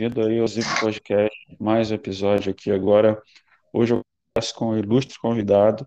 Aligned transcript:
bem-vindo 0.00 0.26
aí 0.26 0.38
ao 0.38 0.46
Zip 0.46 0.66
Podcast, 0.80 1.36
mais 1.58 1.90
um 1.90 1.94
episódio 1.94 2.50
aqui 2.50 2.70
agora. 2.70 3.20
Hoje 3.70 3.92
eu 3.92 4.00
converso 4.34 4.54
com 4.54 4.70
o 4.70 4.78
ilustre 4.78 5.18
convidado, 5.18 5.86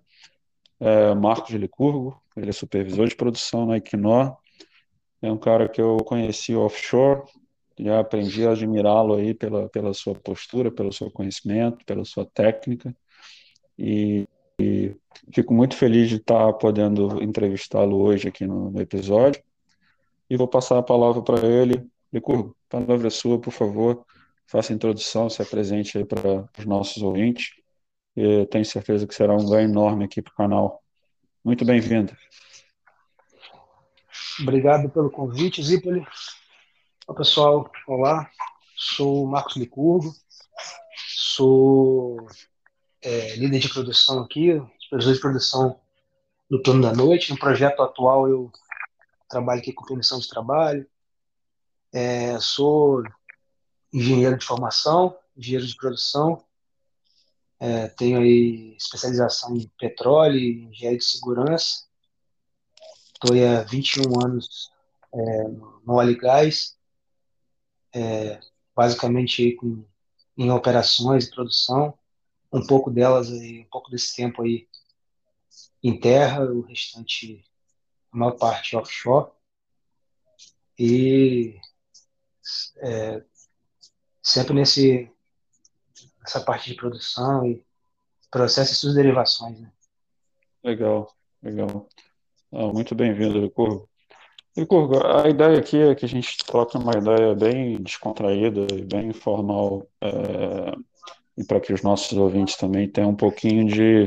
é, 0.79 1.15
Marcos 1.15 1.49
Licurgo, 1.55 2.21
ele 2.37 2.51
é 2.51 2.53
supervisor 2.53 3.07
de 3.07 3.15
produção 3.15 3.65
na 3.65 3.77
Equinor, 3.77 4.37
é 5.19 5.31
um 5.31 5.37
cara 5.37 5.67
que 5.67 5.81
eu 5.81 5.97
conheci 5.97 6.53
offshore, 6.53 7.23
já 7.79 7.99
aprendi 7.99 8.45
a 8.45 8.51
admirá-lo 8.51 9.15
aí 9.15 9.33
pela, 9.33 9.67
pela 9.69 9.95
sua 9.95 10.13
postura, 10.13 10.69
pelo 10.69 10.93
seu 10.93 11.09
conhecimento, 11.09 11.83
pela 11.83 12.05
sua 12.05 12.23
técnica, 12.23 12.95
e, 13.79 14.27
e 14.61 14.95
fico 15.33 15.55
muito 15.55 15.75
feliz 15.75 16.07
de 16.07 16.17
estar 16.17 16.53
podendo 16.53 17.23
entrevistá-lo 17.23 17.99
hoje 17.99 18.27
aqui 18.27 18.45
no, 18.45 18.69
no 18.69 18.79
episódio, 18.79 19.41
e 20.29 20.37
vou 20.37 20.47
passar 20.47 20.77
a 20.77 20.83
palavra 20.83 21.23
para 21.23 21.43
ele. 21.47 21.91
Licurgo, 22.13 22.55
palavra 22.69 23.09
sua, 23.09 23.39
por 23.39 23.51
favor, 23.51 24.05
faça 24.45 24.71
a 24.71 24.75
introdução, 24.75 25.31
se 25.31 25.41
apresente 25.41 25.97
aí 25.97 26.05
para 26.05 26.47
os 26.59 26.63
nossos 26.63 27.01
ouvintes, 27.01 27.55
e 28.15 28.45
tenho 28.45 28.63
certeza 28.63 29.07
que 29.07 29.15
será 29.15 29.33
um 29.33 29.49
ganho 29.49 29.67
enorme 29.67 30.05
aqui 30.05 30.21
para 30.21 30.31
o 30.31 30.35
canal. 30.35 30.83
Muito 31.43 31.65
bem-vindo. 31.65 32.15
Obrigado 34.39 34.91
pelo 34.91 35.09
convite, 35.09 35.63
Zipoli. 35.63 36.05
Olá, 37.07 37.17
pessoal, 37.17 37.71
olá. 37.87 38.29
Sou 38.75 39.25
Marcos 39.25 39.55
Licurgo, 39.55 40.13
sou 41.07 42.27
é, 43.01 43.35
líder 43.37 43.57
de 43.57 43.69
produção 43.69 44.19
aqui, 44.19 44.61
supervisor 44.79 45.13
de 45.15 45.19
produção 45.19 45.79
no 46.47 46.61
turno 46.61 46.83
da 46.83 46.93
noite. 46.93 47.31
No 47.31 47.39
projeto 47.39 47.81
atual, 47.81 48.29
eu 48.29 48.51
trabalho 49.27 49.61
aqui 49.61 49.73
com 49.73 49.83
permissão 49.85 50.19
de 50.19 50.29
trabalho. 50.29 50.87
É, 51.93 52.39
sou 52.39 53.03
engenheiro 53.93 54.35
de 54.35 54.43
formação, 54.43 55.15
engenheiro 55.37 55.67
de 55.67 55.75
produção. 55.77 56.43
É, 57.59 57.87
tenho 57.89 58.19
aí 58.19 58.75
especialização 58.75 59.55
em 59.55 59.71
petróleo 59.77 60.39
e 60.39 60.63
engenharia 60.63 60.97
de 60.97 61.05
segurança. 61.05 61.85
Estou 63.13 63.37
há 63.37 63.61
21 63.61 64.25
anos 64.25 64.71
é, 65.13 65.43
no 65.47 65.93
óleo 65.93 66.11
e 66.11 66.17
gás, 66.17 66.75
é, 67.93 68.39
basicamente 68.75 69.55
com, 69.55 69.85
em 70.35 70.49
operações 70.49 71.25
e 71.25 71.29
produção, 71.29 71.97
um 72.51 72.65
pouco 72.65 72.89
delas, 72.89 73.31
aí, 73.31 73.61
um 73.61 73.69
pouco 73.69 73.91
desse 73.91 74.15
tempo 74.15 74.41
aí 74.41 74.67
em 75.83 75.99
terra, 75.99 76.43
o 76.43 76.61
restante, 76.61 77.45
a 78.11 78.17
maior 78.17 78.31
parte 78.31 78.75
offshore. 78.75 79.31
E 80.77 81.61
é, 82.77 83.23
sempre 84.21 84.53
nesse, 84.53 85.09
nessa 86.19 86.41
parte 86.41 86.69
de 86.69 86.75
produção 86.75 87.45
e 87.45 87.63
processo 88.31 88.73
e 88.73 88.75
suas 88.75 88.95
derivações. 88.95 89.59
Né? 89.59 89.71
Legal, 90.63 91.13
legal. 91.41 91.87
Ah, 92.51 92.67
muito 92.67 92.95
bem-vindo, 92.95 93.39
Licurgo. 93.39 93.89
Licurgo, 94.55 95.05
a 95.05 95.27
ideia 95.27 95.57
aqui 95.57 95.77
é 95.77 95.95
que 95.95 96.05
a 96.05 96.09
gente 96.09 96.37
troque 96.45 96.77
uma 96.77 96.93
ideia 96.95 97.33
bem 97.33 97.81
descontraída 97.81 98.67
e 98.71 98.83
bem 98.83 99.07
informal, 99.07 99.87
é, 99.99 100.75
e 101.35 101.43
para 101.43 101.59
que 101.59 101.73
os 101.73 101.81
nossos 101.81 102.15
ouvintes 102.17 102.55
também 102.55 102.87
tenham 102.87 103.09
um 103.09 103.15
pouquinho 103.15 103.67
de, 103.67 104.05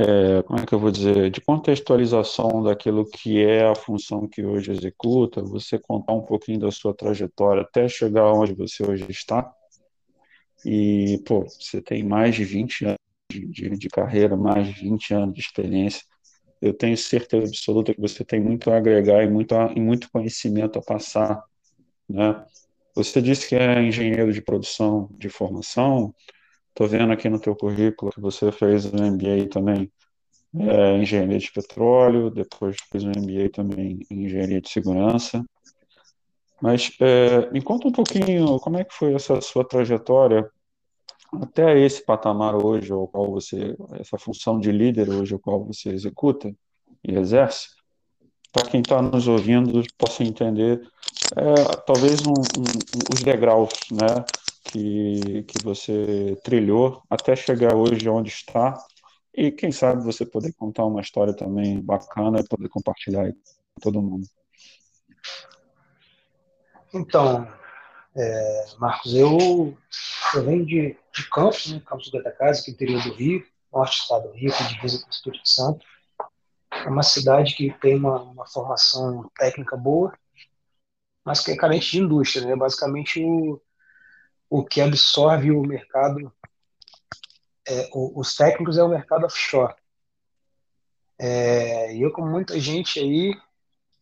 é, 0.00 0.42
como 0.42 0.58
é 0.60 0.66
que 0.66 0.74
eu 0.74 0.78
vou 0.78 0.90
dizer, 0.90 1.30
de 1.30 1.40
contextualização 1.40 2.62
daquilo 2.62 3.04
que 3.04 3.42
é 3.42 3.66
a 3.68 3.74
função 3.74 4.28
que 4.28 4.44
hoje 4.44 4.72
executa, 4.72 5.42
você 5.42 5.78
contar 5.78 6.14
um 6.14 6.22
pouquinho 6.22 6.60
da 6.60 6.70
sua 6.70 6.94
trajetória 6.94 7.62
até 7.62 7.88
chegar 7.88 8.32
onde 8.32 8.54
você 8.54 8.84
hoje 8.84 9.06
está. 9.08 9.52
E, 10.64 11.22
pô, 11.26 11.44
você 11.44 11.80
tem 11.80 12.02
mais 12.04 12.34
de 12.34 12.44
20 12.44 12.84
anos 12.84 12.98
de, 13.30 13.70
de, 13.70 13.88
carreira, 13.88 14.36
mais 14.36 14.66
de 14.66 14.72
20 14.82 15.14
anos 15.14 15.34
de 15.34 15.40
experiência 15.40 16.02
eu 16.60 16.74
tenho 16.74 16.96
certeza 16.96 17.46
absoluta 17.46 17.94
que 17.94 18.00
você 18.00 18.24
tem 18.24 18.40
muito 18.40 18.70
a 18.70 18.76
agregar 18.76 19.24
e 19.24 19.28
muito, 19.28 19.54
a, 19.54 19.72
e 19.74 19.80
muito 19.80 20.10
conhecimento 20.10 20.78
a 20.78 20.82
passar, 20.82 21.42
né? 22.08 22.44
Você 22.94 23.22
disse 23.22 23.48
que 23.48 23.54
é 23.54 23.82
engenheiro 23.82 24.32
de 24.32 24.42
produção 24.42 25.08
de 25.12 25.28
formação, 25.28 26.14
estou 26.80 26.88
vendo 26.88 27.12
aqui 27.12 27.28
no 27.28 27.38
teu 27.38 27.54
currículo 27.54 28.10
que 28.10 28.20
você 28.20 28.50
fez 28.50 28.86
um 28.86 28.96
MBA 28.96 29.50
também 29.50 29.92
é, 30.58 30.96
em 30.96 31.02
engenharia 31.02 31.38
de 31.38 31.52
petróleo, 31.52 32.30
depois 32.30 32.74
fez 32.90 33.04
um 33.04 33.10
MBA 33.10 33.50
também 33.52 34.00
em 34.10 34.24
engenharia 34.24 34.62
de 34.62 34.70
segurança, 34.70 35.44
mas 36.58 36.90
é, 36.98 37.50
me 37.50 37.60
conta 37.60 37.86
um 37.86 37.92
pouquinho 37.92 38.58
como 38.60 38.78
é 38.78 38.84
que 38.84 38.94
foi 38.94 39.12
essa 39.12 39.42
sua 39.42 39.62
trajetória 39.62 40.50
até 41.42 41.78
esse 41.78 42.02
patamar 42.02 42.56
hoje, 42.56 42.90
ao 42.90 43.06
qual 43.06 43.30
você, 43.30 43.76
essa 43.92 44.16
função 44.18 44.58
de 44.58 44.72
líder 44.72 45.10
hoje, 45.10 45.34
ao 45.34 45.38
qual 45.38 45.62
você 45.62 45.90
executa 45.90 46.50
e 47.04 47.14
exerce, 47.14 47.68
para 48.50 48.66
quem 48.66 48.80
está 48.80 49.02
nos 49.02 49.28
ouvindo 49.28 49.82
possa 49.98 50.24
entender, 50.24 50.80
é, 51.36 51.54
talvez 51.86 52.26
um, 52.26 52.32
um, 52.32 53.12
os 53.12 53.22
degraus, 53.22 53.70
né, 53.92 54.24
que, 54.64 55.42
que 55.44 55.62
você 55.62 56.38
trilhou 56.44 57.02
até 57.08 57.34
chegar 57.34 57.74
hoje 57.74 58.08
onde 58.08 58.30
está, 58.30 58.76
e 59.34 59.50
quem 59.50 59.70
sabe 59.70 60.04
você 60.04 60.26
poder 60.26 60.52
contar 60.54 60.84
uma 60.84 61.00
história 61.00 61.34
também 61.34 61.80
bacana 61.80 62.40
e 62.40 62.48
poder 62.48 62.68
compartilhar 62.68 63.30
com 63.32 63.80
todo 63.80 64.02
mundo. 64.02 64.26
Então, 66.92 67.46
é, 68.16 68.66
Marcos, 68.78 69.14
eu, 69.14 69.76
eu 70.34 70.44
venho 70.44 70.66
de, 70.66 70.96
de 71.14 71.30
Campos, 71.30 71.72
né, 71.72 71.80
Campos 71.86 72.06
do 72.06 72.12
Goitacazes, 72.12 72.64
que 72.64 72.72
é 72.72 72.74
interior 72.74 73.02
do 73.02 73.14
Rio, 73.14 73.46
norte 73.72 73.96
do 73.96 74.02
estado 74.02 74.28
do 74.28 74.34
Rio, 74.34 74.52
que 74.52 74.74
divisa 74.74 75.00
com 75.00 75.06
o 75.06 75.10
Espírito 75.10 75.48
Santo. 75.48 75.86
É 76.72 76.88
uma 76.88 77.02
cidade 77.02 77.54
que 77.54 77.72
tem 77.80 77.96
uma, 77.96 78.22
uma 78.22 78.46
formação 78.46 79.30
técnica 79.38 79.76
boa, 79.76 80.12
mas 81.24 81.40
que 81.40 81.52
é 81.52 81.56
carente 81.56 81.92
de 81.92 82.00
indústria, 82.00 82.44
né? 82.46 82.56
Basicamente 82.56 83.22
o, 83.22 83.60
o 84.50 84.64
que 84.64 84.80
absorve 84.80 85.52
o 85.52 85.62
mercado, 85.62 86.32
é, 87.66 87.88
os 87.94 88.34
técnicos 88.34 88.76
é 88.76 88.82
o 88.82 88.88
mercado 88.88 89.24
offshore. 89.24 89.74
É, 91.16 91.94
e 91.94 92.02
eu, 92.02 92.12
como 92.12 92.28
muita 92.28 92.58
gente 92.58 92.98
aí, 92.98 93.32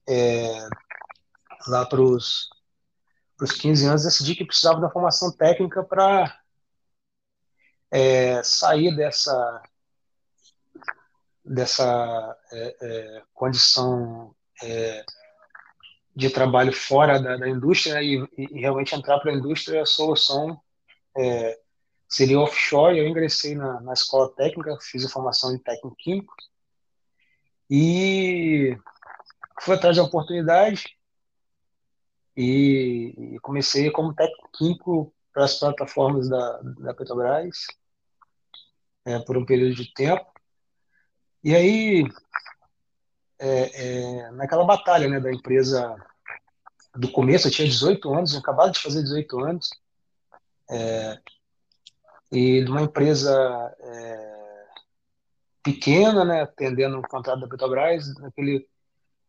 é, 0.08 0.68
lá 1.66 1.84
para 1.84 2.00
os 2.00 2.48
15 3.60 3.86
anos, 3.86 4.04
decidi 4.04 4.34
que 4.34 4.44
precisava 4.44 4.80
da 4.80 4.90
formação 4.90 5.30
técnica 5.30 5.84
para 5.84 6.40
é, 7.90 8.42
sair 8.42 8.96
dessa, 8.96 9.62
dessa 11.44 12.38
é, 12.52 12.76
é, 12.80 13.22
condição 13.34 14.34
é, 14.62 15.04
de 16.18 16.28
trabalho 16.30 16.72
fora 16.72 17.20
da, 17.20 17.36
da 17.36 17.48
indústria 17.48 17.94
né, 17.94 18.04
e, 18.04 18.28
e, 18.36 18.60
realmente 18.60 18.92
entrar 18.92 19.20
para 19.20 19.30
a 19.30 19.34
indústria, 19.36 19.82
a 19.82 19.86
solução 19.86 20.60
é, 21.16 21.56
seria 22.08 22.40
offshore. 22.40 22.98
Eu 22.98 23.06
ingressei 23.06 23.54
na, 23.54 23.80
na 23.80 23.92
escola 23.92 24.28
técnica, 24.34 24.76
fiz 24.80 25.04
a 25.04 25.08
formação 25.08 25.54
em 25.54 25.58
técnico 25.60 25.94
químico 25.96 26.34
e 27.70 28.76
fui 29.60 29.76
atrás 29.76 29.96
da 29.96 30.02
oportunidade 30.02 30.96
e, 32.36 33.14
e 33.34 33.38
comecei 33.38 33.88
como 33.92 34.12
técnico 34.12 35.14
para 35.32 35.44
as 35.44 35.56
plataformas 35.56 36.28
da, 36.28 36.60
da 36.80 36.94
Petrobras 36.94 37.68
é, 39.04 39.20
por 39.20 39.36
um 39.36 39.46
período 39.46 39.76
de 39.76 39.94
tempo. 39.94 40.26
E 41.44 41.54
aí, 41.54 42.02
é, 43.38 44.26
é, 44.26 44.30
naquela 44.32 44.64
batalha 44.64 45.08
né, 45.08 45.20
da 45.20 45.32
empresa 45.32 45.96
do 46.94 47.10
começo, 47.10 47.46
eu 47.46 47.52
tinha 47.52 47.68
18 47.68 48.12
anos, 48.12 48.32
eu 48.32 48.40
acabado 48.40 48.72
de 48.72 48.80
fazer 48.80 49.02
18 49.02 49.38
anos, 49.44 49.70
é, 50.70 51.18
e 52.32 52.64
de 52.64 52.70
uma 52.70 52.82
empresa 52.82 53.32
é, 53.80 54.66
pequena, 55.62 56.24
né, 56.24 56.42
atendendo 56.42 56.98
o 56.98 57.08
contrato 57.08 57.40
da 57.40 57.48
Petrobras, 57.48 58.14
naquele 58.16 58.66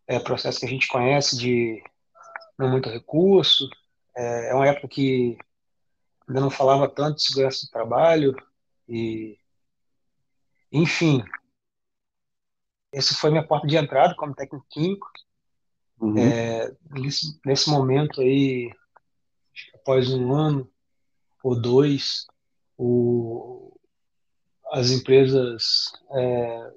é, 0.08 0.20
processo 0.20 0.60
que 0.60 0.66
a 0.66 0.70
gente 0.70 0.88
conhece 0.88 1.38
de 1.38 1.84
não 2.58 2.70
muito 2.70 2.90
recurso. 2.90 3.70
É, 4.16 4.50
é 4.50 4.56
uma 4.56 4.68
época 4.68 4.88
que 4.88 5.38
ainda 6.28 6.42
não 6.42 6.50
falava 6.50 6.90
tanto 6.90 7.18
de 7.18 7.24
segurança 7.24 7.66
do 7.66 7.72
trabalho 7.72 8.36
e, 8.88 9.38
enfim, 10.72 11.24
esse 12.92 13.16
foi 13.16 13.30
minha 13.30 13.46
porta 13.46 13.68
de 13.68 13.78
entrada 13.78 14.16
como 14.16 14.36
técnico 14.36 14.66
químico. 14.70 15.08
Uhum. 16.00 16.18
É, 16.18 16.76
nesse, 16.92 17.40
nesse, 17.46 17.70
momento 17.70 18.22
aí, 18.22 18.72
após 19.76 20.12
um 20.14 20.34
ano 20.34 20.72
ou 21.44 21.60
dois, 21.60 22.26
o, 22.78 23.78
as 24.72 24.92
empresas 24.92 25.92
é, 26.12 26.74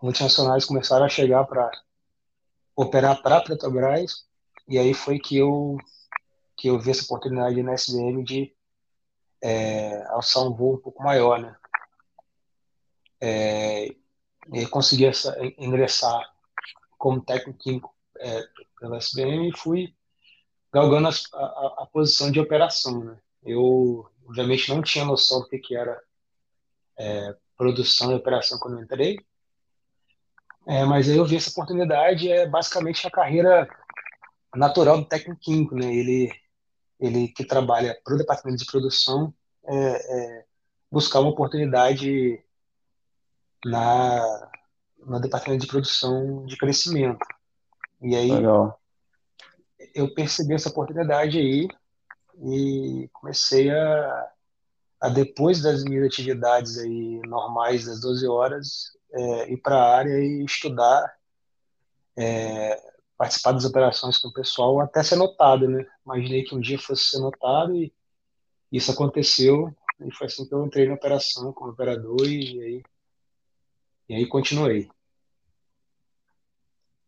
multinacionais 0.00 0.64
começaram 0.64 1.04
a 1.04 1.08
chegar 1.08 1.44
para 1.44 1.70
operar 2.76 3.20
para 3.22 3.38
a 3.38 3.42
Petrobras 3.42 4.24
e 4.68 4.78
aí 4.78 4.94
foi 4.94 5.18
que 5.18 5.36
eu 5.36 5.76
que 6.56 6.68
eu 6.68 6.78
vi 6.78 6.90
essa 6.90 7.04
oportunidade 7.04 7.62
na 7.62 7.72
SBM 7.72 8.22
de 8.22 8.54
é, 9.42 10.02
alçar 10.08 10.44
um 10.44 10.54
voo 10.54 10.74
um 10.74 10.78
pouco 10.78 11.02
maior, 11.02 11.38
né? 11.40 11.56
É, 13.20 13.94
e 14.52 14.66
consegui 14.66 15.06
essa, 15.06 15.36
ingressar 15.58 16.22
como 16.98 17.20
técnico 17.20 17.58
químico 17.58 17.94
é, 18.18 18.42
pela 18.78 18.98
SBM 18.98 19.48
e 19.48 19.56
fui 19.56 19.94
galgando 20.72 21.08
a, 21.08 21.10
a, 21.10 21.74
a, 21.82 21.86
posição 21.92 22.30
de 22.30 22.40
operação, 22.40 23.04
né? 23.04 23.18
Eu, 23.44 24.10
obviamente, 24.26 24.68
não 24.70 24.82
tinha 24.82 25.04
noção 25.04 25.40
do 25.40 25.48
que, 25.48 25.58
que 25.58 25.76
era 25.76 26.00
é, 26.98 27.36
produção 27.56 28.10
e 28.10 28.14
operação 28.14 28.58
quando 28.58 28.78
eu 28.78 28.82
entrei, 28.82 29.18
é, 30.66 30.84
mas 30.84 31.08
aí 31.08 31.16
eu 31.16 31.24
vi 31.24 31.36
essa 31.36 31.50
oportunidade, 31.50 32.30
é 32.30 32.46
basicamente 32.46 33.06
a 33.06 33.10
carreira 33.10 33.68
natural 34.54 34.98
do 34.98 35.04
técnico 35.04 35.40
químico, 35.40 35.74
né? 35.74 35.94
Ele, 35.94 36.32
ele 36.98 37.28
que 37.28 37.44
trabalha 37.44 37.98
para 38.02 38.14
o 38.14 38.18
departamento 38.18 38.64
de 38.64 38.70
produção, 38.70 39.34
é, 39.66 39.74
é, 39.74 40.44
buscar 40.90 41.20
uma 41.20 41.30
oportunidade 41.30 42.42
na 43.64 44.50
no 45.06 45.20
departamento 45.20 45.62
de 45.62 45.70
produção 45.70 46.46
de 46.46 46.56
crescimento. 46.56 47.24
E 48.00 48.16
aí 48.16 48.30
Legal. 48.30 48.80
eu 49.94 50.12
percebi 50.14 50.54
essa 50.54 50.70
oportunidade 50.70 51.38
aí 51.38 51.68
e 52.42 53.08
comecei 53.12 53.70
a, 53.70 54.30
a 55.00 55.08
depois 55.08 55.62
das 55.62 55.84
minhas 55.84 56.06
atividades 56.06 56.78
aí 56.78 57.20
normais 57.26 57.84
das 57.84 58.00
12 58.00 58.26
horas, 58.26 58.92
é, 59.12 59.52
ir 59.52 59.58
para 59.58 59.76
a 59.76 59.96
área 59.96 60.18
e 60.18 60.44
estudar, 60.44 61.14
é, 62.16 62.80
participar 63.16 63.52
das 63.52 63.64
operações 63.64 64.18
com 64.18 64.28
o 64.28 64.32
pessoal 64.32 64.80
até 64.80 65.02
ser 65.02 65.16
notado, 65.16 65.68
né? 65.68 65.86
Imaginei 66.04 66.42
que 66.42 66.54
um 66.54 66.60
dia 66.60 66.78
fosse 66.78 67.10
ser 67.10 67.18
notado 67.18 67.74
e 67.76 67.92
isso 68.72 68.90
aconteceu 68.90 69.72
e 70.00 70.12
foi 70.12 70.26
assim 70.26 70.46
que 70.46 70.54
eu 70.54 70.64
entrei 70.64 70.88
na 70.88 70.94
operação 70.94 71.52
como 71.52 71.70
operador 71.70 72.26
e 72.26 72.60
aí, 72.60 72.82
e 74.08 74.14
aí 74.14 74.26
continuei. 74.26 74.88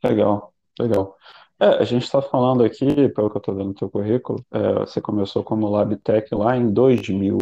Legal, 0.02 0.52
legal. 0.78 1.16
É, 1.58 1.66
a 1.66 1.84
gente 1.84 2.02
está 2.04 2.20
falando 2.20 2.62
aqui, 2.62 3.08
pelo 3.08 3.30
que 3.30 3.36
eu 3.36 3.40
estou 3.40 3.54
vendo 3.54 3.68
no 3.68 3.74
teu 3.74 3.88
currículo, 3.88 4.44
é, 4.50 4.80
você 4.80 5.00
começou 5.00 5.42
como 5.42 5.68
LabTech 5.68 6.34
lá 6.34 6.56
em 6.56 6.70
2000, 6.70 7.38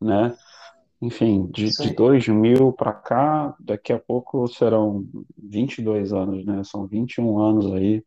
né? 0.00 0.36
Enfim, 1.02 1.46
de, 1.52 1.68
de 1.70 1.94
2000 1.94 2.72
para 2.72 2.92
cá, 2.92 3.54
daqui 3.60 3.92
a 3.92 3.98
pouco 3.98 4.46
serão 4.48 5.04
22 5.36 6.12
anos, 6.12 6.44
né? 6.44 6.62
São 6.64 6.86
21 6.86 7.38
anos 7.38 7.72
aí 7.72 8.04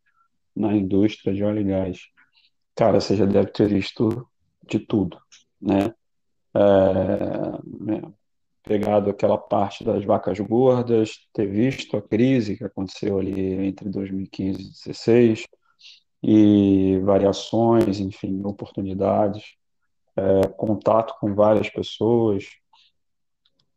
na 0.55 0.73
indústria 0.73 1.33
de 1.33 1.43
óleo 1.43 1.61
e 1.61 1.65
gás. 1.65 1.99
Cara, 2.75 2.99
você 2.99 3.15
já 3.15 3.25
deve 3.25 3.51
ter 3.51 3.67
visto 3.67 4.27
de 4.67 4.79
tudo, 4.79 5.19
né? 5.61 5.93
É, 6.55 6.59
né, 7.65 8.01
pegado 8.63 9.09
aquela 9.09 9.37
parte 9.37 9.83
das 9.83 10.03
vacas 10.05 10.39
gordas, 10.39 11.27
ter 11.33 11.47
visto 11.47 11.97
a 11.97 12.01
crise 12.01 12.57
que 12.57 12.63
aconteceu 12.63 13.19
ali 13.19 13.67
entre 13.67 13.89
2015 13.89 14.59
e 14.59 14.63
2016, 14.63 15.43
e 16.21 16.99
variações, 17.03 17.99
enfim, 17.99 18.41
oportunidades, 18.43 19.55
é, 20.15 20.47
contato 20.49 21.15
com 21.19 21.33
várias 21.33 21.69
pessoas, 21.69 22.45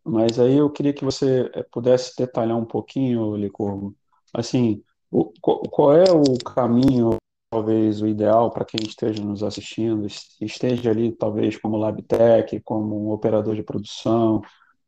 mas 0.05 0.39
aí 0.39 0.57
eu 0.57 0.71
queria 0.71 0.93
que 0.93 1.05
você 1.05 1.51
eh, 1.55 1.63
pudesse 1.71 2.17
detalhar 2.17 2.57
um 2.59 2.65
pouquinho, 2.65 3.37
Licurgo, 3.37 3.95
assim, 4.35 4.83
o, 5.11 5.33
qual 5.41 5.97
é 5.97 6.11
o 6.11 6.39
caminho, 6.45 7.17
talvez 7.51 8.03
o 8.03 8.07
ideal 8.09 8.51
para 8.51 8.65
quem 8.65 8.81
esteja 8.85 9.23
nos 9.23 9.43
assistindo, 9.43 10.07
esteja 10.41 10.91
ali 10.91 11.13
talvez 11.13 11.57
como 11.57 11.77
LabTech, 11.77 12.61
como 12.61 13.07
um 13.07 13.13
operador 13.13 13.55
de 13.55 13.63
produção, 13.63 14.43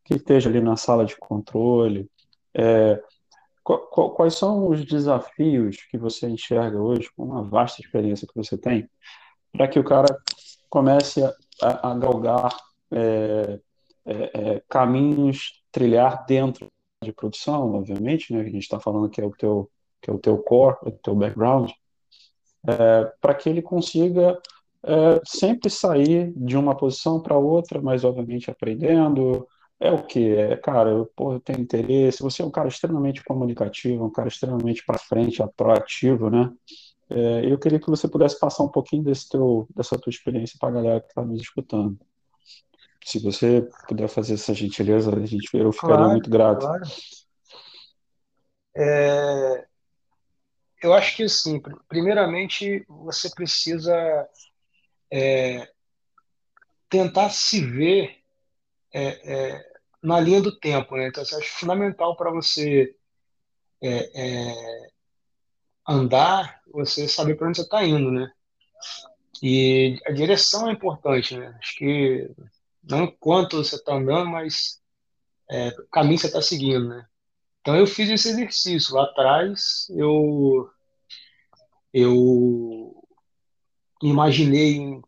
que 0.05 0.15
esteja 0.15 0.49
ali 0.49 0.61
na 0.61 0.77
sala 0.77 1.05
de 1.05 1.17
controle, 1.17 2.09
é, 2.55 3.03
quais 3.63 4.35
são 4.35 4.69
os 4.69 4.85
desafios 4.85 5.79
que 5.91 5.97
você 5.97 6.29
enxerga 6.29 6.79
hoje, 6.79 7.09
com 7.17 7.25
uma 7.25 7.43
vasta 7.43 7.81
experiência 7.81 8.29
que 8.29 8.37
você 8.37 8.59
tem, 8.59 8.89
para 9.53 9.67
que 9.67 9.79
o 9.79 9.85
cara 9.85 10.15
comece 10.69 11.25
a, 11.63 11.91
a 11.91 11.95
galgar 11.95 12.55
é, 12.91 13.61
é, 14.05 14.13
é, 14.35 14.63
caminhos 14.69 15.63
trilhar 15.73 16.25
dentro 16.27 16.67
de 17.03 17.13
produção, 17.13 17.75
obviamente, 17.75 18.33
né? 18.33 18.41
A 18.41 18.45
gente 18.45 18.59
está 18.59 18.79
falando 18.79 19.09
que 19.09 19.21
é 19.21 19.25
o 19.25 19.31
teu 19.31 19.71
que 20.01 20.11
é 20.11 20.13
o 20.13 20.19
teu 20.19 20.37
core, 20.37 20.77
o 20.83 20.91
teu 20.91 21.15
background, 21.15 21.71
é, 22.69 23.11
para 23.23 23.35
que 23.35 23.49
ele 23.49 23.63
consiga 23.63 24.39
é, 24.83 25.19
sempre 25.25 25.71
sair 25.71 26.31
de 26.37 26.59
uma 26.59 26.77
posição 26.77 27.19
para 27.23 27.39
outra, 27.39 27.81
mas 27.81 28.05
obviamente 28.05 28.51
aprendendo. 28.51 29.49
É 29.81 29.91
o 29.91 30.03
que 30.05 30.35
é, 30.35 30.57
cara. 30.57 30.91
Eu, 30.91 31.07
pô, 31.15 31.35
eu 31.35 31.41
tenho 31.41 31.61
interesse. 31.61 32.23
Você 32.23 32.43
é 32.43 32.45
um 32.45 32.51
cara 32.51 32.69
extremamente 32.69 33.23
comunicativo, 33.25 34.05
um 34.05 34.11
cara 34.11 34.29
extremamente 34.29 34.85
para 34.85 34.99
frente, 34.99 35.43
proativo, 35.57 36.31
né? 36.31 36.53
É, 37.11 37.45
eu 37.45 37.59
queria 37.59 37.79
que 37.79 37.91
você 37.91 38.09
pudesse 38.09 38.39
passar 38.39 38.65
um 38.65 38.69
pouquinho 38.69 39.05
desse 39.05 39.29
teu, 39.29 39.69
dessa 39.75 39.99
tua 39.99 40.11
experiência 40.11 40.57
para 40.59 40.71
a 40.71 40.73
galera 40.73 41.01
que 41.01 41.09
está 41.09 41.23
nos 41.23 41.41
escutando. 41.41 41.99
Se 43.05 43.19
você 43.19 43.69
puder 43.87 44.09
fazer 44.09 44.35
essa 44.35 44.55
gentileza, 44.55 45.15
a 45.15 45.27
gente, 45.27 45.49
eu 45.53 45.71
ficaria 45.71 45.97
claro, 45.97 46.11
muito 46.13 46.31
grato. 46.31 46.61
Claro. 46.61 46.83
É, 48.77 49.67
eu 50.83 50.95
acho 50.95 51.17
que, 51.17 51.25
assim, 51.25 51.61
primeiramente, 51.87 52.85
você 52.89 53.29
precisa 53.31 53.95
é, 55.13 55.69
tentar 56.89 57.29
se 57.29 57.65
ver 57.65 58.24
é, 58.95 59.53
é 59.55 59.75
na 60.03 60.21
linha 60.21 60.41
do 60.41 60.59
tempo, 60.59 60.97
né? 60.97 61.09
Então, 61.09 61.23
acho 61.23 61.59
fundamental 61.59 62.17
para 62.17 62.31
você 62.31 62.95
é, 63.83 64.11
é, 64.15 64.89
andar, 65.89 66.61
você 66.73 67.09
saber 67.09 67.37
para 67.37 67.49
onde 67.49 67.59
você 67.59 67.63
está 67.65 67.85
indo, 67.85 68.11
né? 68.11 68.31
E 69.43 69.99
a 70.07 70.13
direção 70.13 70.69
é 70.69 70.73
importante, 70.73 71.37
né? 71.37 71.57
Acho 71.59 71.77
que 71.77 72.31
não 72.83 73.07
quanto 73.07 73.57
você 73.57 73.77
está 73.77 73.95
andando, 73.95 74.31
mas 74.31 74.81
é, 75.51 75.69
o 75.69 75.89
caminho 75.89 76.19
você 76.19 76.27
está 76.27 76.43
seguindo, 76.43 76.89
né? 76.89 77.07
Então 77.61 77.77
eu 77.77 77.87
fiz 77.87 78.11
esse 78.11 78.29
exercício 78.29 78.95
lá 78.95 79.05
atrás, 79.05 79.87
eu 79.91 80.71
eu 81.93 82.95
imaginei 84.03 85.01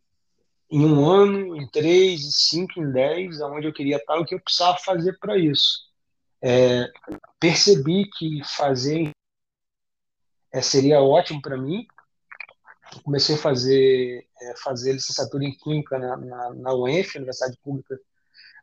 em, 0.71 0.85
um 0.85 1.09
ano, 1.09 1.57
em 1.57 1.69
três, 1.69 2.23
em 2.23 2.31
cinco, 2.31 2.81
em 2.81 2.93
dez, 2.93 3.41
aonde 3.41 3.67
eu 3.67 3.73
queria 3.73 3.97
estar, 3.97 4.19
o 4.19 4.25
que 4.25 4.35
eu 4.35 4.41
precisava 4.41 4.79
fazer 4.79 5.19
para 5.19 5.39
isso. 5.39 5.87
É, 6.43 6.91
percebi 7.41 8.09
que 8.11 8.43
fazer 8.45 9.11
é, 10.53 10.63
seria 10.63 11.03
ótimo 11.03 11.41
para 11.41 11.57
mim. 11.57 11.87
Comecei 13.05 13.35
a 13.35 13.39
fazer, 13.39 14.27
é, 14.41 14.55
fazer 14.63 14.93
licenciatura 14.93 15.45
em 15.45 15.57
Química 15.57 15.99
na, 15.99 16.17
na, 16.17 16.55
na 16.55 16.75
UENF, 16.75 17.17
Universidade 17.17 17.59
Pública, 17.63 17.99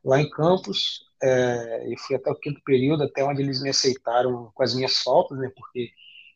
lá 0.03 0.19
em 0.19 0.29
Campos, 0.29 1.05
é, 1.21 1.87
e 1.89 1.97
fui 1.97 2.15
até 2.15 2.31
o 2.31 2.35
quinto 2.35 2.61
período, 2.63 3.03
até 3.03 3.23
onde 3.23 3.41
eles 3.41 3.61
me 3.61 3.69
aceitaram 3.69 4.51
com 4.53 4.63
as 4.63 4.73
minhas 4.73 4.97
faltas, 4.99 5.37
né, 5.37 5.51
porque 5.55 5.91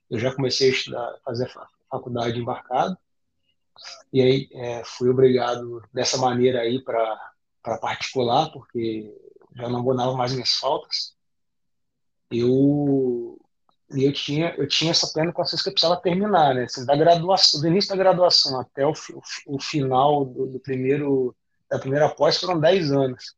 eu 0.09 0.19
já 0.19 0.33
comecei 0.33 0.69
a 0.69 0.71
estudar, 0.71 1.15
fazer 1.23 1.51
faculdade 1.89 2.39
embarcado, 2.39 2.97
e 4.11 4.21
aí 4.21 4.49
é, 4.53 4.83
fui 4.85 5.09
obrigado 5.09 5.83
dessa 5.93 6.17
maneira 6.17 6.61
aí 6.61 6.81
para 6.81 7.77
particular, 7.79 8.51
porque 8.51 9.13
já 9.55 9.69
não 9.69 9.79
abonava 9.79 10.13
mais 10.13 10.33
minhas 10.33 10.53
faltas. 10.53 11.15
Eu 12.31 13.39
e 13.93 14.03
eu 14.03 14.11
tinha 14.11 14.53
eu 14.57 14.67
tinha 14.67 14.91
essa 14.91 15.07
plena 15.07 15.31
consciência 15.31 15.63
que 15.63 15.69
eu 15.69 15.73
precisava 15.73 16.01
terminar, 16.01 16.53
né? 16.53 16.63
Assim, 16.63 16.85
da 16.85 16.95
graduação, 16.95 17.61
do 17.61 17.67
início 17.67 17.89
da 17.89 17.95
graduação 17.95 18.59
até 18.59 18.85
o, 18.85 18.91
o, 18.91 19.55
o 19.55 19.61
final 19.61 20.25
do, 20.25 20.47
do, 20.47 20.59
primeiro 20.59 21.35
da 21.69 21.79
primeira 21.79 22.09
pós 22.09 22.37
foram 22.37 22.59
10 22.59 22.91
anos. 22.91 23.35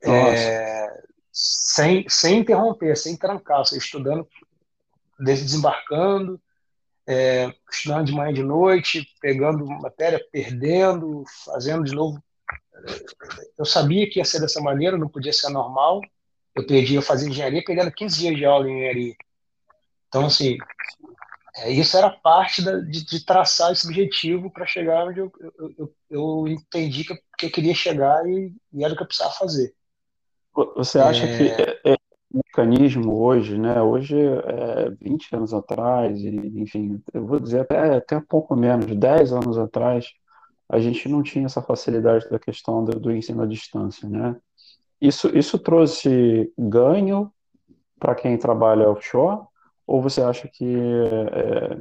É, 0.00 1.02
sem, 1.32 2.08
sem 2.08 2.38
interromper, 2.38 2.96
sem 2.96 3.16
trancar, 3.16 3.62
estudando, 3.72 4.26
desembarcando, 5.18 6.40
é, 7.08 7.50
estudando 7.72 8.04
de 8.04 8.12
manhã 8.12 8.30
e 8.30 8.34
de 8.34 8.42
noite, 8.42 9.08
pegando 9.18 9.64
matéria, 9.66 10.22
perdendo, 10.30 11.24
fazendo 11.42 11.82
de 11.82 11.94
novo. 11.94 12.22
Eu 13.58 13.64
sabia 13.64 14.08
que 14.10 14.18
ia 14.18 14.24
ser 14.26 14.40
dessa 14.40 14.60
maneira, 14.60 14.98
não 14.98 15.08
podia 15.08 15.32
ser 15.32 15.48
normal. 15.48 16.02
Eu 16.54 16.66
perdi, 16.66 16.96
eu 16.96 17.02
fazia 17.02 17.28
engenharia, 17.28 17.64
pegando 17.64 17.90
15 17.90 18.18
dias 18.18 18.36
de 18.36 18.44
aula 18.44 18.68
em 18.68 18.74
engenharia. 18.74 19.14
Então, 20.06 20.26
assim, 20.26 20.58
é, 21.56 21.72
isso 21.72 21.96
era 21.96 22.10
parte 22.10 22.62
da, 22.62 22.78
de, 22.78 23.04
de, 23.04 23.24
traçar 23.24 23.72
esse 23.72 23.86
objetivo 23.86 24.50
para 24.50 24.66
chegar 24.66 25.06
onde 25.06 25.20
eu, 25.20 25.32
eu, 25.40 25.74
eu, 25.78 25.94
eu 26.10 26.48
entendi 26.48 27.04
que 27.04 27.12
eu, 27.14 27.18
que 27.38 27.46
eu, 27.46 27.50
queria 27.50 27.74
chegar 27.74 28.22
e, 28.28 28.52
e, 28.72 28.84
era 28.84 28.92
o 28.92 28.96
que 28.96 29.02
eu 29.02 29.06
precisava 29.06 29.34
fazer. 29.34 29.74
Você 30.76 30.98
acha 30.98 31.24
é... 31.24 31.38
que 31.38 31.62
é, 31.62 31.92
é 31.92 31.97
mecanismo 32.32 33.18
hoje, 33.20 33.58
né? 33.58 33.80
Hoje, 33.80 34.16
é 34.18 34.90
20 35.00 35.34
anos 35.34 35.54
atrás, 35.54 36.18
enfim, 36.22 37.02
eu 37.12 37.26
vou 37.26 37.40
dizer 37.40 37.60
até, 37.60 37.96
até 37.96 38.20
pouco 38.20 38.54
menos, 38.54 38.94
10 38.94 39.32
anos 39.32 39.58
atrás, 39.58 40.06
a 40.68 40.78
gente 40.78 41.08
não 41.08 41.22
tinha 41.22 41.46
essa 41.46 41.62
facilidade 41.62 42.28
da 42.28 42.38
questão 42.38 42.84
do, 42.84 42.98
do 43.00 43.12
ensino 43.12 43.42
à 43.42 43.46
distância, 43.46 44.08
né? 44.08 44.36
Isso, 45.00 45.28
isso 45.36 45.58
trouxe 45.58 46.52
ganho 46.58 47.32
para 47.98 48.14
quem 48.14 48.36
trabalha 48.36 48.90
offshore? 48.90 49.46
Ou 49.86 50.02
você 50.02 50.20
acha 50.20 50.48
que 50.48 50.76
é, 50.76 51.80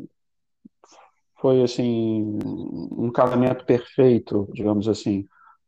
foi 1.40 1.62
assim 1.62 2.40
um 2.44 3.12
casamento 3.12 3.66
perfeito, 3.66 4.48
digamos 4.54 4.88
assim? 4.88 5.28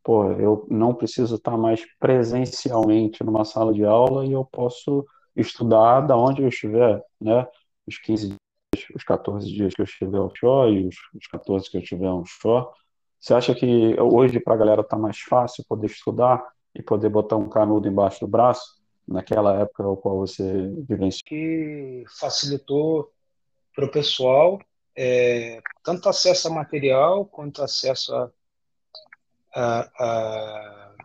Pô, 0.09 0.31
eu 0.31 0.65
não 0.71 0.95
preciso 0.95 1.35
estar 1.35 1.55
mais 1.55 1.85
presencialmente 1.99 3.23
numa 3.23 3.45
sala 3.45 3.71
de 3.71 3.85
aula 3.85 4.25
e 4.25 4.31
eu 4.31 4.43
posso 4.43 5.05
estudar 5.35 6.01
da 6.01 6.17
onde 6.17 6.41
eu 6.41 6.47
estiver, 6.47 6.99
né? 7.21 7.47
Os 7.85 7.99
15 7.99 8.29
dias, 8.29 8.89
os 8.95 9.03
14 9.03 9.45
dias 9.47 9.71
que 9.75 9.81
eu 9.81 9.85
estiver 9.85 10.17
offshore 10.17 10.73
e 10.73 10.87
os, 10.87 10.95
os 11.13 11.27
14 11.27 11.69
que 11.69 11.77
eu 11.77 11.81
estiver 11.81 12.09
onshore. 12.09 12.65
Você 13.19 13.35
acha 13.35 13.53
que 13.53 13.95
hoje 14.01 14.39
para 14.39 14.55
a 14.55 14.57
galera 14.57 14.81
está 14.81 14.97
mais 14.97 15.19
fácil 15.19 15.63
poder 15.69 15.85
estudar 15.85 16.43
e 16.73 16.81
poder 16.81 17.09
botar 17.09 17.35
um 17.35 17.47
canudo 17.47 17.87
embaixo 17.87 18.21
do 18.21 18.27
braço? 18.27 18.81
Naquela 19.07 19.61
época 19.61 19.83
ao 19.83 19.95
qual 19.95 20.17
você 20.17 20.73
vivenciou? 20.87 21.21
Que 21.23 22.03
facilitou 22.19 23.11
para 23.75 23.85
o 23.85 23.91
pessoal 23.91 24.59
é, 24.97 25.61
tanto 25.83 26.09
acesso 26.09 26.47
a 26.47 26.51
material 26.51 27.27
quanto 27.27 27.61
acesso 27.61 28.11
a, 28.15 28.31
a, 29.55 29.89
a 29.99 30.95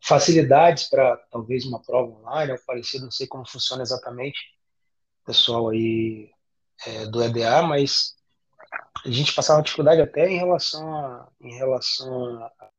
facilidades 0.00 0.84
para 0.84 1.16
talvez 1.30 1.64
uma 1.64 1.80
prova 1.80 2.12
online 2.12 2.52
ou 2.52 2.58
parecido, 2.66 3.04
não 3.04 3.10
sei 3.10 3.26
como 3.26 3.48
funciona 3.48 3.82
exatamente, 3.82 4.38
pessoal 5.24 5.70
aí 5.70 6.30
é, 6.86 7.06
do 7.06 7.22
EDA, 7.22 7.62
mas 7.62 8.14
a 9.04 9.10
gente 9.10 9.34
passava 9.34 9.62
dificuldade 9.62 10.00
até 10.00 10.28
em 10.28 10.36
relação 10.36 10.94
a, 10.94 11.28
em 11.40 11.54
relação 11.54 12.44
a, 12.44 12.70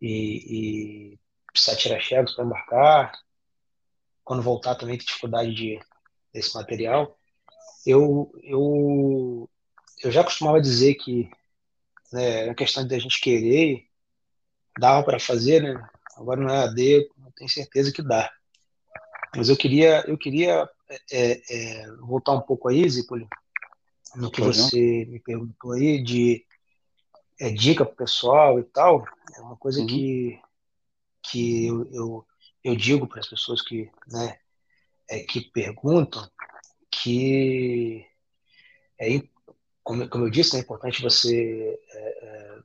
e, 0.00 1.12
e 1.12 1.20
precisar 1.52 1.76
tirar 1.76 2.00
cheques 2.00 2.34
para 2.34 2.44
embarcar, 2.44 3.12
quando 4.24 4.42
voltar 4.42 4.74
também 4.74 4.96
tem 4.96 5.06
dificuldade 5.06 5.54
de, 5.54 5.80
desse 6.32 6.54
material. 6.54 7.18
Eu, 7.84 8.32
eu, 8.42 9.50
eu 10.02 10.10
já 10.10 10.24
costumava 10.24 10.60
dizer 10.60 10.94
que 10.94 11.30
né, 12.12 12.50
a 12.50 12.54
questão 12.54 12.86
de 12.86 12.94
a 12.94 12.98
gente 12.98 13.20
querer, 13.20 13.86
dava 14.78 15.04
para 15.04 15.18
fazer, 15.18 15.62
né? 15.62 15.88
Agora 16.16 16.40
não 16.40 16.48
é 16.48 16.64
AD, 16.64 16.92
eu 16.92 17.32
tenho 17.36 17.50
certeza 17.50 17.92
que 17.92 18.02
dá. 18.02 18.30
Mas 19.34 19.48
eu 19.48 19.56
queria, 19.56 20.04
eu 20.06 20.18
queria 20.18 20.68
é, 21.10 21.42
é, 21.50 21.90
voltar 22.00 22.32
um 22.32 22.42
pouco 22.42 22.68
aí, 22.68 22.88
Zipoli, 22.88 23.26
no 24.14 24.30
que 24.30 24.42
você 24.42 25.06
me 25.06 25.18
perguntou 25.18 25.72
aí 25.72 26.02
de 26.02 26.44
é, 27.40 27.50
dica 27.50 27.84
para 27.84 27.94
o 27.94 27.96
pessoal 27.96 28.58
e 28.58 28.64
tal. 28.64 29.04
É 29.36 29.40
uma 29.40 29.56
coisa 29.56 29.80
uhum. 29.80 29.86
que, 29.86 30.40
que 31.22 31.66
eu, 31.66 31.90
eu, 31.92 32.26
eu 32.62 32.76
digo 32.76 33.06
para 33.06 33.20
as 33.20 33.28
pessoas 33.28 33.62
que, 33.62 33.90
né, 34.06 34.38
é, 35.08 35.20
que 35.20 35.40
perguntam 35.40 36.30
que 36.90 38.06
é, 38.98 39.22
como, 39.82 40.08
como 40.08 40.26
eu 40.26 40.30
disse, 40.30 40.56
é 40.56 40.60
importante 40.60 41.02
você 41.02 41.78
é, 41.90 42.58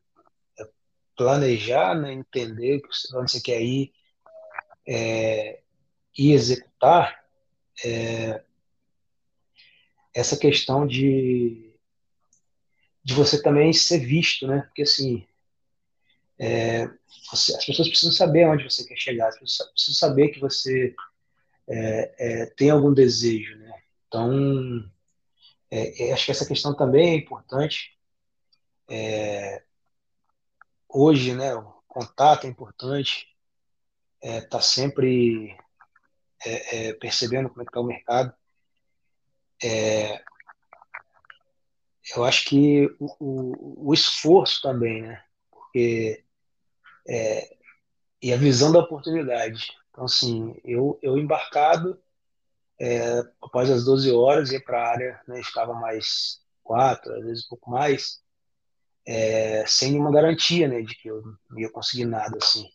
é, 0.59 0.67
planejar, 1.15 1.95
né, 1.95 2.13
entender 2.13 2.81
onde 3.15 3.31
você 3.31 3.41
quer 3.41 3.61
ir 3.61 3.91
é, 4.87 5.59
e 6.17 6.31
executar 6.31 7.23
é, 7.83 8.43
essa 10.13 10.37
questão 10.37 10.87
de, 10.87 11.73
de 13.03 13.13
você 13.13 13.41
também 13.41 13.73
ser 13.73 13.99
visto, 13.99 14.47
né? 14.47 14.61
Porque 14.61 14.83
assim, 14.83 15.27
é, 16.39 16.87
você, 17.29 17.55
as 17.55 17.65
pessoas 17.65 17.87
precisam 17.89 18.11
saber 18.11 18.47
onde 18.47 18.63
você 18.63 18.85
quer 18.85 18.97
chegar, 18.97 19.27
as 19.27 19.39
pessoas 19.39 19.69
precisam 19.71 19.95
saber 19.95 20.29
que 20.29 20.39
você 20.39 20.95
é, 21.67 22.15
é, 22.17 22.45
tem 22.47 22.69
algum 22.69 22.93
desejo, 22.93 23.55
né? 23.57 23.71
Então, 24.07 24.89
é, 25.69 26.09
é, 26.09 26.13
acho 26.13 26.25
que 26.25 26.31
essa 26.31 26.45
questão 26.45 26.75
também 26.75 27.11
é 27.11 27.15
importante. 27.15 27.97
É, 28.89 29.63
hoje, 30.87 31.33
né, 31.33 31.53
o 31.55 31.63
contato 31.87 32.45
é 32.45 32.49
importante, 32.49 33.27
é, 34.21 34.41
tá 34.41 34.61
sempre 34.61 35.57
é, 36.45 36.89
é, 36.89 36.93
percebendo 36.93 37.49
como 37.49 37.61
é 37.61 37.65
que 37.65 37.69
está 37.69 37.79
o 37.81 37.83
mercado. 37.83 38.33
Eu 42.15 42.23
acho 42.23 42.45
que 42.45 42.85
o, 42.99 43.15
o, 43.19 43.89
o, 43.89 43.93
esforço 43.93 44.61
também, 44.61 45.01
né, 45.01 45.21
porque 45.51 46.23
e 48.21 48.33
a 48.33 48.37
visão 48.37 48.71
da 48.71 48.79
oportunidade. 48.79 49.71
Então, 49.91 50.05
assim, 50.05 50.55
eu, 50.63 50.97
eu 51.01 51.17
embarcado 51.17 52.01
é, 52.79 53.19
após 53.41 53.69
as 53.69 53.83
12 53.85 54.11
horas, 54.11 54.51
ia 54.51 54.61
para 54.61 54.81
a 54.81 54.89
área, 54.89 55.21
né, 55.27 55.41
ficava 55.43 55.73
mais 55.73 56.41
quatro, 56.63 57.13
às 57.13 57.23
vezes 57.23 57.45
um 57.45 57.49
pouco 57.49 57.71
mais, 57.71 58.21
é, 59.05 59.65
sem 59.65 59.91
nenhuma 59.91 60.11
garantia 60.11 60.67
né, 60.67 60.81
de 60.81 60.95
que 60.95 61.09
eu 61.09 61.21
não 61.49 61.59
ia 61.59 61.69
conseguir 61.71 62.05
nada. 62.05 62.37
Assim. 62.41 62.67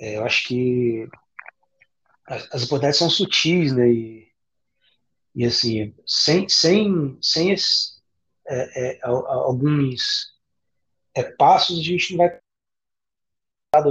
É, 0.00 0.16
eu 0.16 0.24
acho 0.24 0.46
que 0.48 1.08
as, 2.26 2.42
as 2.52 2.62
oportunidades 2.64 2.98
são 2.98 3.08
sutis, 3.08 3.72
né, 3.72 3.88
e, 3.88 4.28
e 5.34 5.44
assim, 5.44 5.94
sem, 6.06 6.48
sem, 6.48 7.18
sem 7.22 7.52
esse, 7.52 7.98
é, 8.46 8.92
é, 8.92 9.00
alguns 9.02 10.34
é, 11.14 11.22
passos, 11.22 11.78
a 11.78 11.82
gente 11.82 12.16
não 12.16 12.18
vai 12.18 12.40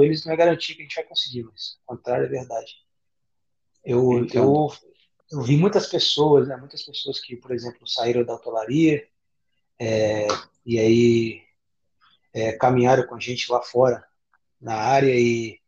eles 0.02 0.26
não 0.26 0.34
é 0.34 0.36
garantia 0.36 0.76
que 0.76 0.82
a 0.82 0.84
gente 0.86 0.96
vai 0.96 1.04
conseguir, 1.04 1.44
mas 1.44 1.78
ao 1.86 1.96
contrário 1.96 2.26
é 2.26 2.30
verdade. 2.30 2.74
Eu, 3.86 4.28
eu, 4.34 4.72
eu 5.32 5.42
vi 5.42 5.58
muitas 5.58 5.88
pessoas, 5.88 6.48
né, 6.48 6.56
muitas 6.56 6.84
pessoas 6.84 7.20
que, 7.20 7.36
por 7.36 7.52
exemplo, 7.52 7.88
saíram 7.88 8.24
da 8.24 8.34
hotelaria 8.34 9.08
é, 9.80 10.28
e 10.66 10.80
aí 10.80 11.44
é, 12.34 12.54
caminharam 12.54 13.06
com 13.06 13.16
a 13.16 13.20
gente 13.20 13.52
lá 13.52 13.62
fora 13.62 14.06
na 14.60 14.76
área 14.76 15.14
e 15.14 15.60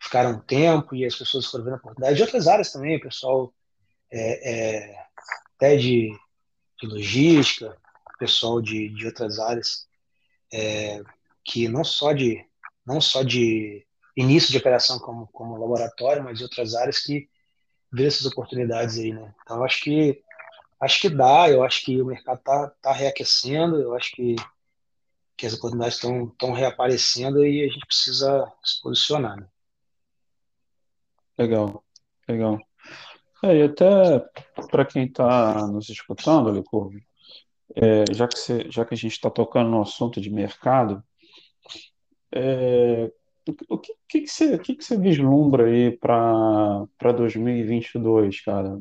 ficaram 0.00 0.32
um 0.32 0.40
tempo 0.40 0.94
e 0.94 1.04
as 1.04 1.14
pessoas 1.14 1.46
foram 1.46 1.64
vendo 1.64 1.74
a 1.74 1.76
oportunidade. 1.76 2.16
De 2.16 2.22
outras 2.22 2.46
áreas 2.46 2.72
também, 2.72 2.96
o 2.96 3.00
pessoal 3.00 3.54
é, 4.10 4.50
é, 4.52 5.06
até 5.56 5.76
de, 5.76 6.12
de 6.80 6.86
logística, 6.86 7.76
pessoal 8.18 8.60
de, 8.60 8.88
de 8.88 9.06
outras 9.06 9.38
áreas 9.38 9.86
é, 10.52 11.02
que 11.44 11.68
não 11.68 11.84
só 11.84 12.12
de 12.12 12.44
não 12.84 13.00
só 13.00 13.22
de 13.22 13.86
início 14.16 14.50
de 14.50 14.58
operação 14.58 14.98
como, 14.98 15.26
como 15.28 15.58
laboratório, 15.58 16.24
mas 16.24 16.38
de 16.38 16.44
outras 16.44 16.74
áreas 16.74 16.98
que 16.98 17.28
ver 17.92 18.06
essas 18.06 18.26
oportunidades 18.26 18.98
aí, 18.98 19.12
né? 19.12 19.34
Então, 19.42 19.64
acho 19.64 19.82
que 19.82 20.22
acho 20.80 21.00
que 21.00 21.08
dá, 21.08 21.50
eu 21.50 21.64
acho 21.64 21.84
que 21.84 22.00
o 22.00 22.06
mercado 22.06 22.40
tá, 22.42 22.72
tá 22.80 22.92
reaquecendo, 22.92 23.80
eu 23.80 23.94
acho 23.94 24.12
que, 24.12 24.36
que 25.36 25.46
as 25.46 25.54
oportunidades 25.54 25.96
estão 25.96 26.26
estão 26.28 26.52
reaparecendo 26.52 27.44
e 27.44 27.64
a 27.64 27.68
gente 27.68 27.86
precisa 27.86 28.50
se 28.64 28.80
posicionar, 28.80 29.36
né? 29.36 29.48
Legal, 31.36 31.84
legal. 32.28 32.58
É, 33.42 33.56
e 33.56 33.62
até 33.62 34.18
para 34.70 34.84
quem 34.84 35.04
está 35.04 35.66
nos 35.68 35.88
escutando, 35.88 36.50
Licurgo, 36.50 36.98
é, 37.76 38.12
já, 38.12 38.26
que 38.26 38.38
você, 38.38 38.68
já 38.70 38.84
que 38.84 38.94
a 38.94 38.96
gente 38.96 39.12
está 39.12 39.30
tocando 39.30 39.70
no 39.70 39.82
assunto 39.82 40.20
de 40.20 40.30
mercado, 40.30 41.02
é, 42.32 43.12
o 43.68 43.78
que, 43.78 43.94
que, 44.08 44.20
que, 44.22 44.28
você, 44.28 44.58
que, 44.58 44.74
que 44.74 44.84
você 44.84 44.96
vislumbra 44.96 45.66
aí 45.66 45.96
para 45.96 47.12
2022, 47.16 48.40
cara? 48.42 48.78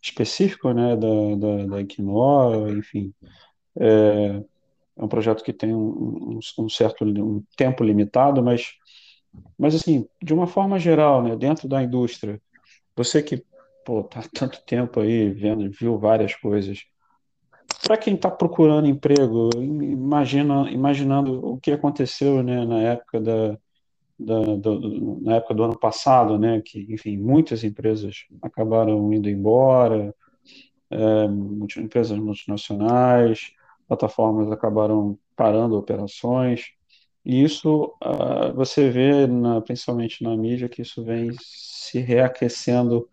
Específico, 0.00 0.72
né, 0.72 0.96
da, 0.96 1.36
da, 1.36 1.66
da 1.66 1.80
enfim. 2.70 3.12
É, 3.78 4.42
é 4.96 5.04
um 5.04 5.08
projeto 5.08 5.44
que 5.44 5.52
tem 5.52 5.74
um, 5.74 6.40
um, 6.58 6.68
certo 6.68 7.04
um 7.04 7.42
tempo 7.56 7.84
limitado, 7.84 8.42
mas, 8.42 8.74
mas 9.56 9.74
assim, 9.74 10.08
de 10.22 10.34
uma 10.34 10.46
forma 10.46 10.78
geral, 10.78 11.22
né, 11.22 11.36
dentro 11.36 11.68
da 11.68 11.82
indústria, 11.82 12.40
você 12.96 13.22
que 13.22 13.44
pô, 13.84 14.02
tá 14.02 14.22
tanto 14.34 14.60
tempo 14.66 15.00
aí 15.00 15.30
vendo, 15.30 15.70
viu 15.70 15.98
várias 15.98 16.34
coisas, 16.34 16.84
para 17.82 17.96
quem 17.96 18.14
está 18.14 18.30
procurando 18.30 18.86
emprego, 18.86 19.50
imagina, 19.56 20.70
imaginando 20.70 21.44
o 21.44 21.58
que 21.58 21.70
aconteceu 21.70 22.42
né, 22.42 22.64
na 22.64 22.80
época 22.80 23.20
da, 23.20 23.58
da, 24.18 24.40
do, 24.56 25.20
na 25.22 25.36
época 25.36 25.54
do 25.54 25.62
ano 25.62 25.78
passado, 25.78 26.38
né, 26.38 26.60
que 26.64 26.86
enfim 26.90 27.16
muitas 27.16 27.64
empresas 27.64 28.26
acabaram 28.42 29.12
indo 29.12 29.28
embora, 29.28 30.14
é, 30.90 31.24
empresas 31.78 32.18
multinacionais, 32.18 33.52
plataformas 33.86 34.50
acabaram 34.50 35.18
parando 35.36 35.78
operações, 35.78 36.72
e 37.24 37.42
isso 37.42 37.94
uh, 38.02 38.54
você 38.54 38.88
vê, 38.88 39.26
na, 39.26 39.60
principalmente 39.60 40.22
na 40.22 40.34
mídia, 40.36 40.68
que 40.68 40.80
isso 40.82 41.04
vem 41.04 41.30
se 41.38 41.98
reaquecendo 42.00 43.06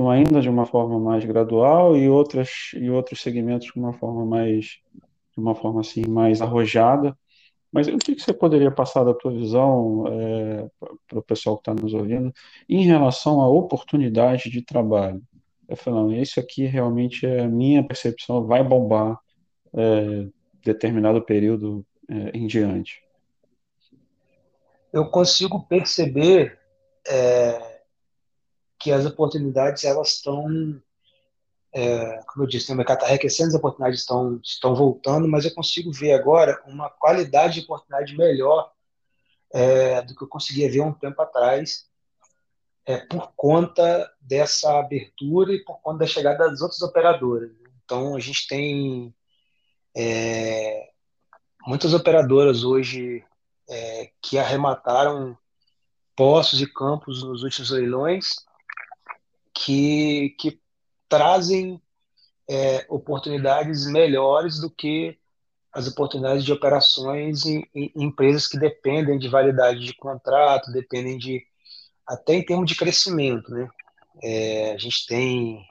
uma, 0.00 0.14
ainda 0.14 0.40
de 0.40 0.48
uma 0.48 0.66
forma 0.66 0.98
mais 0.98 1.24
gradual 1.24 1.96
e 1.96 2.08
outras 2.08 2.70
e 2.74 2.90
outros 2.90 3.20
segmentos 3.20 3.68
de 3.72 3.78
uma 3.78 3.92
forma 3.92 4.24
mais 4.24 4.78
de 5.32 5.40
uma 5.40 5.54
forma 5.54 5.80
assim 5.80 6.02
mais 6.08 6.40
arrojada. 6.40 7.16
Mas 7.72 7.88
o 7.88 7.98
que, 7.98 8.14
que 8.14 8.22
você 8.22 8.32
poderia 8.32 8.70
passar 8.70 9.02
da 9.02 9.12
tua 9.12 9.32
visão 9.32 10.04
é, 10.06 10.70
para 11.08 11.18
o 11.18 11.22
pessoal 11.22 11.56
que 11.56 11.62
está 11.68 11.74
nos 11.74 11.92
ouvindo 11.92 12.32
em 12.68 12.84
relação 12.84 13.40
à 13.40 13.48
oportunidade 13.48 14.48
de 14.48 14.62
trabalho? 14.62 15.20
Eu 15.68 15.76
falando, 15.76 16.14
isso 16.14 16.38
aqui 16.38 16.66
realmente 16.66 17.26
é 17.26 17.40
a 17.40 17.48
minha 17.48 17.82
percepção, 17.82 18.46
vai 18.46 18.62
bombar 18.62 19.18
é, 19.74 20.28
determinado 20.64 21.20
período 21.22 21.84
é, 22.08 22.30
em 22.36 22.46
diante. 22.46 23.02
Eu 24.92 25.06
consigo 25.10 25.66
perceber 25.66 26.56
é, 27.08 27.73
que 28.78 28.92
as 28.92 29.06
oportunidades 29.06 29.84
elas 29.84 30.14
estão, 30.16 30.80
é, 31.72 32.20
como 32.26 32.44
eu 32.44 32.48
disse, 32.48 32.72
o 32.72 32.76
mercado 32.76 32.98
está 32.98 33.08
arrefecendo, 33.08 33.48
as 33.50 33.54
oportunidades 33.54 34.00
estão, 34.00 34.40
estão 34.42 34.74
voltando, 34.74 35.28
mas 35.28 35.44
eu 35.44 35.54
consigo 35.54 35.92
ver 35.92 36.12
agora 36.12 36.62
uma 36.66 36.90
qualidade 36.90 37.54
de 37.54 37.60
oportunidade 37.60 38.16
melhor 38.16 38.72
é, 39.52 40.02
do 40.02 40.14
que 40.14 40.24
eu 40.24 40.28
conseguia 40.28 40.70
ver 40.70 40.80
um 40.80 40.92
tempo 40.92 41.20
atrás, 41.22 41.86
é, 42.86 42.98
por 42.98 43.32
conta 43.34 44.12
dessa 44.20 44.78
abertura 44.78 45.54
e 45.54 45.64
por 45.64 45.80
conta 45.80 46.00
da 46.00 46.06
chegada 46.06 46.50
das 46.50 46.60
outras 46.60 46.82
operadoras. 46.82 47.50
Então, 47.84 48.14
a 48.14 48.20
gente 48.20 48.46
tem 48.46 49.14
é, 49.96 50.90
muitas 51.66 51.94
operadoras 51.94 52.64
hoje 52.64 53.24
é, 53.68 54.10
que 54.20 54.38
arremataram 54.38 55.36
postos 56.16 56.60
e 56.60 56.66
campos 56.66 57.22
nos 57.22 57.42
últimos 57.42 57.70
leilões 57.70 58.44
que, 59.54 60.34
que 60.38 60.60
trazem 61.08 61.80
é, 62.48 62.84
oportunidades 62.88 63.86
melhores 63.86 64.60
do 64.60 64.70
que 64.70 65.18
as 65.72 65.88
oportunidades 65.88 66.44
de 66.44 66.52
operações 66.52 67.44
em, 67.46 67.66
em, 67.74 67.92
empresas 67.96 68.46
que 68.46 68.58
dependem 68.58 69.18
de 69.18 69.28
validade 69.28 69.80
de 69.80 69.94
contrato, 69.94 70.72
dependem 70.72 71.18
de 71.18 71.44
até 72.06 72.34
em 72.34 72.44
termos 72.44 72.66
de 72.66 72.76
crescimento, 72.76 73.50
né? 73.50 73.68
É, 74.22 74.72
a 74.72 74.78
gente 74.78 75.06
tem 75.06 75.66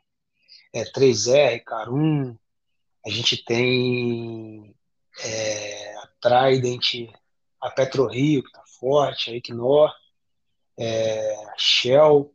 é, 0.74 0.84
3R, 0.84 1.64
Carum, 1.64 2.36
a 3.06 3.10
gente 3.10 3.44
tem 3.46 4.76
é, 5.24 5.96
a 5.98 6.10
Trident, 6.20 7.10
a 7.62 7.70
PetroRio, 7.70 8.44
que 8.44 8.50
está 8.50 8.64
forte, 8.80 9.32
a 9.32 9.36
Equinor, 9.36 9.94
é, 10.78 11.36
a 11.46 11.54
Shell, 11.58 12.34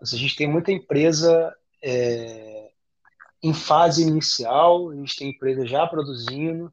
a 0.00 0.16
gente 0.16 0.36
tem 0.36 0.46
muita 0.46 0.72
empresa 0.72 1.54
é, 1.82 2.70
em 3.42 3.52
fase 3.52 4.02
inicial, 4.02 4.90
a 4.90 4.94
gente 4.94 5.16
tem 5.16 5.30
empresa 5.30 5.66
já 5.66 5.86
produzindo 5.86 6.72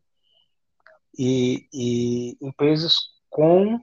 e, 1.18 1.68
e 1.74 2.38
empresas 2.42 2.96
com 3.30 3.80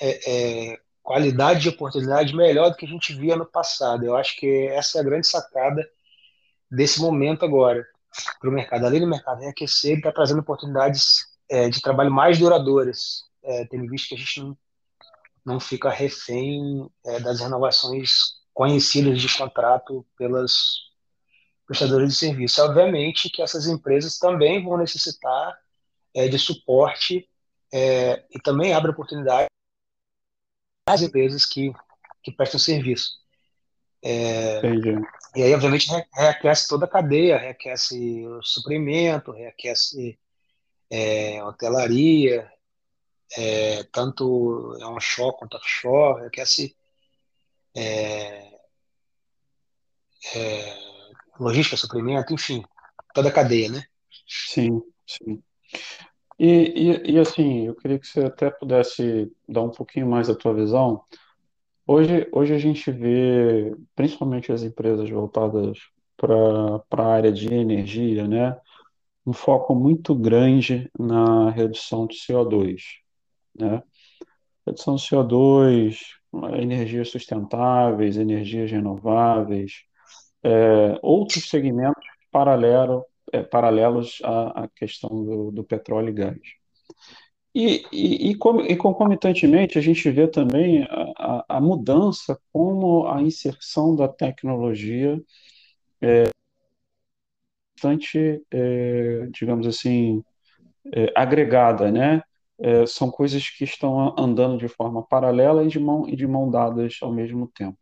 é, 0.00 0.70
é, 0.70 0.80
qualidade 1.02 1.60
de 1.60 1.68
oportunidade 1.68 2.34
melhor 2.34 2.70
do 2.70 2.76
que 2.76 2.86
a 2.86 2.88
gente 2.88 3.14
via 3.14 3.36
no 3.36 3.44
passado. 3.44 4.04
Eu 4.04 4.16
acho 4.16 4.36
que 4.36 4.68
essa 4.68 4.98
é 4.98 5.00
a 5.00 5.04
grande 5.04 5.26
sacada 5.26 5.84
desse 6.70 7.00
momento 7.00 7.44
agora 7.44 7.84
para 8.40 8.48
o 8.48 8.52
mercado. 8.52 8.86
Além 8.86 9.00
do 9.00 9.06
mercado 9.08 9.40
reaquecer, 9.40 9.98
está 9.98 10.12
trazendo 10.12 10.40
oportunidades 10.40 11.26
é, 11.48 11.68
de 11.68 11.80
trabalho 11.80 12.12
mais 12.12 12.38
duradouras, 12.38 13.24
é, 13.42 13.64
tendo 13.66 13.88
visto 13.88 14.08
que 14.08 14.14
a 14.14 14.18
gente 14.18 14.40
não, 14.40 14.58
não 15.44 15.60
fica 15.60 15.90
refém 15.90 16.88
é, 17.04 17.18
das 17.18 17.40
renovações 17.40 18.39
conhecidas 18.52 19.20
de 19.20 19.36
contrato 19.36 20.06
pelas 20.16 20.90
prestadoras 21.66 22.08
de 22.08 22.14
serviço. 22.14 22.62
Obviamente 22.62 23.30
que 23.30 23.42
essas 23.42 23.66
empresas 23.66 24.18
também 24.18 24.62
vão 24.62 24.76
necessitar 24.76 25.56
é, 26.14 26.28
de 26.28 26.38
suporte 26.38 27.28
é, 27.72 28.24
e 28.30 28.40
também 28.40 28.72
abre 28.72 28.90
oportunidade 28.90 29.46
às 30.88 31.02
empresas 31.02 31.46
que, 31.46 31.72
que 32.22 32.32
prestam 32.32 32.58
serviço. 32.58 33.20
É, 34.02 34.60
e 35.36 35.42
aí, 35.42 35.54
obviamente, 35.54 35.88
reaquece 36.12 36.68
toda 36.68 36.86
a 36.86 36.88
cadeia, 36.88 37.38
reaquece 37.38 38.26
o 38.26 38.42
suprimento, 38.42 39.30
reaquece 39.30 40.18
é, 40.90 41.42
hotelaria, 41.44 42.50
é, 43.36 43.84
tanto 43.84 44.76
onshore 44.82 45.36
quanto 45.38 45.56
offshore, 45.56 46.22
reaquece 46.22 46.76
é, 47.76 48.50
é, 50.34 50.78
logística, 51.38 51.76
suprimento, 51.76 52.32
enfim, 52.32 52.62
toda 53.14 53.28
a 53.28 53.32
cadeia, 53.32 53.68
né? 53.70 53.84
Sim, 54.26 54.82
sim. 55.06 55.42
E, 56.38 56.46
e, 56.46 57.12
e, 57.12 57.18
assim, 57.18 57.66
eu 57.66 57.74
queria 57.74 57.98
que 57.98 58.06
você 58.06 58.24
até 58.24 58.50
pudesse 58.50 59.30
dar 59.46 59.62
um 59.62 59.70
pouquinho 59.70 60.08
mais 60.08 60.28
da 60.28 60.34
tua 60.34 60.54
visão. 60.54 61.02
Hoje, 61.86 62.26
hoje 62.32 62.54
a 62.54 62.58
gente 62.58 62.90
vê, 62.90 63.76
principalmente 63.94 64.50
as 64.50 64.62
empresas 64.62 65.10
voltadas 65.10 65.78
para 66.16 67.04
a 67.04 67.06
área 67.06 67.32
de 67.32 67.52
energia, 67.52 68.26
né? 68.26 68.56
Um 69.26 69.32
foco 69.32 69.74
muito 69.74 70.14
grande 70.14 70.90
na 70.98 71.50
redução 71.50 72.06
de 72.06 72.16
CO2, 72.16 72.80
né? 73.54 73.82
Redução 74.66 74.94
de 74.94 75.02
CO2, 75.02 75.98
energias 76.58 77.10
sustentáveis, 77.10 78.16
energias 78.16 78.70
renováveis, 78.70 79.84
é, 80.42 80.98
outros 81.02 81.48
segmentos 81.48 82.04
paralelo, 82.30 83.04
é, 83.32 83.42
paralelos 83.42 84.20
à, 84.24 84.64
à 84.64 84.68
questão 84.68 85.10
do, 85.10 85.50
do, 85.50 85.64
petróleo 85.64 86.10
e 86.10 86.12
gás. 86.12 86.38
E, 87.54 87.84
e, 87.92 88.30
e, 88.30 88.32
e, 88.32 88.76
concomitantemente, 88.76 89.78
a 89.78 89.82
gente 89.82 90.08
vê 90.10 90.28
também 90.28 90.84
a, 90.84 91.44
a, 91.48 91.56
a 91.56 91.60
mudança 91.60 92.38
como 92.52 93.08
a 93.08 93.20
inserção 93.20 93.96
da 93.96 94.06
tecnologia 94.06 95.20
é 96.00 96.30
bastante, 97.74 98.42
é, 98.50 99.26
digamos 99.32 99.66
assim, 99.66 100.22
é, 100.94 101.12
agregada, 101.16 101.90
né? 101.90 102.22
É, 102.60 102.86
são 102.86 103.10
coisas 103.10 103.48
que 103.48 103.64
estão 103.64 104.14
andando 104.18 104.58
de 104.58 104.68
forma 104.68 105.02
paralela 105.02 105.64
e 105.64 105.68
de 105.68 105.80
mão, 105.80 106.06
e 106.08 106.14
de 106.14 106.26
mão 106.26 106.50
dadas 106.50 106.98
ao 107.00 107.12
mesmo 107.12 107.48
tempo. 107.48 107.78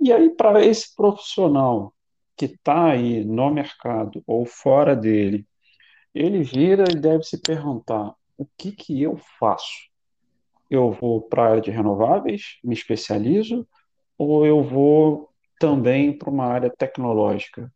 E 0.00 0.12
aí, 0.12 0.30
para 0.30 0.64
esse 0.64 0.94
profissional 0.94 1.92
que 2.36 2.46
está 2.46 2.92
aí 2.92 3.24
no 3.24 3.50
mercado 3.50 4.22
ou 4.26 4.46
fora 4.46 4.96
dele, 4.96 5.46
ele 6.14 6.42
vira 6.42 6.84
e 6.90 6.94
deve 6.94 7.24
se 7.24 7.40
perguntar: 7.40 8.14
o 8.38 8.46
que, 8.56 8.72
que 8.72 9.02
eu 9.02 9.18
faço? 9.38 9.90
Eu 10.70 10.92
vou 10.92 11.20
para 11.20 11.42
a 11.42 11.50
área 11.50 11.60
de 11.60 11.70
renováveis, 11.70 12.58
me 12.62 12.74
especializo, 12.74 13.66
ou 14.16 14.46
eu 14.46 14.62
vou 14.62 15.28
também 15.58 16.16
para 16.16 16.30
uma 16.30 16.46
área 16.46 16.70
tecnológica? 16.70 17.70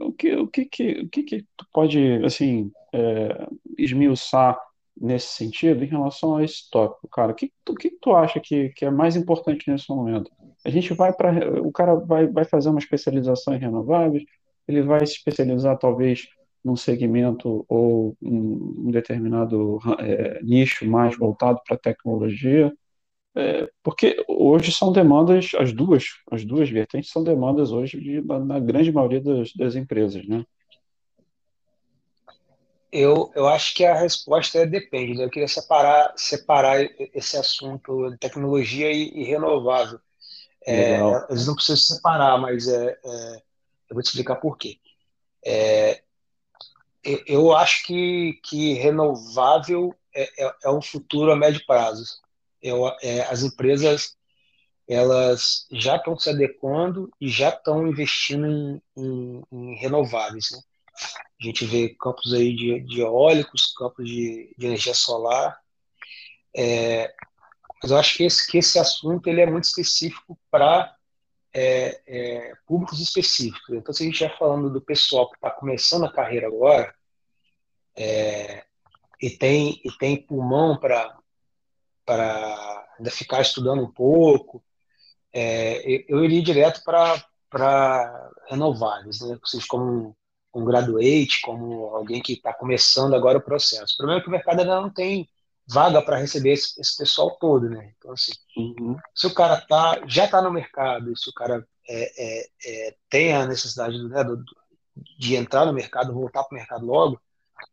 O 0.00 0.12
que, 0.12 0.34
o 0.36 0.46
que, 0.46 0.64
que, 0.64 0.90
o 1.00 1.08
que, 1.08 1.22
que 1.24 1.42
tu 1.56 1.66
pode 1.72 2.24
assim, 2.24 2.70
é, 2.92 3.48
esmiuçar 3.76 4.56
nesse 4.98 5.28
sentido 5.28 5.84
em 5.84 5.88
relação 5.88 6.36
a 6.36 6.44
esse 6.44 6.70
tópico, 6.70 7.08
cara? 7.08 7.32
O 7.32 7.34
que, 7.34 7.52
o 7.68 7.74
que 7.74 7.90
tu 8.00 8.14
acha 8.14 8.40
que, 8.40 8.70
que 8.70 8.84
é 8.84 8.90
mais 8.90 9.16
importante 9.16 9.70
nesse 9.70 9.88
momento? 9.90 10.30
A 10.64 10.70
gente 10.70 10.94
vai 10.94 11.12
para. 11.12 11.60
O 11.62 11.70
cara 11.72 11.94
vai, 11.94 12.26
vai 12.26 12.44
fazer 12.44 12.70
uma 12.70 12.78
especialização 12.78 13.54
em 13.54 13.58
renováveis, 13.58 14.24
ele 14.66 14.82
vai 14.82 15.06
se 15.06 15.14
especializar 15.14 15.78
talvez 15.78 16.26
num 16.64 16.74
segmento 16.76 17.64
ou 17.68 18.16
um, 18.20 18.90
determinado 18.90 19.78
é, 20.00 20.42
nicho 20.42 20.84
mais 20.84 21.16
voltado 21.16 21.60
para 21.64 21.76
a 21.76 21.78
tecnologia. 21.78 22.72
É, 23.36 23.68
porque 23.82 24.16
hoje 24.26 24.72
são 24.72 24.90
demandas, 24.92 25.52
as 25.58 25.72
duas, 25.72 26.04
as 26.30 26.44
duas 26.44 26.70
vertentes 26.70 27.10
são 27.10 27.22
demandas 27.22 27.70
hoje 27.70 28.00
de, 28.00 28.22
na, 28.22 28.38
na 28.40 28.58
grande 28.58 28.90
maioria 28.90 29.20
das, 29.20 29.52
das 29.52 29.76
empresas, 29.76 30.26
né? 30.26 30.44
Eu, 32.92 33.30
eu 33.34 33.48
acho 33.48 33.74
que 33.74 33.84
a 33.84 33.94
resposta 33.94 34.58
é 34.58 34.66
depende. 34.66 35.18
Né? 35.18 35.24
Eu 35.24 35.30
queria 35.30 35.48
separar, 35.48 36.12
separar 36.16 36.80
esse 37.14 37.36
assunto 37.36 38.10
de 38.10 38.18
tecnologia 38.18 38.90
e, 38.90 39.10
e 39.10 39.24
renovável. 39.24 40.00
É, 40.66 40.98
eles 41.30 41.46
não 41.46 41.54
precisam 41.54 41.96
separar, 41.96 42.38
mas 42.38 42.66
é, 42.66 42.98
é, 43.04 43.42
eu 43.88 43.94
vou 43.94 44.02
te 44.02 44.06
explicar 44.06 44.36
por 44.36 44.58
quê. 44.58 44.78
É, 45.44 46.02
eu 47.26 47.54
acho 47.54 47.84
que, 47.86 48.40
que 48.42 48.74
renovável 48.74 49.94
é, 50.12 50.44
é, 50.44 50.54
é 50.64 50.70
um 50.70 50.82
futuro 50.82 51.30
a 51.30 51.36
médio 51.36 51.64
prazo. 51.66 52.04
Eu, 52.60 52.88
é, 53.00 53.20
as 53.22 53.42
empresas 53.42 54.16
elas 54.88 55.66
já 55.72 55.96
estão 55.96 56.16
se 56.16 56.30
adequando 56.30 57.10
e 57.20 57.28
já 57.28 57.48
estão 57.48 57.86
investindo 57.86 58.46
em, 58.46 58.82
em, 58.96 59.42
em 59.52 59.74
renováveis. 59.76 60.50
Né? 60.52 60.58
A 61.40 61.44
gente 61.44 61.66
vê 61.66 61.94
campos 62.00 62.32
aí 62.32 62.54
de, 62.54 62.80
de 62.80 63.00
eólicos, 63.00 63.74
campos 63.76 64.06
de, 64.06 64.54
de 64.56 64.66
energia 64.66 64.94
solar. 64.94 65.58
É, 66.56 67.14
mas 67.82 67.90
eu 67.90 67.98
acho 67.98 68.16
que 68.16 68.24
esse, 68.24 68.46
que 68.50 68.58
esse 68.58 68.78
assunto 68.78 69.28
ele 69.28 69.42
é 69.42 69.46
muito 69.46 69.64
específico 69.64 70.38
para 70.50 70.96
é, 71.52 72.00
é, 72.06 72.54
públicos 72.66 73.00
específicos. 73.00 73.74
Então, 73.74 73.92
se 73.92 74.02
a 74.02 74.06
gente 74.06 74.14
estiver 74.14 74.38
falando 74.38 74.70
do 74.70 74.80
pessoal 74.80 75.30
que 75.30 75.36
está 75.36 75.50
começando 75.50 76.04
a 76.04 76.12
carreira 76.12 76.46
agora 76.46 76.94
é, 77.96 78.64
e, 79.20 79.30
tem, 79.30 79.80
e 79.84 79.90
tem 79.98 80.20
pulmão 80.20 80.78
para 80.78 81.18
ainda 82.98 83.10
ficar 83.10 83.40
estudando 83.40 83.82
um 83.82 83.90
pouco, 83.90 84.62
é, 85.32 86.04
eu 86.08 86.24
iria 86.24 86.42
direto 86.42 86.82
para 86.84 88.30
renováveis, 88.48 89.20
né? 89.20 89.38
ou 89.40 89.46
seja, 89.46 89.66
como 89.68 90.16
um, 90.58 90.64
graduate, 90.64 91.40
como 91.42 91.86
alguém 91.94 92.20
que 92.22 92.34
está 92.34 92.52
começando 92.52 93.14
agora 93.14 93.38
o 93.38 93.42
processo. 93.42 93.94
O 93.94 93.96
problema 93.98 94.20
é 94.20 94.22
que 94.22 94.28
o 94.28 94.32
mercado 94.32 94.60
ainda 94.60 94.80
não 94.80 94.90
tem 94.90 95.28
vaga 95.68 96.00
para 96.00 96.18
receber 96.18 96.52
esse, 96.52 96.80
esse, 96.80 96.96
pessoal 96.96 97.36
todo, 97.40 97.68
né? 97.68 97.92
Então, 97.96 98.12
assim, 98.12 98.32
uhum. 98.56 98.96
se 99.14 99.26
o 99.26 99.34
cara 99.34 99.60
tá, 99.60 100.00
já 100.06 100.24
está 100.24 100.40
no 100.40 100.52
mercado, 100.52 101.16
se 101.16 101.28
o 101.28 101.32
cara 101.32 101.66
é, 101.88 102.12
é, 102.16 102.48
é, 102.64 102.94
tem 103.10 103.34
a 103.34 103.46
necessidade 103.46 104.00
né, 104.08 104.22
do, 104.22 104.42
de 105.18 105.34
entrar 105.34 105.66
no 105.66 105.72
mercado, 105.72 106.14
voltar 106.14 106.44
para 106.44 106.54
o 106.54 106.58
mercado 106.58 106.86
logo, 106.86 107.20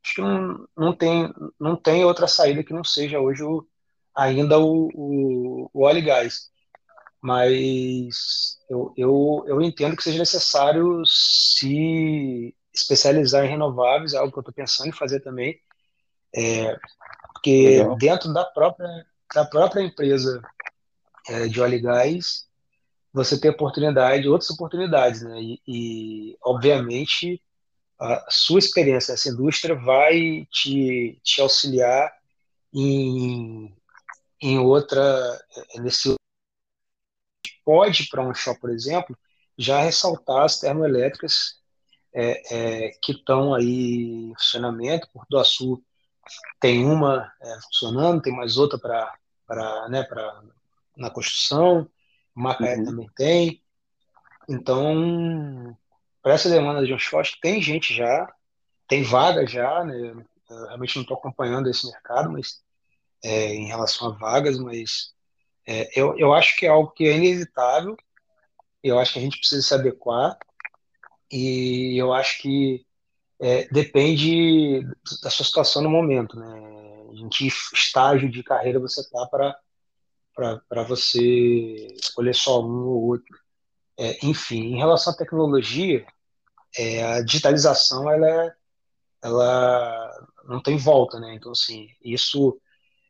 acho 0.04 0.16
que 0.16 0.22
não, 0.22 0.68
não, 0.76 0.94
tem, 0.94 1.32
não 1.60 1.76
tem 1.76 2.04
outra 2.04 2.28
saída 2.28 2.64
que 2.64 2.74
não 2.74 2.84
seja 2.84 3.20
hoje 3.20 3.44
o, 3.44 3.66
ainda 4.16 4.60
o, 4.60 4.90
o, 4.94 5.70
o 5.74 5.84
óleo 5.84 6.00
e 6.00 6.02
gás. 6.02 6.52
Mas 7.22 8.58
eu, 8.70 8.94
eu, 8.98 9.46
eu 9.48 9.62
entendo 9.62 9.96
que 9.96 10.04
seja 10.04 10.20
necessário 10.20 11.04
se 11.06 12.54
especializar 12.74 13.46
em 13.46 13.50
renováveis, 13.50 14.14
é 14.14 14.18
algo 14.18 14.32
que 14.32 14.38
eu 14.38 14.42
estou 14.42 14.54
pensando 14.54 14.88
em 14.88 14.94
fazer 14.94 15.20
também. 15.20 15.60
É, 16.36 16.76
porque 17.34 17.80
Legal. 17.80 17.98
dentro 17.98 18.34
da 18.34 18.44
própria, 18.46 19.06
da 19.34 19.46
própria 19.46 19.82
empresa 19.82 20.42
é, 21.28 21.48
de 21.48 21.62
óleo 21.62 21.76
e 21.76 21.82
gás, 21.82 22.48
você 23.14 23.40
tem 23.40 23.52
oportunidade, 23.52 24.28
outras 24.28 24.50
oportunidades, 24.50 25.22
né? 25.22 25.40
E, 25.40 25.62
e, 25.68 26.38
obviamente, 26.44 27.42
a 28.00 28.26
sua 28.30 28.60
experiência 28.60 29.12
nessa 29.12 29.30
indústria 29.30 29.76
vai 29.76 30.48
te, 30.52 31.20
te 31.24 31.40
auxiliar 31.40 32.12
em, 32.74 33.74
em 34.42 34.58
outra, 34.58 35.00
é, 35.76 35.80
nesse 35.80 36.16
pode 37.64 38.10
para 38.10 38.22
um 38.22 38.34
shop, 38.34 38.60
por 38.60 38.72
exemplo, 38.72 39.18
já 39.58 39.80
ressaltar 39.80 40.44
as 40.44 40.60
termoelétricas 40.60 41.63
é, 42.14 42.88
é, 42.88 42.92
que 43.02 43.12
estão 43.14 43.54
aí 43.54 44.30
em 44.30 44.34
funcionamento, 44.36 45.10
por 45.12 45.26
do 45.30 45.44
Sul 45.44 45.84
tem 46.60 46.86
uma 46.86 47.32
é, 47.42 47.60
funcionando, 47.66 48.22
tem 48.22 48.36
mais 48.36 48.58
outra 48.58 48.80
para 48.80 49.90
né, 49.90 50.08
na 50.96 51.10
construção, 51.10 51.90
Macaé 52.34 52.78
uhum. 52.78 52.86
também 52.86 53.10
tem. 53.16 53.64
Então, 54.48 55.78
para 56.22 56.34
essa 56.34 56.50
demanda 56.50 56.86
de 56.86 56.94
um 56.94 57.00
short, 57.00 57.40
tem 57.42 57.62
gente 57.62 57.94
já, 57.94 58.34
tem 58.88 59.04
vaga 59.04 59.46
já, 59.46 59.84
né? 59.84 59.96
Eu 60.50 60.66
realmente 60.68 60.96
não 60.96 61.04
estou 61.04 61.18
acompanhando 61.18 61.70
esse 61.70 61.86
mercado, 61.88 62.32
mas 62.32 62.62
é, 63.24 63.54
em 63.54 63.68
relação 63.68 64.08
a 64.08 64.16
vagas, 64.18 64.58
mas 64.60 65.14
é, 65.66 65.90
eu, 66.00 66.18
eu 66.18 66.34
acho 66.34 66.56
que 66.58 66.66
é 66.66 66.70
algo 66.70 66.92
que 66.92 67.06
é 67.06 67.16
inevitável, 67.16 67.96
eu 68.84 69.00
acho 69.00 69.14
que 69.14 69.20
a 69.20 69.22
gente 69.22 69.38
precisa 69.38 69.62
se 69.62 69.74
adequar, 69.74 70.38
e 71.34 71.98
eu 71.98 72.14
acho 72.14 72.42
que 72.42 72.86
é, 73.42 73.68
depende 73.70 74.84
da 75.24 75.30
sua 75.32 75.46
situação 75.46 75.82
no 75.82 75.90
momento, 75.90 76.38
né? 76.38 76.62
Em 77.14 77.28
que 77.30 77.48
estágio 77.74 78.30
de 78.30 78.44
carreira 78.44 78.80
você 78.80 79.02
está 79.02 79.28
para 79.28 80.84
você 80.84 81.88
escolher 82.00 82.36
só 82.36 82.62
um 82.62 82.86
ou 82.86 83.04
outro. 83.06 83.36
É, 83.98 84.26
enfim, 84.26 84.74
em 84.74 84.78
relação 84.78 85.12
à 85.14 85.16
tecnologia, 85.16 86.06
é, 86.78 87.04
a 87.04 87.22
digitalização 87.22 88.10
ela, 88.12 88.28
é, 88.28 88.56
ela 89.24 90.28
não 90.46 90.62
tem 90.62 90.78
volta, 90.78 91.20
né? 91.20 91.34
Então, 91.36 91.52
assim, 91.52 91.88
isso 92.04 92.60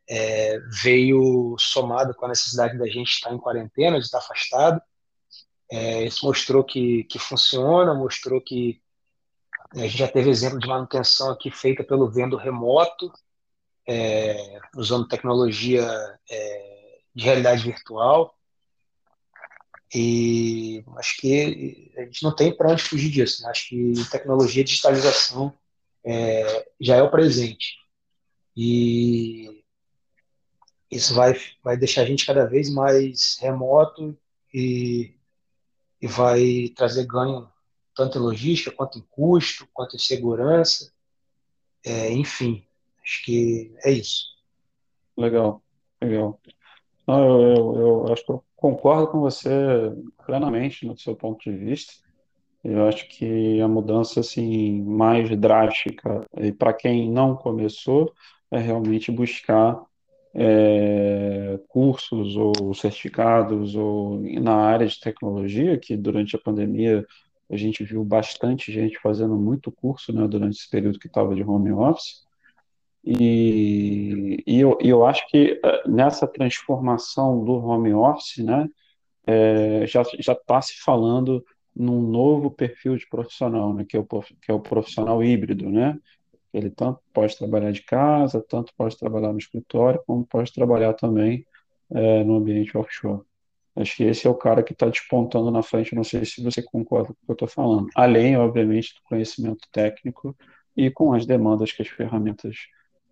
é, 0.10 0.60
veio 0.82 1.56
somado 1.60 2.14
com 2.16 2.26
a 2.26 2.30
necessidade 2.30 2.78
da 2.78 2.88
gente 2.88 3.10
estar 3.10 3.34
em 3.34 3.38
quarentena, 3.38 4.00
de 4.00 4.06
estar 4.06 4.20
afastado. 4.20 4.82
É, 5.72 6.04
isso 6.04 6.26
mostrou 6.26 6.64
que, 6.64 7.04
que 7.06 7.18
funciona, 7.18 7.94
mostrou 7.94 8.40
que 8.42 8.82
a 9.74 9.80
gente 9.80 9.98
já 9.98 10.08
teve 10.08 10.30
exemplo 10.30 10.60
de 10.60 10.68
manutenção 10.68 11.32
aqui 11.32 11.50
feita 11.50 11.84
pelo 11.84 12.10
vendo 12.10 12.38
remoto, 12.38 13.12
é, 13.88 14.60
usando 14.76 15.08
tecnologia 15.08 15.84
é, 16.30 17.00
de 17.16 17.26
realidade 17.26 17.64
virtual. 17.64 18.36
E 19.96 20.84
acho 20.98 21.18
que 21.18 21.92
a 21.98 22.02
gente 22.02 22.24
não 22.24 22.36
tem 22.36 22.56
para 22.56 22.72
onde 22.72 22.84
fugir 22.84 23.10
disso. 23.10 23.44
Né? 23.44 23.50
Acho 23.50 23.70
que 23.70 23.94
tecnologia 24.12 24.64
digitalização 24.64 25.54
é, 26.04 26.68
já 26.80 26.96
é 26.96 27.02
o 27.02 27.12
presente. 27.12 27.78
E 28.56 29.64
isso 30.90 31.16
vai, 31.16 31.40
vai 31.64 31.78
deixar 31.78 32.02
a 32.02 32.06
gente 32.06 32.26
cada 32.26 32.46
vez 32.46 32.70
mais 32.70 33.38
remoto 33.40 34.18
e, 34.54 35.16
e 36.04 36.08
vai 36.08 36.68
trazer 36.76 37.06
ganho 37.06 37.50
tanto 37.96 38.18
em 38.18 38.22
logística, 38.22 38.76
quanto 38.76 39.00
em 39.00 39.06
custo, 39.10 39.66
quanto 39.72 39.96
em 39.96 40.00
segurança, 40.00 40.92
é, 41.86 42.12
enfim, 42.12 42.68
acho 43.02 43.24
que 43.24 43.74
é 43.86 43.92
isso. 43.92 44.26
Legal, 45.16 45.64
legal. 46.02 46.42
Não, 47.08 47.24
eu, 47.24 47.56
eu, 47.56 47.76
eu, 47.78 48.14
acho 48.14 48.26
que 48.26 48.32
eu 48.34 48.44
concordo 48.54 49.08
com 49.08 49.22
você 49.22 49.50
plenamente 50.26 50.86
no 50.86 50.98
seu 50.98 51.16
ponto 51.16 51.50
de 51.50 51.56
vista. 51.56 51.94
Eu 52.62 52.86
acho 52.86 53.08
que 53.08 53.62
a 53.62 53.68
mudança 53.70 54.20
assim 54.20 54.82
mais 54.82 55.30
drástica 55.40 56.28
e 56.38 56.52
para 56.52 56.74
quem 56.74 57.10
não 57.10 57.34
começou 57.34 58.14
é 58.52 58.60
realmente 58.60 59.10
buscar 59.10 59.82
é, 60.34 61.60
cursos 61.68 62.36
ou 62.36 62.74
certificados 62.74 63.76
ou 63.76 64.20
na 64.42 64.56
área 64.56 64.88
de 64.88 65.00
tecnologia 65.00 65.78
que 65.78 65.96
durante 65.96 66.36
a 66.36 66.40
pandemia 66.40 67.06
a 67.50 67.58
gente 67.58 67.84
viu 67.84 68.04
bastante 68.04 68.72
gente 68.72 69.00
fazendo 69.00 69.36
muito 69.36 69.72
curso 69.72 70.12
né, 70.12 70.28
durante 70.28 70.58
esse 70.58 70.70
período 70.70 70.98
que 70.98 71.08
estava 71.08 71.36
de 71.36 71.44
home 71.44 71.72
office. 71.72 72.24
E, 73.06 74.42
e, 74.48 74.60
eu, 74.60 74.78
e 74.82 74.90
eu 74.90 75.06
acho 75.06 75.28
que 75.28 75.60
eh, 75.64 75.84
nessa 75.88 76.26
transformação 76.26 77.44
do 77.44 77.54
home 77.54 77.94
office, 77.94 78.38
né, 78.38 78.68
é, 79.28 79.86
já 79.86 80.02
está 80.02 80.62
se 80.62 80.82
falando 80.82 81.46
num 81.76 82.02
novo 82.02 82.50
perfil 82.50 82.96
de 82.96 83.08
profissional, 83.08 83.74
né, 83.74 83.86
que, 83.88 83.98
é 83.98 84.00
o, 84.00 84.06
que 84.06 84.50
é 84.52 84.54
o 84.54 84.60
profissional 84.60 85.24
híbrido, 85.24 85.70
né? 85.70 86.00
Ele 86.54 86.70
tanto 86.70 87.00
pode 87.14 87.38
trabalhar 87.38 87.72
de 87.72 87.82
casa, 87.84 88.44
tanto 88.48 88.74
pode 88.78 88.98
trabalhar 88.98 89.32
no 89.32 89.40
escritório, 89.40 90.02
como 90.06 90.26
pode 90.26 90.54
trabalhar 90.54 90.94
também 90.94 91.46
é, 91.92 92.24
no 92.24 92.38
ambiente 92.38 92.78
offshore. 92.78 93.22
Acho 93.76 93.98
que 93.98 94.04
esse 94.04 94.28
é 94.28 94.30
o 94.30 94.36
cara 94.36 94.62
que 94.62 94.74
está 94.74 94.88
despontando 94.88 95.50
na 95.50 95.64
frente. 95.64 95.96
Não 95.96 96.04
sei 96.04 96.24
se 96.26 96.44
você 96.44 96.62
concorda 96.62 97.08
com 97.08 97.14
o 97.14 97.26
que 97.26 97.32
eu 97.32 97.34
estou 97.34 97.48
falando. 97.48 97.88
Além, 97.96 98.38
obviamente, 98.38 98.94
do 98.94 99.02
conhecimento 99.04 99.68
técnico 99.72 100.36
e 100.78 100.92
com 100.92 101.14
as 101.14 101.26
demandas 101.26 101.72
que 101.72 101.82
as 101.82 101.88
ferramentas 101.88 102.56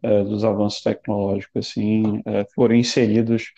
é, 0.03 0.23
dos 0.23 0.43
avanços 0.43 0.81
tecnológicos 0.81 1.67
assim 1.67 2.21
é, 2.25 2.45
foram 2.55 2.75
inseridos 2.75 3.53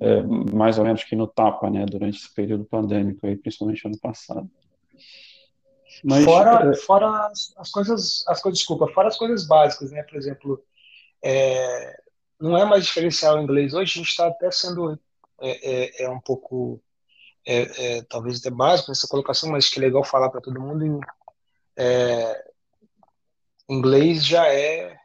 é, 0.00 0.22
mais 0.22 0.78
ou 0.78 0.84
menos 0.84 1.04
que 1.04 1.14
no 1.14 1.26
tapa, 1.26 1.68
né, 1.70 1.84
durante 1.84 2.18
esse 2.18 2.34
período 2.34 2.64
pandêmico, 2.64 3.26
aí, 3.26 3.36
principalmente 3.36 3.86
ano 3.86 3.98
passado. 3.98 4.50
Mas, 6.04 6.24
fora, 6.24 6.70
é, 6.70 6.74
fora 6.74 7.26
as, 7.26 7.52
as, 7.56 7.70
coisas, 7.70 8.24
as 8.26 8.40
coisas, 8.40 8.58
desculpa, 8.58 8.88
fora 8.88 9.08
as 9.08 9.16
coisas 9.16 9.46
básicas, 9.46 9.90
né? 9.90 10.02
Por 10.02 10.16
exemplo, 10.16 10.62
é, 11.22 12.00
não 12.40 12.56
é 12.56 12.64
mais 12.64 12.84
diferencial 12.84 13.36
o 13.36 13.42
inglês. 13.42 13.72
Hoje 13.74 13.92
a 13.92 13.98
gente 13.98 14.08
está 14.08 14.26
até 14.26 14.50
sendo 14.50 14.98
é, 15.40 16.02
é, 16.02 16.04
é 16.04 16.10
um 16.10 16.20
pouco, 16.20 16.80
é, 17.46 17.96
é, 17.98 18.02
talvez 18.02 18.38
até 18.38 18.50
básico 18.50 18.90
nessa 18.90 19.08
colocação, 19.08 19.50
mas 19.50 19.68
que 19.68 19.78
é 19.78 19.82
legal 19.82 20.04
falar 20.04 20.30
para 20.30 20.40
todo 20.40 20.60
mundo. 20.60 20.84
Em, 20.84 21.00
é, 21.76 22.44
inglês 23.68 24.24
já 24.24 24.46
é 24.46 24.96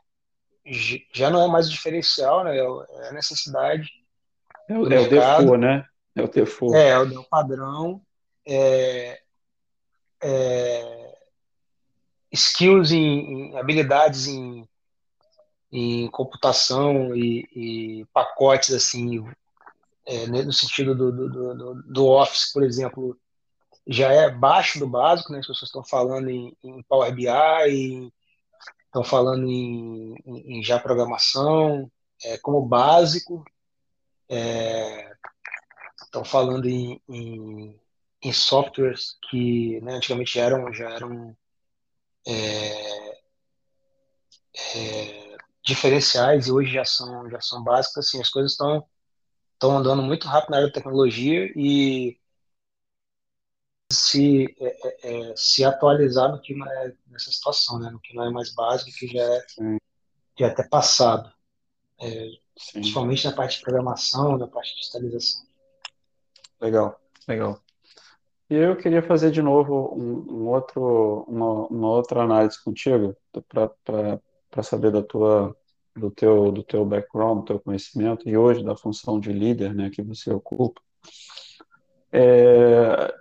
já 1.13 1.30
não 1.30 1.41
é 1.41 1.47
mais 1.47 1.69
diferencial, 1.69 2.43
né? 2.43 2.58
É 2.58 3.08
a 3.10 3.13
necessidade. 3.13 3.89
É 4.69 4.78
o, 4.78 4.91
é 4.91 5.00
o 5.00 5.10
default, 5.10 5.58
né? 5.58 5.86
É 6.13 6.21
o 6.21 6.28
default. 6.28 6.76
É, 6.76 6.89
é 6.89 7.00
o 7.00 7.23
padrão. 7.23 8.02
É, 8.45 9.21
é, 10.21 11.17
skills 12.32 12.91
em, 12.91 13.51
em, 13.51 13.58
habilidades 13.58 14.27
em, 14.27 14.67
em 15.71 16.10
computação 16.10 17.15
e, 17.15 17.47
e, 17.56 18.06
pacotes 18.13 18.73
assim 18.73 19.25
é, 20.06 20.25
né, 20.27 20.41
no 20.41 20.53
sentido 20.53 20.95
do, 20.95 21.12
do, 21.12 21.30
do, 21.30 21.84
do, 21.84 22.08
Office, 22.08 22.51
por 22.53 22.63
exemplo, 22.63 23.19
já 23.86 24.12
é 24.12 24.30
baixo 24.30 24.80
do 24.80 24.88
básico, 24.88 25.34
né? 25.34 25.39
As 25.39 25.47
pessoas 25.47 25.69
estão 25.69 25.84
falando 25.84 26.30
em, 26.30 26.56
em 26.63 26.82
Power 26.84 27.13
BI, 27.13 28.12
estão 28.86 29.03
falando 29.03 29.45
em, 29.49 30.15
em, 30.25 30.60
em, 30.60 30.63
já 30.63 30.80
programação 30.80 31.91
é, 32.23 32.38
como 32.38 32.65
básico, 32.65 33.43
é, 34.30 35.12
estão 36.01 36.23
falando 36.23 36.65
em, 36.67 37.01
em, 37.10 37.80
em 38.21 38.34
softwares 38.34 39.17
que 39.30 39.80
né, 39.82 39.93
antigamente 39.93 40.34
já 40.34 40.43
eram, 40.45 40.73
já 40.73 40.89
eram 40.89 41.38
é, 42.27 43.21
é, 44.75 45.38
diferenciais 45.63 46.47
e 46.47 46.51
hoje 46.51 46.73
já 46.73 46.86
são, 46.86 47.30
já 47.30 47.41
são 47.41 47.63
básicas. 47.63 48.08
Assim, 48.08 48.21
as 48.21 48.30
coisas 48.30 48.51
estão 48.51 48.86
estão 49.58 49.75
andando 49.75 50.03
muito 50.03 50.27
rápido 50.27 50.51
na 50.51 50.58
área 50.58 50.67
da 50.67 50.73
tecnologia 50.73 51.51
e 51.56 52.17
se, 53.91 54.56
é, 54.60 54.67
é, 54.67 55.32
é, 55.32 55.36
se 55.36 55.65
atualizar 55.65 56.32
no 56.32 56.39
que 56.39 56.53
não 56.53 56.67
é 56.67 56.93
nessa 57.08 57.32
situação, 57.32 57.80
né? 57.80 57.89
no 57.89 57.99
que 57.99 58.13
não 58.13 58.23
é 58.23 58.30
mais 58.30 58.53
básico, 58.53 58.91
que 58.91 59.08
já 59.08 59.23
é, 59.23 59.45
já 60.38 60.47
é 60.47 60.49
até 60.49 60.67
passado, 60.67 61.32
é, 61.99 62.30
principalmente 62.71 63.25
na 63.25 63.34
parte 63.34 63.58
de 63.58 63.63
programação, 63.63 64.38
na 64.38 64.47
parte 64.47 64.75
de 64.75 64.80
digitalização. 64.82 65.47
Legal, 66.62 66.99
legal. 67.27 67.62
E 68.49 68.55
eu 68.55 68.77
queria 68.77 69.01
fazer 69.01 69.31
de 69.31 69.41
novo 69.41 69.93
um, 69.95 70.41
um 70.41 70.47
outro, 70.47 71.25
uma, 71.27 71.67
uma, 71.67 71.89
outra 71.89 72.21
análise 72.23 72.63
contigo 72.63 73.15
para 73.49 74.63
saber 74.63 74.91
da 74.91 75.03
tua, 75.03 75.55
do 75.95 76.10
teu, 76.10 76.51
do 76.51 76.63
teu 76.63 76.86
background, 76.86 77.39
do 77.39 77.45
teu 77.45 77.60
conhecimento 77.60 78.27
e 78.27 78.38
hoje 78.38 78.63
da 78.63 78.75
função 78.75 79.19
de 79.19 79.33
líder, 79.33 79.75
né, 79.75 79.89
que 79.89 80.01
você 80.01 80.31
ocupa. 80.31 80.81
É, 82.12 83.13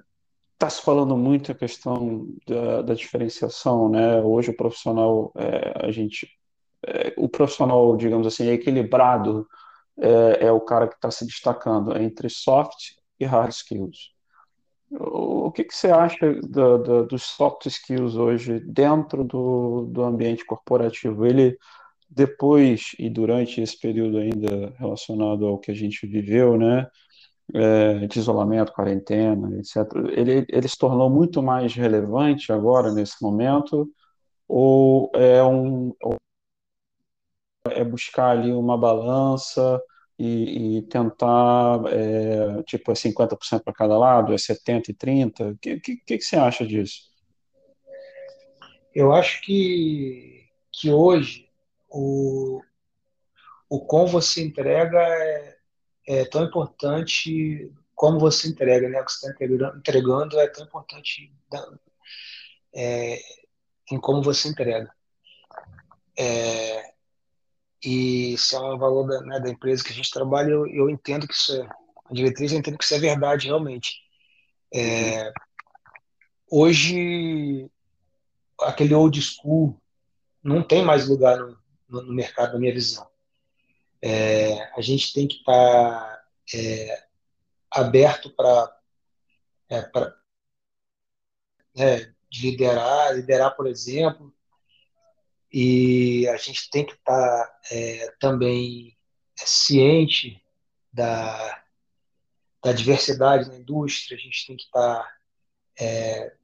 Está 0.56 0.70
se 0.70 0.80
falando 0.80 1.18
muito 1.18 1.52
a 1.52 1.54
questão 1.54 2.34
da, 2.46 2.80
da, 2.80 2.94
diferenciação, 2.94 3.90
né? 3.90 4.22
Hoje 4.22 4.50
o 4.52 4.56
profissional, 4.56 5.30
é, 5.36 5.86
a 5.86 5.92
gente, 5.92 6.26
é, 6.86 7.12
o 7.18 7.28
profissional, 7.28 7.94
digamos 7.94 8.26
assim, 8.26 8.48
equilibrado 8.48 9.46
é, 9.98 10.46
é 10.46 10.52
o 10.52 10.60
cara 10.62 10.88
que 10.88 10.94
está 10.94 11.10
se 11.10 11.26
destacando 11.26 11.94
entre 11.98 12.30
soft 12.30 12.94
e 13.20 13.26
hard 13.26 13.50
skills. 13.50 14.15
O 14.90 15.51
que, 15.51 15.64
que 15.64 15.75
você 15.75 15.88
acha 15.88 16.40
da, 16.42 16.77
da, 16.77 17.03
dos 17.03 17.22
soft 17.25 17.66
skills 17.66 18.16
hoje 18.16 18.61
dentro 18.61 19.25
do, 19.25 19.87
do 19.87 20.03
ambiente 20.05 20.44
corporativo? 20.44 21.27
Ele, 21.27 21.59
depois 22.09 22.94
e 22.99 23.11
durante 23.11 23.61
esse 23.61 23.79
período 23.79 24.18
ainda 24.18 24.72
relacionado 24.79 25.46
ao 25.46 25.59
que 25.59 25.70
a 25.70 25.75
gente 25.75 26.07
viveu, 26.07 26.57
né? 26.57 26.87
é, 27.55 28.07
de 28.07 28.18
isolamento, 28.18 28.72
quarentena, 28.72 29.59
etc., 29.59 29.77
ele, 30.12 30.46
ele 30.49 30.68
se 30.68 30.79
tornou 30.79 31.09
muito 31.11 31.42
mais 31.42 31.75
relevante 31.75 32.53
agora, 32.53 32.92
nesse 32.92 33.22
momento, 33.22 33.88
ou 34.49 35.11
é, 35.14 35.42
um, 35.42 35.92
é 37.70 37.85
buscar 37.85 38.31
ali 38.31 38.53
uma 38.53 38.77
balança 38.79 39.81
e, 40.18 40.79
e 40.79 40.83
tentar, 40.83 41.81
é, 41.88 42.62
tipo, 42.62 42.90
é 42.90 42.94
50% 42.94 43.62
para 43.62 43.72
cada 43.72 43.98
lado, 43.98 44.33
é 44.33 44.37
70% 44.37 44.88
e 44.88 44.94
30%? 44.94 45.52
O 45.52 45.59
que, 45.59 45.79
que, 45.79 45.96
que 45.96 46.20
você 46.20 46.37
acha 46.37 46.66
disso? 46.66 47.02
Eu 48.94 49.12
acho 49.12 49.42
que, 49.42 50.48
que 50.72 50.90
hoje 50.90 51.50
o, 51.88 52.62
o 53.68 53.81
como 53.81 54.09
você 54.09 54.42
entrega 54.42 54.98
é, 54.98 55.57
é 56.09 56.24
tão 56.24 56.44
importante 56.44 57.70
como 57.94 58.18
você 58.18 58.48
entrega, 58.48 58.88
né? 58.88 59.00
O 59.00 59.05
que 59.05 59.12
você 59.12 59.31
está 59.31 59.76
entregando 59.76 60.38
é 60.38 60.46
tão 60.48 60.64
importante 60.64 61.33
é, 62.74 63.18
em 63.90 63.98
como 63.98 64.22
você 64.22 64.48
entrega. 64.48 64.90
É, 66.18 66.94
e 67.84 68.36
se 68.38 68.54
é 68.54 68.60
um 68.60 68.78
valor 68.78 69.06
da, 69.06 69.20
né, 69.22 69.40
da, 69.40 69.50
empresa 69.50 69.84
que 69.84 69.92
a 69.92 69.94
gente 69.94 70.10
trabalha, 70.10 70.50
eu, 70.50 70.66
eu, 70.66 70.90
entendo 70.90 71.26
que 71.26 71.34
isso 71.34 71.54
é, 71.54 71.68
a 72.06 72.12
diretriz 72.14 72.52
eu 72.52 72.58
entendo 72.58 72.78
que 72.78 72.84
isso 72.84 72.94
é 72.94 72.98
verdade 72.98 73.46
realmente. 73.46 74.00
É, 74.74 75.32
hoje, 76.50 77.70
aquele 78.60 78.94
old 78.94 79.20
school 79.20 79.80
não 80.42 80.62
tem 80.62 80.84
mais 80.84 81.08
lugar 81.08 81.38
no, 81.38 81.58
no, 81.88 82.02
no 82.02 82.14
mercado, 82.14 82.54
na 82.54 82.58
minha 82.58 82.72
visão. 82.72 83.06
É, 84.02 84.62
a 84.76 84.80
gente 84.80 85.12
tem 85.12 85.26
que 85.26 85.36
estar 85.36 85.52
tá, 85.52 86.24
é, 86.54 87.06
aberto 87.70 88.30
para 88.30 88.76
é, 89.68 89.90
é, 91.78 92.12
liderar, 92.32 93.14
liderar, 93.14 93.56
por 93.56 93.66
exemplo, 93.66 94.32
e 95.58 96.28
a 96.28 96.36
gente 96.36 96.68
tem 96.68 96.84
que 96.84 96.92
estar 96.92 97.46
tá, 97.46 97.60
é, 97.70 98.14
também 98.20 98.94
ciente 99.34 100.38
da, 100.92 101.64
da 102.62 102.74
diversidade 102.74 103.48
na 103.48 103.56
indústria, 103.56 104.18
a 104.18 104.20
gente 104.20 104.46
tem 104.46 104.54
que 104.54 104.64
estar 104.64 105.02
tá, 105.02 105.16
é, 105.80 106.36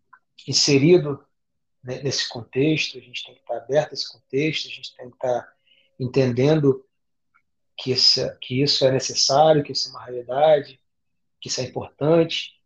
inserido 0.48 1.22
nesse 1.84 2.26
contexto, 2.26 2.96
a 2.96 3.02
gente 3.02 3.22
tem 3.22 3.34
que 3.34 3.42
estar 3.42 3.58
aberto 3.58 3.90
a 3.90 3.92
esse 3.92 4.10
contexto, 4.10 4.68
a 4.68 4.70
gente 4.70 4.96
tem 4.96 5.10
que 5.10 5.16
estar 5.16 5.52
entendendo 6.00 6.82
que, 7.76 7.90
esse, 7.90 8.34
que 8.36 8.62
isso 8.62 8.82
é 8.86 8.90
necessário, 8.90 9.62
que 9.62 9.72
isso 9.72 9.88
é 9.88 9.90
uma 9.90 10.06
realidade, 10.06 10.80
que 11.38 11.50
isso 11.50 11.60
é 11.60 11.64
importante. 11.64 12.58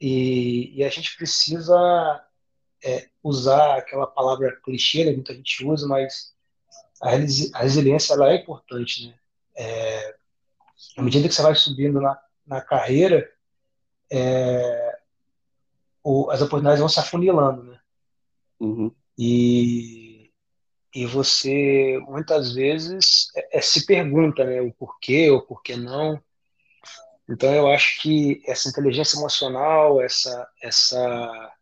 E, 0.00 0.78
e 0.78 0.84
a 0.84 0.88
gente 0.88 1.16
precisa 1.16 2.24
é, 2.84 3.08
usar 3.22 3.78
aquela 3.78 4.06
palavra 4.06 4.58
clichê, 4.64 5.04
né, 5.04 5.10
que 5.10 5.16
muita 5.16 5.34
gente 5.34 5.64
usa, 5.64 5.86
mas 5.86 6.34
a, 7.00 7.10
a 7.10 7.62
resiliência 7.62 8.14
ela 8.14 8.30
é 8.32 8.36
importante. 8.36 9.08
Né? 9.08 9.14
É, 9.56 10.16
à 10.96 11.02
medida 11.02 11.28
que 11.28 11.34
você 11.34 11.42
vai 11.42 11.54
subindo 11.54 12.00
na, 12.00 12.20
na 12.46 12.60
carreira, 12.60 13.30
é, 14.10 14.98
o, 16.02 16.30
as 16.30 16.40
oportunidades 16.40 16.80
vão 16.80 16.88
se 16.88 17.00
afunilando. 17.00 17.62
Né? 17.64 17.80
Uhum. 18.60 18.94
E 19.18 20.12
e 20.94 21.06
você 21.06 21.98
muitas 22.06 22.52
vezes 22.52 23.28
é, 23.34 23.58
é, 23.58 23.60
se 23.60 23.86
pergunta 23.86 24.44
né, 24.44 24.60
o 24.60 24.72
porquê 24.72 25.30
ou 25.30 25.40
porquê 25.40 25.74
não. 25.74 26.22
Então 27.28 27.52
eu 27.54 27.68
acho 27.68 28.02
que 28.02 28.42
essa 28.46 28.68
inteligência 28.68 29.16
emocional, 29.16 30.02
essa 30.02 30.48
essa 30.60 31.52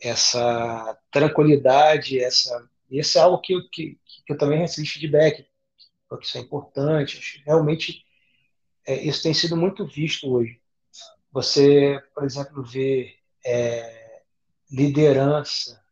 essa 0.00 0.98
tranquilidade, 1.10 2.20
essa 2.20 2.68
isso 2.90 3.18
é 3.18 3.20
algo 3.20 3.40
que, 3.40 3.60
que, 3.70 3.98
que 4.26 4.32
eu 4.32 4.38
também 4.38 4.60
recebi 4.60 4.88
feedback, 4.88 5.46
porque 6.08 6.24
isso 6.24 6.38
é 6.38 6.40
importante. 6.40 7.42
Realmente 7.44 8.04
é, 8.86 9.02
isso 9.02 9.22
tem 9.22 9.34
sido 9.34 9.56
muito 9.56 9.86
visto 9.86 10.30
hoje. 10.32 10.60
Você, 11.30 12.02
por 12.14 12.24
exemplo, 12.24 12.62
vê 12.62 13.14
é, 13.44 14.22
liderança 14.70 15.82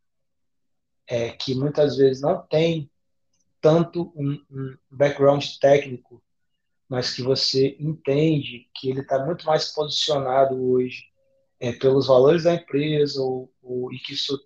é, 1.07 1.31
que 1.31 1.55
muitas 1.55 1.97
vezes 1.97 2.23
não 2.23 2.43
tem 2.47 2.91
tanto 3.61 4.13
um, 4.17 4.43
um 4.51 4.77
background 4.91 5.45
técnico, 5.61 6.23
mas 6.89 7.13
que 7.13 7.23
você 7.23 7.77
entende 7.79 8.71
que 8.75 8.89
ele 8.89 9.01
está 9.01 9.25
muito 9.25 9.45
mais 9.45 9.73
posicionado 9.73 10.57
hoje 10.71 11.05
é, 11.61 11.73
pelos 11.73 12.07
valores 12.07 12.45
da 12.45 12.55
empresa, 12.55 13.21
ou, 13.21 13.53
ou, 13.63 13.93
e 13.93 13.99
que 13.99 14.13
isso 14.15 14.39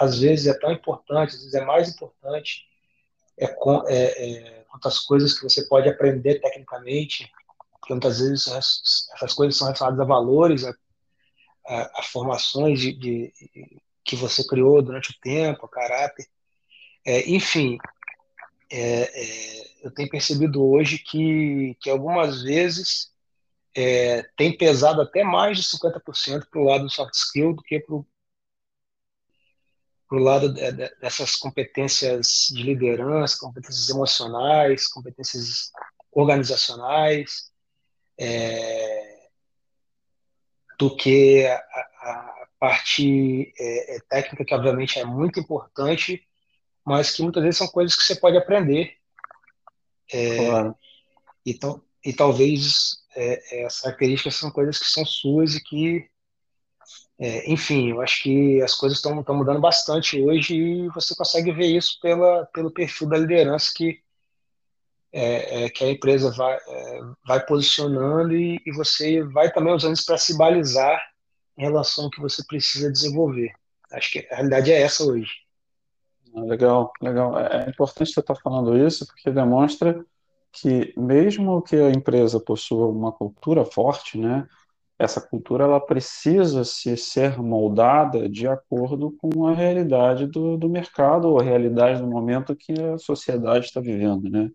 às 0.00 0.18
vezes 0.18 0.46
é 0.46 0.58
tão 0.58 0.72
importante, 0.72 1.34
às 1.34 1.40
vezes 1.40 1.54
é 1.54 1.64
mais 1.64 1.88
importante 1.88 2.64
é, 3.38 3.44
é, 3.88 4.50
é, 4.50 4.66
coisas 5.06 5.38
que 5.38 5.44
você 5.44 5.66
pode 5.66 5.88
aprender 5.88 6.40
tecnicamente, 6.40 7.30
porque 7.72 7.92
muitas 7.92 8.18
vezes 8.18 8.48
essas 8.48 9.32
coisas 9.32 9.56
são 9.56 9.66
relacionadas 9.66 10.00
a 10.00 10.04
valores, 10.04 10.64
a, 10.64 10.74
a, 11.66 12.00
a 12.00 12.02
formações 12.02 12.80
de, 12.80 12.92
de, 12.92 13.32
que 14.04 14.16
você 14.16 14.46
criou 14.46 14.82
durante 14.82 15.10
o 15.10 15.20
tempo, 15.20 15.68
caráter. 15.68 16.26
É, 17.04 17.28
enfim, 17.30 17.78
é, 18.70 19.02
é, 19.02 19.66
eu 19.82 19.90
tenho 19.92 20.10
percebido 20.10 20.64
hoje 20.64 20.98
que, 20.98 21.76
que 21.80 21.90
algumas 21.90 22.42
vezes 22.42 23.12
é, 23.76 24.22
tem 24.34 24.56
pesado 24.56 25.02
até 25.02 25.22
mais 25.22 25.58
de 25.58 25.64
50% 25.64 26.46
para 26.50 26.60
o 26.60 26.64
lado 26.64 26.84
do 26.84 26.90
soft 26.90 27.12
skill 27.12 27.52
do 27.52 27.62
que 27.62 27.78
para 27.78 27.94
o 30.18 30.18
lado 30.18 30.50
de, 30.54 30.72
de, 30.72 30.88
dessas 30.96 31.36
competências 31.36 32.48
de 32.50 32.62
liderança, 32.62 33.36
competências 33.38 33.90
emocionais, 33.90 34.88
competências 34.88 35.70
organizacionais, 36.10 37.52
é, 38.18 39.28
do 40.78 40.96
que 40.96 41.44
a, 41.44 41.56
a, 41.56 42.46
parte 42.58 43.52
é, 43.58 43.96
é, 43.96 44.00
técnica, 44.08 44.42
que 44.42 44.54
obviamente 44.54 44.98
é 44.98 45.04
muito 45.04 45.38
importante, 45.38 46.26
mas 46.82 47.10
que 47.10 47.22
muitas 47.22 47.42
vezes 47.42 47.58
são 47.58 47.68
coisas 47.68 47.94
que 47.94 48.02
você 48.02 48.16
pode 48.16 48.38
aprender. 48.38 48.96
É, 50.10 50.46
claro. 50.46 50.74
e, 51.44 51.52
e 52.06 52.12
talvez 52.12 53.02
é, 53.16 53.64
essas 53.64 53.80
características 53.80 54.36
são 54.36 54.48
coisas 54.48 54.78
que 54.78 54.86
são 54.86 55.04
suas 55.04 55.56
e 55.56 55.60
que, 55.60 56.08
é, 57.18 57.50
enfim, 57.50 57.90
eu 57.90 58.00
acho 58.00 58.22
que 58.22 58.62
as 58.62 58.74
coisas 58.74 58.98
estão 58.98 59.24
mudando 59.34 59.60
bastante 59.60 60.22
hoje 60.22 60.54
e 60.54 60.88
você 60.90 61.16
consegue 61.16 61.50
ver 61.50 61.66
isso 61.66 61.98
pela, 62.00 62.46
pelo 62.54 62.70
perfil 62.70 63.08
da 63.08 63.18
liderança 63.18 63.72
que, 63.74 64.00
é, 65.12 65.64
é, 65.64 65.70
que 65.70 65.82
a 65.82 65.90
empresa 65.90 66.30
vai, 66.30 66.54
é, 66.54 67.00
vai 67.26 67.44
posicionando 67.44 68.36
e, 68.36 68.62
e, 68.64 68.70
você 68.70 69.24
vai 69.24 69.52
também 69.52 69.74
usando 69.74 69.94
isso 69.94 70.06
para 70.06 70.16
se 70.16 70.38
balizar 70.38 71.02
em 71.58 71.62
relação 71.62 72.04
ao 72.04 72.10
que 72.10 72.20
você 72.20 72.44
precisa 72.44 72.92
desenvolver. 72.92 73.52
Acho 73.90 74.12
que 74.12 74.28
a 74.30 74.36
realidade 74.36 74.70
é 74.70 74.80
essa 74.80 75.02
hoje. 75.02 75.32
Ah, 76.36 76.42
legal, 76.42 76.92
legal. 77.02 77.36
É, 77.36 77.64
é 77.66 77.70
importante 77.70 78.12
você 78.12 78.20
estar 78.20 78.36
falando 78.36 78.78
isso 78.78 79.04
porque 79.06 79.28
demonstra 79.30 80.04
que 80.60 80.94
mesmo 80.96 81.62
que 81.62 81.76
a 81.76 81.90
empresa 81.90 82.40
possua 82.40 82.86
uma 82.88 83.12
cultura 83.12 83.64
forte, 83.64 84.18
né, 84.18 84.46
essa 84.98 85.20
cultura 85.20 85.64
ela 85.64 85.80
precisa 85.80 86.64
se 86.64 86.96
ser 86.96 87.38
moldada 87.38 88.28
de 88.28 88.48
acordo 88.48 89.12
com 89.12 89.46
a 89.46 89.54
realidade 89.54 90.26
do, 90.26 90.56
do 90.56 90.68
mercado 90.68 91.28
ou 91.28 91.38
a 91.38 91.42
realidade 91.42 92.00
do 92.00 92.06
momento 92.06 92.56
que 92.56 92.72
a 92.72 92.96
sociedade 92.96 93.66
está 93.66 93.80
vivendo, 93.80 94.30
né? 94.30 94.50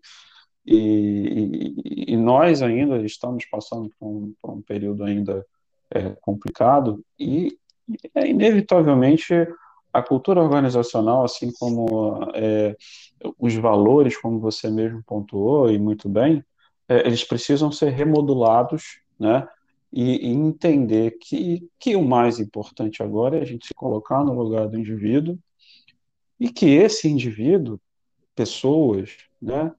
E, 0.66 1.74
e, 1.84 2.14
e 2.14 2.16
nós 2.16 2.62
ainda 2.62 2.98
estamos 3.04 3.44
passando 3.46 3.90
por 3.98 4.06
um, 4.06 4.34
por 4.40 4.50
um 4.52 4.62
período 4.62 5.04
ainda 5.04 5.46
é, 5.90 6.10
complicado 6.20 7.04
e 7.18 7.56
é, 8.14 8.28
inevitavelmente 8.28 9.34
a 9.92 10.02
cultura 10.02 10.40
organizacional, 10.42 11.24
assim 11.24 11.52
como 11.52 12.30
é, 12.34 12.76
os 13.38 13.54
valores, 13.54 14.16
como 14.16 14.40
você 14.40 14.70
mesmo 14.70 15.02
pontuou 15.04 15.70
e 15.70 15.78
muito 15.78 16.08
bem, 16.08 16.44
é, 16.88 17.06
eles 17.06 17.24
precisam 17.24 17.70
ser 17.70 17.90
remodulados, 17.90 19.00
né? 19.18 19.46
E, 19.92 20.26
e, 20.26 20.30
entender 20.30 21.18
que, 21.20 21.68
que 21.78 21.94
o 21.94 22.02
mais 22.02 22.40
importante 22.40 23.02
agora 23.02 23.36
é 23.36 23.42
a 23.42 23.44
gente 23.44 23.66
se 23.66 23.74
colocar 23.74 24.24
no 24.24 24.32
lugar 24.32 24.66
do 24.66 24.78
indivíduo 24.78 25.38
e 26.40 26.50
que 26.50 26.66
esse 26.66 27.08
indivíduo, 27.08 27.78
pessoas, 28.34 29.10
né, 29.40 29.70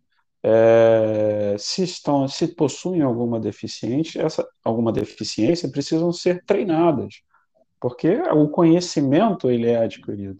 é, 0.43 1.55
se 1.57 1.83
estão, 1.83 2.27
se 2.27 2.49
possuem 2.49 3.01
alguma 3.01 3.39
deficiência, 3.39 4.21
essa, 4.21 4.47
alguma 4.63 4.91
deficiência, 4.91 5.71
precisam 5.71 6.13
ser 6.13 6.43
treinadas, 6.45 7.23
porque 7.83 8.15
o 8.31 8.47
conhecimento 8.47 9.51
ele 9.51 9.67
é 9.67 9.75
adquirido. 9.75 10.39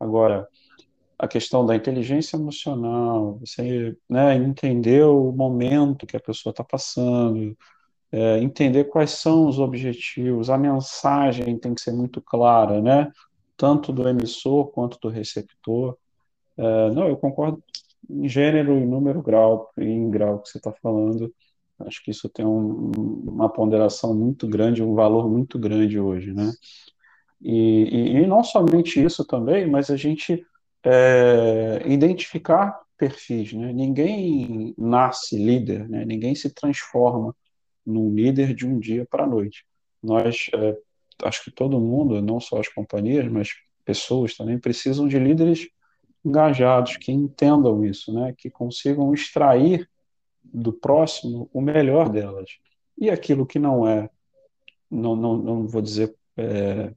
Agora, 0.00 0.48
a 1.18 1.28
questão 1.28 1.66
da 1.66 1.76
inteligência 1.76 2.38
emocional, 2.38 3.38
você 3.40 3.94
né, 4.08 4.34
entender 4.36 5.04
o 5.04 5.30
momento 5.30 6.06
que 6.06 6.16
a 6.16 6.20
pessoa 6.20 6.50
está 6.50 6.64
passando, 6.64 7.54
é, 8.10 8.38
entender 8.38 8.84
quais 8.84 9.10
são 9.10 9.46
os 9.46 9.58
objetivos, 9.58 10.48
a 10.48 10.56
mensagem 10.56 11.58
tem 11.58 11.74
que 11.74 11.82
ser 11.82 11.92
muito 11.92 12.22
clara, 12.22 12.80
né? 12.80 13.12
Tanto 13.54 13.92
do 13.92 14.08
emissor 14.08 14.68
quanto 14.68 14.98
do 14.98 15.10
receptor. 15.10 15.94
É, 16.56 16.90
não, 16.92 17.06
eu 17.06 17.18
concordo 17.18 17.62
em 18.08 18.26
gênero, 18.26 18.72
em 18.78 18.86
número, 18.86 19.20
grau, 19.20 19.70
em 19.76 20.08
grau 20.08 20.38
que 20.38 20.48
você 20.48 20.56
está 20.56 20.72
falando. 20.72 21.30
Acho 21.80 22.02
que 22.02 22.10
isso 22.10 22.28
tem 22.28 22.44
um, 22.44 22.90
uma 23.24 23.48
ponderação 23.48 24.14
muito 24.14 24.48
grande, 24.48 24.82
um 24.82 24.94
valor 24.94 25.30
muito 25.30 25.58
grande 25.58 25.98
hoje, 25.98 26.32
né? 26.32 26.52
E, 27.40 27.84
e, 27.84 28.16
e 28.16 28.26
não 28.26 28.42
somente 28.42 29.02
isso 29.02 29.24
também, 29.24 29.68
mas 29.68 29.90
a 29.90 29.96
gente 29.96 30.44
é, 30.84 31.82
identificar 31.86 32.80
perfis, 32.96 33.52
né? 33.52 33.72
Ninguém 33.72 34.74
nasce 34.76 35.36
líder, 35.36 35.88
né? 35.88 36.04
Ninguém 36.04 36.34
se 36.34 36.50
transforma 36.50 37.34
num 37.86 38.12
líder 38.12 38.54
de 38.54 38.66
um 38.66 38.78
dia 38.78 39.06
para 39.08 39.24
a 39.24 39.26
noite. 39.26 39.64
Nós, 40.02 40.50
é, 40.54 40.76
acho 41.24 41.44
que 41.44 41.50
todo 41.50 41.80
mundo, 41.80 42.20
não 42.20 42.40
só 42.40 42.58
as 42.58 42.68
companhias, 42.68 43.30
mas 43.30 43.50
pessoas 43.84 44.36
também 44.36 44.58
precisam 44.58 45.06
de 45.06 45.18
líderes 45.18 45.68
engajados, 46.24 46.96
que 46.96 47.12
entendam 47.12 47.84
isso, 47.84 48.12
né? 48.12 48.34
que 48.36 48.50
consigam 48.50 49.14
extrair 49.14 49.88
do 50.52 50.72
próximo 50.72 51.48
o 51.52 51.60
melhor 51.60 52.08
delas. 52.08 52.50
E 52.96 53.10
aquilo 53.10 53.46
que 53.46 53.58
não 53.58 53.86
é, 53.86 54.10
não, 54.90 55.14
não, 55.14 55.36
não 55.36 55.66
vou 55.66 55.82
dizer 55.82 56.14
é, 56.36 56.92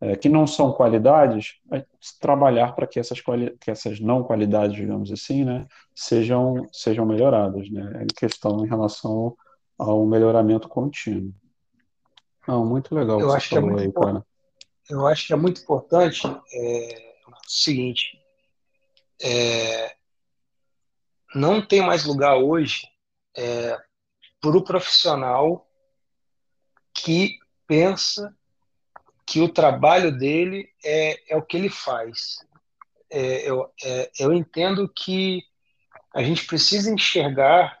é, 0.00 0.16
que 0.16 0.28
não 0.28 0.46
são 0.46 0.72
qualidades, 0.72 1.54
é 1.72 1.84
trabalhar 2.20 2.74
para 2.74 2.86
que 2.86 3.00
essas, 3.00 3.20
que 3.60 3.70
essas 3.70 3.98
não 4.00 4.22
qualidades, 4.22 4.76
digamos 4.76 5.10
assim, 5.10 5.44
né, 5.44 5.66
sejam, 5.94 6.68
sejam 6.72 7.06
melhoradas. 7.06 7.70
Né? 7.70 8.02
É 8.02 8.06
questão 8.14 8.64
em 8.64 8.68
relação 8.68 9.36
ao 9.78 10.06
melhoramento 10.06 10.68
contínuo. 10.68 11.34
Não, 12.46 12.64
muito 12.64 12.94
legal 12.94 13.20
eu 13.20 13.32
acho 13.32 13.48
que 13.48 13.56
é 13.56 13.60
muito 13.60 13.80
aí, 13.80 13.92
cara. 13.92 14.24
Eu 14.88 15.06
acho 15.06 15.26
que 15.26 15.32
é 15.32 15.36
muito 15.36 15.60
importante 15.60 16.26
é, 16.26 17.14
o 17.26 17.50
seguinte, 17.50 18.18
é, 19.20 19.96
não 21.34 21.64
tem 21.64 21.80
mais 21.80 22.04
lugar 22.04 22.36
hoje 22.36 22.88
é, 23.36 23.76
para 24.40 24.56
o 24.56 24.64
profissional 24.64 25.68
que 26.94 27.38
pensa 27.66 28.34
que 29.26 29.40
o 29.40 29.48
trabalho 29.48 30.16
dele 30.16 30.68
é, 30.84 31.32
é 31.32 31.36
o 31.36 31.42
que 31.42 31.56
ele 31.56 31.68
faz. 31.68 32.38
É, 33.10 33.48
eu, 33.48 33.70
é, 33.82 34.10
eu 34.18 34.32
entendo 34.32 34.88
que 34.88 35.42
a 36.14 36.22
gente 36.22 36.46
precisa 36.46 36.90
enxergar 36.90 37.78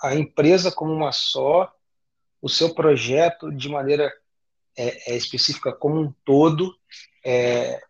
a 0.00 0.14
empresa 0.14 0.72
como 0.72 0.92
uma 0.92 1.12
só, 1.12 1.72
o 2.40 2.48
seu 2.48 2.74
projeto 2.74 3.52
de 3.52 3.68
maneira 3.68 4.12
é, 4.76 5.12
é 5.12 5.16
específica 5.16 5.72
como 5.72 6.00
um 6.00 6.12
todo, 6.24 6.76
é, 7.24 7.80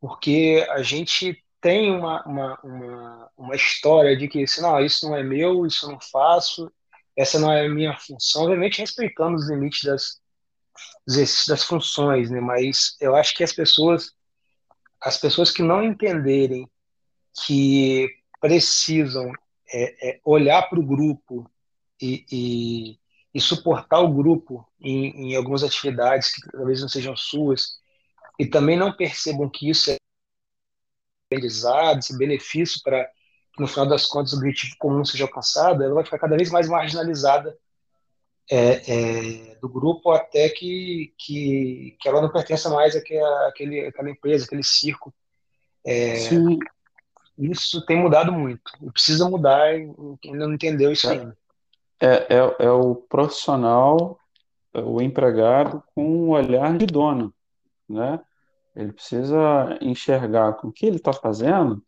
porque 0.00 0.66
a 0.70 0.82
gente 0.82 1.43
tem 1.64 1.90
uma, 1.90 2.22
uma, 2.26 2.60
uma, 2.62 3.30
uma 3.38 3.56
história 3.56 4.14
de 4.14 4.28
que 4.28 4.42
assim, 4.42 4.60
não, 4.60 4.78
isso 4.84 5.08
não 5.08 5.16
é 5.16 5.22
meu, 5.22 5.64
isso 5.64 5.86
eu 5.86 5.92
não 5.92 5.98
faço, 5.98 6.70
essa 7.16 7.38
não 7.38 7.50
é 7.50 7.64
a 7.64 7.70
minha 7.70 7.96
função, 7.98 8.42
obviamente 8.42 8.82
respeitando 8.82 9.36
os 9.36 9.48
limites 9.48 9.82
das, 9.82 10.20
das 11.48 11.64
funções, 11.64 12.30
né? 12.30 12.38
mas 12.38 12.94
eu 13.00 13.16
acho 13.16 13.34
que 13.34 13.42
as 13.42 13.50
pessoas, 13.50 14.12
as 15.00 15.16
pessoas 15.16 15.50
que 15.50 15.62
não 15.62 15.82
entenderem 15.82 16.68
que 17.46 18.10
precisam 18.42 19.32
é, 19.72 20.10
é, 20.10 20.20
olhar 20.22 20.68
para 20.68 20.78
o 20.78 20.86
grupo 20.86 21.50
e, 21.98 22.26
e, 22.30 23.00
e, 23.32 23.40
suportar 23.40 24.00
o 24.00 24.12
grupo 24.12 24.68
em, 24.78 25.30
em 25.32 25.34
algumas 25.34 25.64
atividades 25.64 26.30
que 26.30 26.42
talvez 26.52 26.82
não 26.82 26.90
sejam 26.90 27.16
suas, 27.16 27.78
e 28.38 28.44
também 28.44 28.76
não 28.76 28.94
percebam 28.94 29.48
que 29.48 29.70
isso 29.70 29.90
é 29.90 29.96
aprendizado, 31.26 31.98
esse 31.98 32.16
benefício 32.16 32.80
para 32.82 33.08
no 33.58 33.68
final 33.68 33.86
das 33.86 34.06
contas 34.06 34.32
o 34.32 34.36
objetivo 34.36 34.74
comum 34.78 35.04
seja 35.04 35.24
alcançado, 35.24 35.82
ela 35.82 35.94
vai 35.94 36.04
ficar 36.04 36.18
cada 36.18 36.36
vez 36.36 36.50
mais 36.50 36.68
marginalizada 36.68 37.56
é, 38.50 38.82
é, 39.50 39.54
do 39.56 39.68
grupo 39.68 40.10
até 40.10 40.48
que, 40.48 41.14
que, 41.16 41.96
que 42.00 42.08
ela 42.08 42.20
não 42.20 42.28
pertença 42.28 42.68
mais 42.68 42.94
àquela, 42.96 43.48
àquele, 43.48 43.86
àquela 43.86 44.10
empresa, 44.10 44.44
aquele 44.44 44.64
circo. 44.64 45.14
É, 45.84 46.16
Sim. 46.16 46.58
Isso 47.38 47.84
tem 47.84 47.96
mudado 47.96 48.32
muito. 48.32 48.72
E 48.82 48.90
precisa 48.90 49.28
mudar, 49.28 49.66
ainda 49.66 50.46
não 50.46 50.54
entendeu 50.54 50.92
isso 50.92 51.08
é. 51.08 51.12
ainda. 51.12 51.36
É, 52.00 52.34
é, 52.34 52.56
é 52.66 52.70
o 52.70 52.96
profissional, 52.96 54.18
o 54.74 55.00
empregado 55.00 55.82
com 55.94 56.04
um 56.04 56.30
olhar 56.30 56.76
de 56.76 56.86
dono, 56.86 57.32
né? 57.88 58.20
Ele 58.74 58.92
precisa 58.92 59.78
enxergar 59.80 60.54
com 60.54 60.68
o 60.68 60.72
que 60.72 60.86
ele 60.86 60.96
está 60.96 61.12
fazendo, 61.12 61.82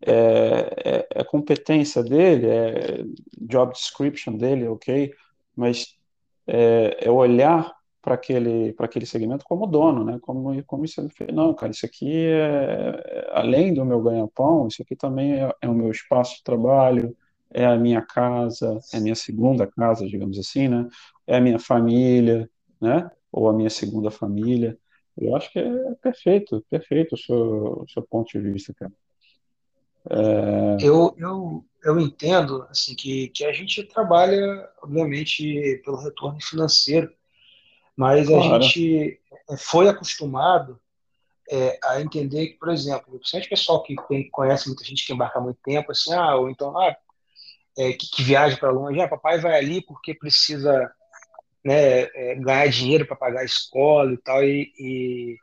é, 0.00 1.06
é, 1.12 1.20
é, 1.20 1.24
competência 1.24 2.02
dele, 2.02 2.46
é 2.46 3.04
job 3.40 3.72
description 3.72 4.36
dele, 4.36 4.68
ok, 4.68 5.12
mas 5.54 5.96
é, 6.46 7.06
é 7.06 7.10
olhar 7.10 7.74
para 8.02 8.14
aquele, 8.14 8.72
aquele 8.78 9.04
segmento 9.04 9.44
como 9.44 9.66
dono, 9.66 10.04
né? 10.04 10.18
Como, 10.22 10.62
como 10.64 10.84
isso 10.84 11.04
não, 11.32 11.52
cara, 11.54 11.72
isso 11.72 11.84
aqui 11.84 12.08
é, 12.26 13.02
é 13.04 13.30
além 13.32 13.74
do 13.74 13.84
meu 13.84 14.00
ganha-pão, 14.00 14.68
isso 14.68 14.80
aqui 14.82 14.94
também 14.94 15.42
é, 15.42 15.52
é, 15.60 15.68
o 15.68 15.74
meu 15.74 15.90
espaço 15.90 16.36
de 16.36 16.44
trabalho, 16.44 17.16
é 17.50 17.66
a 17.66 17.76
minha 17.76 18.02
casa, 18.02 18.78
é 18.92 18.98
a 18.98 19.00
minha 19.00 19.14
segunda 19.16 19.66
casa, 19.66 20.06
digamos 20.06 20.38
assim, 20.38 20.68
né? 20.68 20.88
É 21.26 21.36
a 21.36 21.40
minha 21.40 21.58
família, 21.58 22.48
né? 22.80 23.10
Ou 23.32 23.48
a 23.48 23.52
minha 23.52 23.70
segunda 23.70 24.10
família. 24.10 24.78
Eu 25.18 25.34
acho 25.34 25.50
que 25.50 25.58
é 25.58 25.94
perfeito, 26.02 26.64
perfeito 26.68 27.14
o 27.14 27.18
seu, 27.18 27.82
o 27.82 27.86
seu 27.88 28.02
ponto 28.02 28.30
de 28.30 28.40
vista, 28.40 28.74
cara. 28.74 28.92
É... 30.10 30.76
Eu, 30.86 31.14
eu, 31.18 31.64
eu 31.82 32.00
entendo 32.00 32.66
assim 32.70 32.94
que, 32.94 33.28
que 33.28 33.44
a 33.44 33.52
gente 33.52 33.82
trabalha, 33.84 34.68
obviamente, 34.82 35.80
pelo 35.84 35.96
retorno 35.96 36.38
financeiro, 36.40 37.12
mas 37.96 38.28
claro. 38.28 38.54
a 38.56 38.60
gente 38.60 39.20
foi 39.58 39.88
acostumado 39.88 40.78
é, 41.50 41.78
a 41.84 42.00
entender 42.00 42.48
que, 42.48 42.58
por 42.58 42.68
exemplo, 42.68 43.18
principalmente 43.18 43.46
o 43.46 43.50
pessoal 43.50 43.82
que 43.82 43.94
conhece 44.30 44.66
muita 44.66 44.84
gente 44.84 45.06
que 45.06 45.12
embarca 45.12 45.38
há 45.38 45.42
muito 45.42 45.58
tempo, 45.62 45.92
assim, 45.92 46.12
ah, 46.12 46.34
ou 46.36 46.50
então, 46.50 46.76
ah, 46.78 46.96
é, 47.78 47.92
que, 47.92 48.10
que 48.10 48.22
viaja 48.22 48.56
para 48.56 48.70
longe, 48.70 49.00
ah, 49.00 49.08
papai 49.08 49.38
vai 49.38 49.56
ali 49.56 49.80
porque 49.80 50.14
precisa 50.14 50.92
né, 51.66 52.02
é, 52.14 52.36
ganhar 52.36 52.68
dinheiro 52.68 53.04
para 53.04 53.16
pagar 53.16 53.40
a 53.40 53.44
escola 53.44 54.12
e 54.12 54.16
tal. 54.18 54.44
E, 54.44 54.72
e 54.78 55.36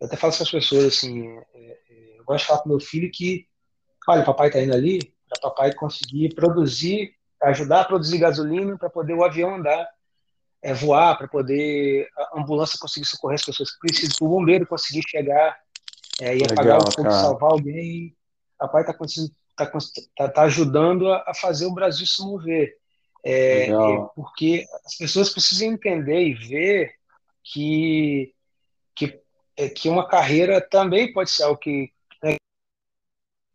eu 0.00 0.06
até 0.06 0.16
falo 0.16 0.32
com 0.36 0.42
as 0.44 0.50
pessoas 0.50 0.84
assim: 0.84 1.28
é, 1.28 1.78
é, 1.90 2.18
eu 2.20 2.24
gosto 2.24 2.42
de 2.42 2.46
falar 2.46 2.60
com 2.60 2.68
meu 2.68 2.80
filho 2.80 3.10
que, 3.12 3.44
olha, 4.08 4.24
papai 4.24 4.46
está 4.46 4.60
indo 4.60 4.72
ali 4.72 5.12
para 5.28 5.50
papai 5.50 5.74
conseguir 5.74 6.34
produzir, 6.36 7.12
ajudar 7.42 7.80
a 7.80 7.84
produzir 7.84 8.18
gasolina 8.18 8.78
para 8.78 8.88
poder 8.88 9.14
o 9.14 9.24
avião 9.24 9.56
andar. 9.56 9.88
é, 10.62 10.72
voar, 10.72 11.18
para 11.18 11.26
poder 11.26 12.08
a 12.16 12.40
ambulância 12.40 12.78
conseguir 12.80 13.06
socorrer 13.06 13.34
as 13.34 13.44
pessoas 13.44 13.72
que 13.72 13.78
precisam, 13.80 14.26
o 14.26 14.30
bombeiro 14.30 14.66
conseguir 14.66 15.02
chegar 15.08 15.56
é, 16.20 16.36
e 16.36 16.44
apagar 16.44 16.78
o 16.78 16.92
fogo, 16.92 17.10
salvar 17.10 17.50
alguém. 17.50 18.16
A 18.58 18.68
pai 18.68 18.82
está 18.82 18.94
tá, 19.56 19.70
tá, 20.16 20.28
tá 20.28 20.42
ajudando 20.42 21.10
a, 21.10 21.24
a, 21.26 21.34
fazer 21.34 21.66
o 21.66 21.74
Brasil 21.74 22.06
se 22.06 22.22
mover. 22.22 22.76
É, 23.28 23.68
é, 23.68 23.72
porque 24.14 24.64
as 24.84 24.94
pessoas 24.96 25.30
precisam 25.30 25.72
entender 25.72 26.28
e 26.28 26.34
ver 26.34 26.94
que, 27.42 28.32
que, 28.94 29.20
é, 29.56 29.68
que 29.68 29.88
uma 29.88 30.06
carreira 30.06 30.60
também 30.60 31.12
pode 31.12 31.30
ser 31.30 31.42
algo 31.42 31.58
que 31.58 31.92
né, 32.22 32.36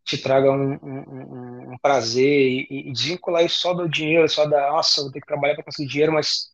te 0.03 0.17
traga 0.17 0.51
um, 0.51 0.73
um, 0.73 1.73
um 1.73 1.77
prazer 1.81 2.67
e, 2.69 2.89
e, 2.89 2.91
desvincular 2.91 3.45
isso 3.45 3.59
só 3.59 3.73
do 3.73 3.87
dinheiro, 3.87 4.27
só 4.27 4.45
da, 4.45 4.71
nossa, 4.71 5.03
vou 5.03 5.11
ter 5.11 5.21
que 5.21 5.27
trabalhar 5.27 5.55
para 5.55 5.63
conseguir 5.63 5.87
dinheiro, 5.87 6.11
mas 6.11 6.51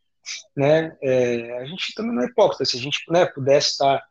né, 0.55 0.95
é, 1.01 1.57
a 1.57 1.65
gente 1.65 1.95
também 1.95 2.13
não 2.13 2.21
é 2.21 2.27
hipócrita, 2.27 2.65
se 2.65 2.77
a 2.77 2.79
gente 2.79 3.03
né, 3.09 3.25
pudesse 3.25 3.71
estar 3.71 4.03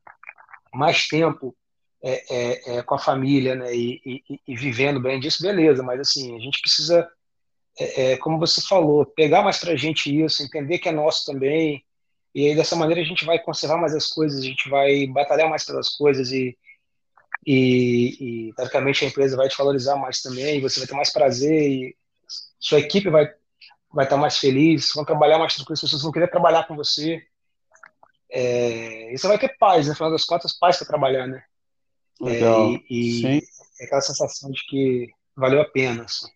mais 0.75 1.07
tempo 1.07 1.57
é, 2.03 2.25
é, 2.35 2.77
é, 2.77 2.83
com 2.83 2.97
a 2.97 2.99
família 2.99 3.55
né, 3.55 3.73
e, 3.73 4.01
e, 4.05 4.41
e, 4.49 4.57
vivendo 4.57 5.01
bem 5.01 5.21
disso, 5.21 5.43
beleza, 5.43 5.83
mas 5.83 6.01
assim, 6.01 6.37
a 6.37 6.41
gente 6.41 6.61
precisa, 6.61 7.09
é, 7.79 8.13
é, 8.13 8.17
como 8.17 8.39
você 8.39 8.61
falou, 8.61 9.05
pegar 9.05 9.43
mais 9.43 9.59
para 9.59 9.73
a 9.73 9.77
gente 9.77 10.25
isso, 10.25 10.43
entender 10.43 10.79
que 10.79 10.89
é 10.89 10.93
nosso 10.93 11.27
também, 11.27 11.85
e 12.35 12.49
aí 12.49 12.57
dessa 12.57 12.77
maneira 12.77 13.01
a 13.01 13.05
gente 13.05 13.25
vai 13.25 13.39
conservar 13.39 13.79
mais 13.79 13.95
as 13.95 14.07
coisas, 14.09 14.41
a 14.41 14.45
gente 14.45 14.69
vai 14.69 15.07
batalhar 15.07 15.49
mais 15.49 15.65
pelas 15.65 15.89
coisas 15.91 16.33
e, 16.33 16.57
e, 17.47 18.49
e 18.49 18.53
teoricamente 18.55 19.05
a 19.05 19.09
empresa 19.09 19.37
vai 19.37 19.49
te 19.49 19.57
valorizar 19.57 19.97
mais 19.97 20.21
também, 20.21 20.61
você 20.61 20.81
vai 20.81 20.87
ter 20.89 20.95
mais 20.95 21.13
prazer 21.13 21.71
e 21.71 21.97
sua 22.59 22.81
equipe 22.81 23.09
vai 23.11 23.31
vai 23.93 24.05
estar 24.05 24.19
mais 24.19 24.37
feliz, 24.37 24.93
vão 24.95 25.07
trabalhar 25.07 25.39
mais 25.39 25.55
tranquilo, 25.55 25.73
as 25.73 25.81
pessoas 25.81 26.03
vão 26.03 26.13
querer 26.13 26.29
trabalhar 26.29 26.67
com 26.67 26.77
você. 26.77 27.23
É, 28.31 29.15
e 29.15 29.17
você 29.17 29.27
vai 29.27 29.39
ter 29.39 29.57
paz, 29.57 29.87
né? 29.87 29.95
Afinal 29.95 30.11
das 30.11 30.25
contas, 30.25 30.53
paz 30.53 30.77
para 30.77 30.87
trabalhar, 30.87 31.27
né? 31.27 31.43
Legal. 32.21 32.75
É, 32.75 32.81
e, 32.91 33.23
e 33.23 33.43
é 33.81 33.85
aquela 33.85 34.03
sensação 34.03 34.51
de 34.51 34.61
que 34.67 35.09
valeu 35.35 35.63
a 35.63 35.65
pena. 35.65 36.05
Assim. 36.05 36.27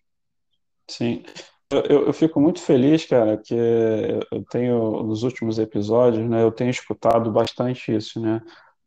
Sim. 0.87 1.23
Eu, 1.71 2.07
eu, 2.07 2.13
fico 2.13 2.39
muito 2.41 2.59
feliz, 2.59 3.05
cara, 3.05 3.37
que 3.37 3.55
eu 3.55 4.43
tenho, 4.49 5.03
nos 5.03 5.23
últimos 5.23 5.57
episódios, 5.57 6.29
né, 6.29 6.43
eu 6.43 6.51
tenho 6.51 6.69
escutado 6.69 7.31
bastante 7.31 7.95
isso, 7.95 8.19
né? 8.19 8.41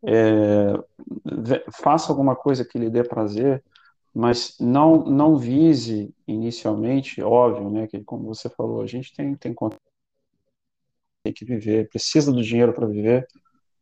É, 0.06 0.74
faça 1.72 2.12
alguma 2.12 2.36
coisa 2.36 2.62
que 2.62 2.78
lhe 2.78 2.90
dê 2.90 3.02
prazer, 3.02 3.64
mas 4.14 4.54
não 4.60 5.02
não 5.06 5.36
vise 5.36 6.14
inicialmente, 6.28 7.22
óbvio, 7.22 7.70
né, 7.70 7.86
que 7.86 8.04
como 8.04 8.26
você 8.26 8.50
falou, 8.50 8.82
a 8.82 8.86
gente 8.86 9.14
tem 9.14 9.34
tem, 9.34 9.54
tem 11.24 11.32
que 11.32 11.44
viver, 11.44 11.88
precisa 11.88 12.30
do 12.30 12.42
dinheiro 12.42 12.74
para 12.74 12.86
viver, 12.86 13.26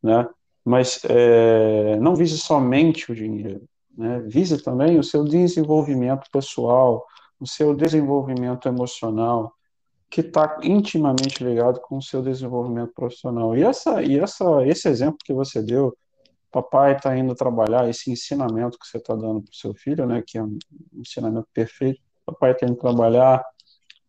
né? 0.01 0.27
Mas 0.63 1.01
é, 1.09 1.97
não 1.97 2.15
vise 2.15 2.37
somente 2.37 3.11
o 3.11 3.15
dinheiro, 3.15 3.67
né? 3.97 4.21
Vise 4.27 4.63
também 4.63 4.97
o 4.97 5.03
seu 5.03 5.25
desenvolvimento 5.25 6.29
pessoal, 6.31 7.05
o 7.43 7.47
seu 7.47 7.75
desenvolvimento 7.75 8.67
emocional, 8.69 9.53
que 10.09 10.21
está 10.21 10.59
intimamente 10.63 11.43
ligado 11.43 11.81
com 11.81 11.97
o 11.97 12.01
seu 12.01 12.21
desenvolvimento 12.21 12.93
profissional. 12.93 13.57
E 13.57 13.63
essa 13.63 14.01
e 14.01 14.17
essa 14.17 14.65
esse 14.65 14.87
exemplo 14.87 15.17
que 15.25 15.33
você 15.33 15.61
deu 15.61 15.95
papai 16.49 16.95
está 16.95 17.17
indo 17.17 17.35
trabalhar, 17.35 17.89
esse 17.89 18.11
ensinamento 18.11 18.77
que 18.79 18.87
você 18.87 18.97
está 18.97 19.15
dando 19.15 19.41
para 19.41 19.51
o 19.51 19.55
seu 19.55 19.73
filho, 19.73 20.05
né, 20.05 20.23
que 20.25 20.37
é 20.37 20.43
um 20.43 20.57
ensinamento 20.93 21.47
perfeito, 21.51 21.99
papai 22.25 22.51
está 22.51 22.65
indo 22.65 22.77
trabalhar 22.77 23.43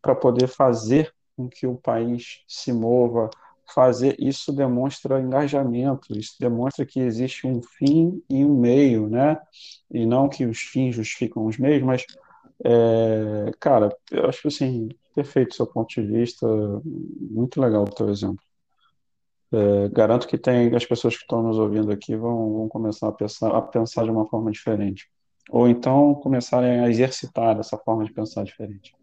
para 0.01 0.15
poder 0.15 0.47
fazer 0.47 1.11
com 1.35 1.49
que 1.49 1.67
o 1.67 1.75
país 1.75 2.43
se 2.47 2.71
mova, 2.71 3.29
fazer 3.73 4.15
isso 4.19 4.53
demonstra 4.53 5.19
engajamento, 5.19 6.17
isso 6.17 6.35
demonstra 6.39 6.85
que 6.85 6.99
existe 6.99 7.47
um 7.47 7.61
fim 7.63 8.23
e 8.29 8.45
um 8.45 8.55
meio, 8.57 9.09
né, 9.09 9.37
e 9.91 10.05
não 10.05 10.29
que 10.29 10.45
os 10.45 10.59
fins 10.59 10.95
justificam 10.95 11.45
os 11.47 11.57
meios, 11.57 11.83
mas, 11.83 12.05
é, 12.63 13.51
cara, 13.59 13.95
eu 14.11 14.27
acho 14.27 14.47
assim, 14.47 14.89
perfeito 15.13 15.55
seu 15.55 15.67
ponto 15.67 15.89
de 15.89 16.01
vista, 16.01 16.47
muito 16.83 17.59
legal 17.59 17.83
o 17.83 17.89
teu 17.89 18.09
exemplo. 18.09 18.43
É, 19.51 19.89
garanto 19.89 20.27
que 20.27 20.37
tem 20.37 20.75
as 20.75 20.85
pessoas 20.85 21.15
que 21.15 21.21
estão 21.21 21.41
nos 21.41 21.57
ouvindo 21.57 21.91
aqui 21.91 22.15
vão, 22.15 22.53
vão 22.53 22.67
começar 22.67 23.07
a 23.07 23.11
pensar, 23.11 23.55
a 23.55 23.61
pensar 23.61 24.03
de 24.03 24.11
uma 24.11 24.27
forma 24.27 24.51
diferente. 24.51 25.09
Ou 25.49 25.67
então 25.67 26.15
começarem 26.15 26.79
a 26.81 26.89
exercitar 26.89 27.57
essa 27.59 27.77
forma 27.77 28.03
de 28.03 28.11
pensar 28.11 28.43
diferente. 28.43 28.95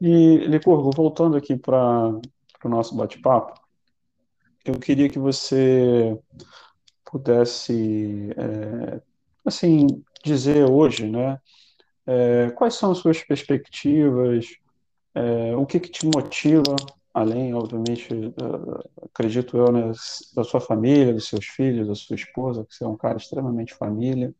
E, 0.00 0.38
Licurgo, 0.46 0.90
voltando 0.94 1.36
aqui 1.36 1.56
para 1.56 2.20
o 2.64 2.68
nosso 2.68 2.94
bate-papo, 2.94 3.58
eu 4.64 4.78
queria 4.78 5.08
que 5.08 5.18
você 5.18 6.18
pudesse, 7.04 8.30
é, 8.36 9.00
assim, 9.44 9.86
dizer 10.24 10.68
hoje, 10.68 11.08
né, 11.08 11.40
é, 12.06 12.50
quais 12.50 12.74
são 12.74 12.92
as 12.92 12.98
suas 12.98 13.22
perspectivas, 13.22 14.46
é, 15.14 15.56
o 15.56 15.66
que, 15.66 15.80
que 15.80 15.90
te 15.90 16.06
motiva 16.06 16.76
além, 17.16 17.54
obviamente, 17.54 18.10
acredito 19.02 19.56
eu, 19.56 19.72
né, 19.72 19.90
da 20.34 20.44
sua 20.44 20.60
família, 20.60 21.14
dos 21.14 21.26
seus 21.26 21.46
filhos, 21.46 21.88
da 21.88 21.94
sua 21.94 22.14
esposa, 22.14 22.62
que 22.66 22.74
você 22.74 22.84
é 22.84 22.86
um 22.86 22.96
cara 22.96 23.16
extremamente 23.16 23.72
família. 23.72 24.34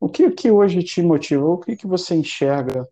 O 0.00 0.08
que, 0.08 0.30
que 0.30 0.50
hoje 0.50 0.82
te 0.82 1.02
motiva? 1.02 1.44
O 1.44 1.58
que, 1.58 1.76
que 1.76 1.86
você 1.86 2.14
enxerga 2.14 2.88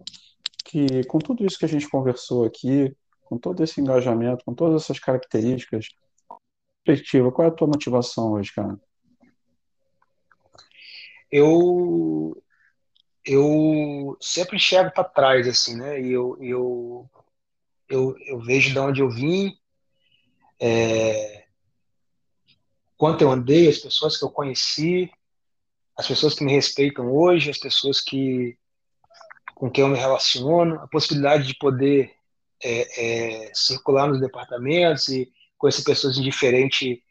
que, 0.66 1.02
com 1.04 1.18
tudo 1.18 1.46
isso 1.46 1.58
que 1.58 1.64
a 1.64 1.68
gente 1.68 1.88
conversou 1.88 2.44
aqui, 2.44 2.94
com 3.24 3.38
todo 3.38 3.64
esse 3.64 3.80
engajamento, 3.80 4.44
com 4.44 4.52
todas 4.52 4.82
essas 4.82 4.98
características, 4.98 5.88
perspectiva, 6.84 7.32
qual 7.32 7.48
é 7.48 7.50
a 7.50 7.54
tua 7.54 7.68
motivação 7.68 8.32
hoje, 8.32 8.52
cara? 8.52 8.78
Eu 11.32 12.36
eu 13.26 14.16
sempre 14.20 14.56
enxergo 14.56 14.92
para 14.92 15.04
trás 15.04 15.48
assim, 15.48 15.76
né? 15.76 16.00
E 16.00 16.12
eu, 16.12 16.38
eu 16.40 17.10
eu, 17.88 18.16
eu 18.26 18.40
vejo 18.40 18.72
de 18.72 18.78
onde 18.78 19.00
eu 19.00 19.10
vim, 19.10 19.56
é, 20.60 21.44
quanto 22.96 23.22
eu 23.22 23.30
andei, 23.30 23.68
as 23.68 23.78
pessoas 23.78 24.16
que 24.16 24.24
eu 24.24 24.30
conheci, 24.30 25.10
as 25.96 26.06
pessoas 26.06 26.34
que 26.34 26.44
me 26.44 26.52
respeitam 26.52 27.12
hoje, 27.12 27.50
as 27.50 27.58
pessoas 27.58 28.00
que 28.00 28.58
com 29.54 29.70
quem 29.70 29.82
eu 29.82 29.88
me 29.88 29.98
relaciono, 29.98 30.74
a 30.80 30.86
possibilidade 30.86 31.46
de 31.46 31.56
poder 31.56 32.14
é, 32.62 33.46
é, 33.46 33.54
circular 33.54 34.06
nos 34.06 34.20
departamentos 34.20 35.08
e 35.08 35.32
conhecer 35.56 35.82
pessoas 35.82 36.18
em 36.18 36.22
diferente, 36.22 37.02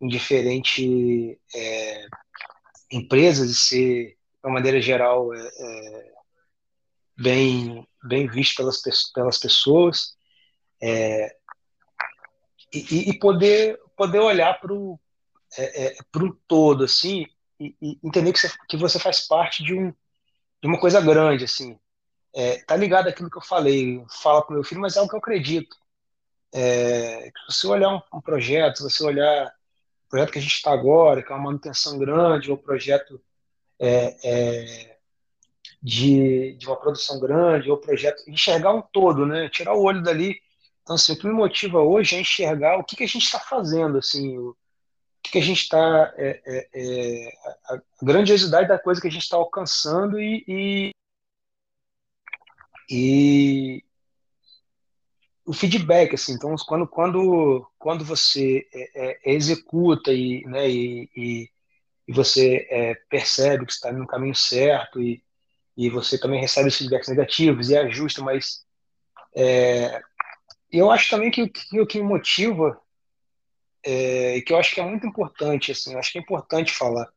em 0.00 0.08
diferente 0.08 1.40
é, 1.54 2.06
empresas 2.92 3.50
e 3.50 3.54
ser, 3.54 4.18
de 4.44 4.48
uma 4.48 4.54
maneira 4.54 4.78
geral, 4.78 5.32
é, 5.32 5.40
é, 5.40 6.12
bem, 7.16 7.88
bem 8.02 8.28
visto 8.28 8.56
pelas, 8.56 8.82
pelas 9.14 9.38
pessoas 9.38 10.14
é, 10.82 11.34
e, 12.70 13.10
e, 13.10 13.18
poder 13.18 13.80
poder 13.96 14.18
olhar 14.18 14.60
para 14.60 14.72
o 14.72 15.00
é, 15.56 15.86
é, 15.86 15.96
todo 16.46 16.84
assim 16.84 17.26
e, 17.58 17.74
e, 17.80 17.98
entender 18.04 18.34
que 18.34 18.38
você, 18.38 18.52
que 18.68 18.76
você 18.76 18.98
faz 18.98 19.26
parte 19.26 19.62
de, 19.62 19.72
um, 19.72 19.90
de 19.90 20.68
uma 20.68 20.78
coisa 20.78 21.00
grande 21.00 21.44
assim. 21.44 21.78
É, 22.34 22.62
tá 22.64 22.76
ligado 22.76 23.08
aquilo 23.08 23.30
que 23.30 23.38
eu 23.38 23.42
falei 23.42 24.04
fala 24.10 24.44
para 24.44 24.56
meu 24.56 24.64
filho 24.64 24.80
mas 24.80 24.96
é 24.96 25.00
o 25.00 25.08
que 25.08 25.14
eu 25.14 25.20
acredito. 25.20 25.74
É, 26.52 27.30
se 27.48 27.60
você 27.60 27.66
olhar 27.66 27.88
um, 27.94 28.18
um, 28.18 28.20
projeto 28.20 28.76
se 28.76 28.82
você 28.82 29.04
olhar 29.04 29.46
o 30.06 30.08
projeto 30.10 30.32
que 30.32 30.38
a 30.38 30.42
gente 30.42 30.54
está 30.54 30.70
agora 30.70 31.22
que 31.22 31.32
é 31.32 31.34
uma 31.34 31.44
manutenção 31.44 31.98
grande 31.98 32.50
ou 32.50 32.58
projeto 32.58 33.23
é, 33.78 34.16
é, 34.24 34.98
de, 35.82 36.54
de 36.54 36.66
uma 36.66 36.76
produção 36.76 37.20
grande 37.20 37.70
ou 37.70 37.76
projeto 37.76 38.22
enxergar 38.28 38.72
um 38.72 38.82
todo 38.82 39.26
né? 39.26 39.48
Tirar 39.50 39.74
o 39.74 39.82
olho 39.82 40.02
dali. 40.02 40.40
Então, 40.82 40.96
assim, 40.96 41.12
o 41.12 41.18
que 41.18 41.26
me 41.26 41.32
motiva 41.32 41.80
hoje 41.80 42.16
é 42.16 42.20
enxergar 42.20 42.78
o 42.78 42.84
que, 42.84 42.96
que 42.96 43.04
a 43.04 43.08
gente 43.08 43.24
está 43.24 43.40
fazendo, 43.40 43.98
assim, 43.98 44.36
o 44.38 44.54
que, 45.22 45.32
que 45.32 45.38
a 45.38 45.42
gente 45.42 45.62
está, 45.62 46.12
é, 46.16 46.42
é, 46.46 46.68
é, 46.74 47.32
a 47.66 47.80
grandiosidade 48.02 48.68
da 48.68 48.78
coisa 48.78 49.00
que 49.00 49.08
a 49.08 49.10
gente 49.10 49.22
está 49.22 49.36
alcançando 49.36 50.20
e, 50.20 50.44
e, 50.46 50.90
e, 52.90 53.84
o 55.46 55.52
feedback, 55.52 56.14
assim, 56.14 56.34
então, 56.34 56.54
quando, 56.66 56.86
quando, 56.86 57.66
quando 57.78 58.04
você 58.04 58.66
é, 58.72 59.30
é, 59.30 59.34
executa 59.34 60.12
e, 60.12 60.44
né, 60.46 60.68
e, 60.68 61.50
e, 62.06 62.10
e 62.10 62.12
você 62.12 62.66
é, 62.70 62.94
percebe 63.08 63.66
que 63.66 63.72
está 63.72 63.92
no 63.92 64.06
caminho 64.06 64.34
certo 64.34 65.00
e, 65.00 65.22
e 65.76 65.88
você 65.90 66.18
também 66.18 66.40
recebe 66.40 66.68
os 66.68 66.76
feedbacks 66.76 67.08
negativos 67.08 67.70
e 67.70 67.76
ajusta, 67.76 68.22
mas 68.22 68.64
é, 69.36 70.02
eu 70.70 70.90
acho 70.90 71.10
também 71.10 71.30
que, 71.30 71.42
o 71.42 71.86
que 71.86 72.00
me 72.00 72.08
motiva, 72.08 72.80
é, 73.84 74.40
que 74.40 74.52
eu 74.52 74.58
acho 74.58 74.74
que 74.74 74.80
é 74.80 74.84
muito 74.84 75.06
importante, 75.06 75.72
assim, 75.72 75.92
eu 75.92 75.98
acho 75.98 76.12
que 76.12 76.18
é 76.18 76.20
importante 76.20 76.72
falar, 76.72 77.08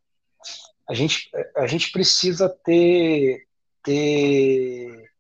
a 0.90 0.94
gente, 0.94 1.30
a 1.56 1.68
gente 1.68 1.92
precisa 1.92 2.48
ter, 2.48 3.46
ter 3.84 5.12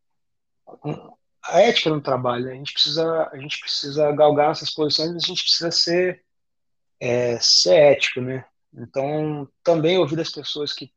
a 1.43 1.61
ética 1.61 1.89
no 1.89 2.01
trabalho. 2.01 2.45
Né? 2.45 2.53
A 2.53 2.55
gente 2.55 2.73
precisa, 2.73 3.29
a 3.31 3.37
gente 3.37 3.59
precisa 3.59 4.11
galgar 4.11 4.51
essas 4.51 4.71
posições, 4.71 5.15
a 5.15 5.27
gente 5.27 5.43
precisa 5.43 5.71
ser, 5.71 6.23
é, 6.99 7.37
ser 7.39 7.75
ético, 7.75 8.21
né? 8.21 8.45
Então, 8.73 9.47
também 9.63 9.97
ouvir 9.97 10.15
das 10.15 10.29
pessoas 10.29 10.73
que, 10.73 10.91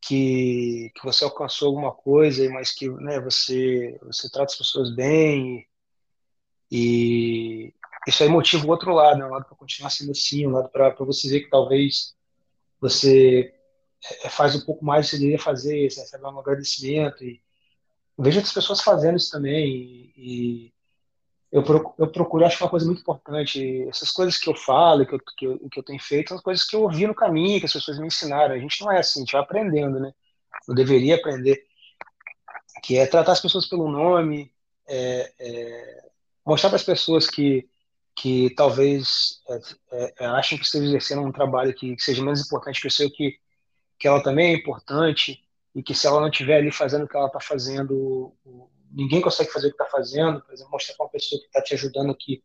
que, 0.00 0.92
que 0.94 1.04
você 1.04 1.24
alcançou 1.24 1.68
alguma 1.68 1.92
coisa, 1.92 2.48
mas 2.50 2.72
que 2.72 2.88
né, 2.88 3.20
você, 3.20 3.98
você 4.02 4.30
trata 4.30 4.52
as 4.52 4.58
pessoas 4.58 4.94
bem 4.94 5.66
e, 6.70 7.74
isso 8.06 8.22
aí 8.22 8.28
motiva 8.28 8.66
o 8.66 8.70
outro 8.70 8.92
lado, 8.92 9.18
né? 9.18 9.26
um 9.26 9.30
lado 9.30 9.44
para 9.44 9.56
continuar 9.56 9.90
sendo 9.90 10.12
assim, 10.12 10.46
um 10.46 10.52
lado 10.52 10.68
para 10.70 10.94
você 11.00 11.28
ver 11.28 11.40
que 11.40 11.50
talvez 11.50 12.14
você 12.80 13.54
é, 14.22 14.28
faz 14.28 14.54
um 14.54 14.64
pouco 14.64 14.84
mais 14.84 15.06
do 15.06 15.10
que 15.10 15.10
você 15.10 15.18
deveria 15.18 15.38
fazer, 15.38 15.90
você 15.90 16.00
recebe 16.00 16.24
um 16.24 16.38
agradecimento 16.38 17.24
e 17.24 17.42
vejo 18.18 18.38
outras 18.38 18.54
pessoas 18.54 18.80
fazendo 18.80 19.16
isso 19.16 19.30
também 19.30 20.12
e, 20.16 20.72
eu 21.50 21.62
procuro, 21.62 21.94
eu 21.98 22.12
procuro, 22.12 22.44
acho 22.44 22.62
é 22.62 22.64
uma 22.64 22.70
coisa 22.70 22.86
muito 22.86 23.00
importante, 23.00 23.86
essas 23.88 24.10
coisas 24.10 24.36
que 24.36 24.50
eu 24.50 24.54
falo, 24.54 25.06
que 25.06 25.14
eu, 25.14 25.20
que 25.36 25.46
eu, 25.46 25.68
que 25.70 25.80
eu 25.80 25.82
tenho 25.82 26.00
feito, 26.00 26.28
são 26.28 26.38
coisas 26.38 26.64
que 26.64 26.76
eu 26.76 26.82
ouvi 26.82 27.06
no 27.06 27.14
caminho, 27.14 27.58
que 27.58 27.66
as 27.66 27.72
pessoas 27.72 27.98
me 27.98 28.06
ensinaram. 28.06 28.54
A 28.54 28.58
gente 28.58 28.80
não 28.82 28.92
é 28.92 28.98
assim, 28.98 29.20
a 29.20 29.22
gente 29.22 29.32
vai 29.32 29.40
aprendendo, 29.40 29.98
né? 29.98 30.12
Eu 30.68 30.74
deveria 30.74 31.16
aprender, 31.16 31.64
que 32.82 32.98
é 32.98 33.06
tratar 33.06 33.32
as 33.32 33.40
pessoas 33.40 33.66
pelo 33.66 33.90
nome, 33.90 34.52
é, 34.86 35.32
é, 35.38 36.08
mostrar 36.44 36.68
para 36.68 36.76
as 36.76 36.84
pessoas 36.84 37.28
que, 37.28 37.66
que 38.14 38.50
talvez 38.50 39.40
é, 39.48 40.14
é, 40.20 40.26
achem 40.26 40.58
que 40.58 40.64
esteja 40.64 40.84
exercendo 40.84 41.22
um 41.22 41.32
trabalho 41.32 41.74
que, 41.74 41.96
que, 41.96 42.02
seja 42.02 42.22
menos 42.22 42.44
importante 42.44 42.80
que 42.80 42.88
o 42.88 42.90
seu, 42.90 43.10
que, 43.10 43.38
que 43.98 44.06
ela 44.06 44.22
também 44.22 44.52
é 44.52 44.56
importante, 44.56 45.42
e 45.74 45.82
que 45.82 45.94
se 45.94 46.06
ela 46.06 46.20
não 46.20 46.28
estiver 46.28 46.58
ali 46.58 46.72
fazendo 46.72 47.04
o 47.04 47.08
que 47.08 47.16
ela 47.16 47.26
está 47.26 47.40
fazendo, 47.40 48.34
ninguém 48.90 49.20
consegue 49.20 49.50
fazer 49.50 49.68
o 49.68 49.70
que 49.70 49.82
está 49.82 49.86
fazendo, 49.86 50.40
por 50.40 50.52
exemplo, 50.52 50.72
mostrar 50.72 50.94
para 50.96 51.06
uma 51.06 51.10
pessoa 51.10 51.40
que 51.40 51.46
está 51.46 51.62
te 51.62 51.74
ajudando 51.74 52.10
aqui 52.10 52.42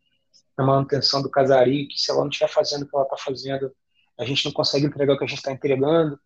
na 0.57 0.65
manutenção 0.65 1.21
do 1.21 1.29
casario, 1.29 1.87
que 1.87 1.97
se 1.97 2.11
ela 2.11 2.21
não 2.21 2.29
estiver 2.29 2.49
fazendo 2.49 2.83
o 2.83 2.87
que 2.87 2.95
ela 2.95 3.05
está 3.05 3.17
fazendo, 3.17 3.71
a 4.19 4.25
gente 4.25 4.45
não 4.45 4.51
consegue 4.51 4.85
entregar 4.85 5.13
o 5.13 5.17
que 5.17 5.23
a 5.23 5.27
gente 5.27 5.39
está 5.39 5.51
entregando. 5.51 6.19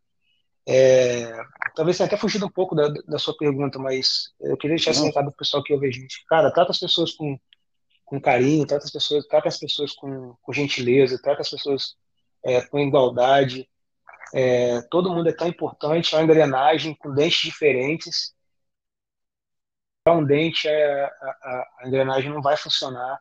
É, 0.68 1.32
talvez 1.76 1.96
tenha 1.96 2.08
até 2.08 2.18
fugido 2.18 2.46
um 2.46 2.52
pouco 2.52 2.76
da, 2.76 2.90
da 2.90 3.18
sua 3.18 3.36
pergunta, 3.38 3.80
mas 3.80 4.34
eu 4.42 4.58
queria 4.58 4.76
deixar 4.76 4.92
esse 4.92 5.04
recado 5.04 5.26
para 5.26 5.34
o 5.34 5.38
pessoal 5.38 5.64
que 5.64 5.74
ouve 5.74 5.88
a 5.88 5.92
gente. 5.92 6.26
Cara, 6.28 6.52
trata 6.52 6.72
as 6.72 6.80
pessoas 6.80 7.14
com, 7.14 7.40
com 8.04 8.20
carinho, 8.20 8.66
trata 8.66 8.84
as 8.84 8.92
pessoas, 8.92 9.26
trata 9.28 9.48
as 9.48 9.58
pessoas 9.58 9.94
com, 9.94 10.36
com 10.42 10.54
gentileza, 10.54 11.22
trata 11.22 11.42
as 11.42 11.50
pessoas 11.50 11.96
é, 12.44 12.62
com 12.62 12.80
igualdade, 12.80 13.70
é, 14.34 14.82
todo 14.92 15.14
mundo 15.14 15.30
é 15.30 15.34
tão 15.34 15.48
importante, 15.48 16.14
é 16.14 16.18
uma 16.18 16.24
engrenagem 16.24 16.94
com 16.96 17.14
dentes 17.14 17.40
diferentes. 17.40 18.34
Um 20.12 20.24
dente, 20.24 20.68
é, 20.68 21.04
a, 21.04 21.10
a, 21.10 21.68
a 21.80 21.88
engrenagem 21.88 22.32
não 22.32 22.42
vai 22.42 22.58
funcionar. 22.58 23.20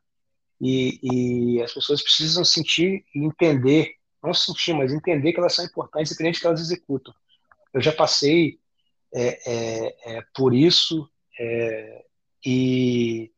E, 0.60 0.98
e, 1.02 1.62
as 1.62 1.72
pessoas 1.72 2.02
precisam 2.02 2.44
sentir 2.44 3.04
e 3.14 3.24
entender, 3.24 3.94
não 4.22 4.32
sentir, 4.32 4.72
mas 4.72 4.92
entender 4.92 5.32
que 5.32 5.38
elas 5.38 5.54
são 5.54 5.64
importantes, 5.64 6.12
independente 6.12 6.40
que 6.40 6.46
elas 6.46 6.60
executam. 6.60 7.14
Eu 7.74 7.80
já 7.80 7.92
passei 7.92 8.58
é, 9.14 9.52
é, 9.52 10.16
é 10.16 10.24
por 10.34 10.54
isso 10.54 11.08
é, 11.38 12.04
e, 12.44 13.30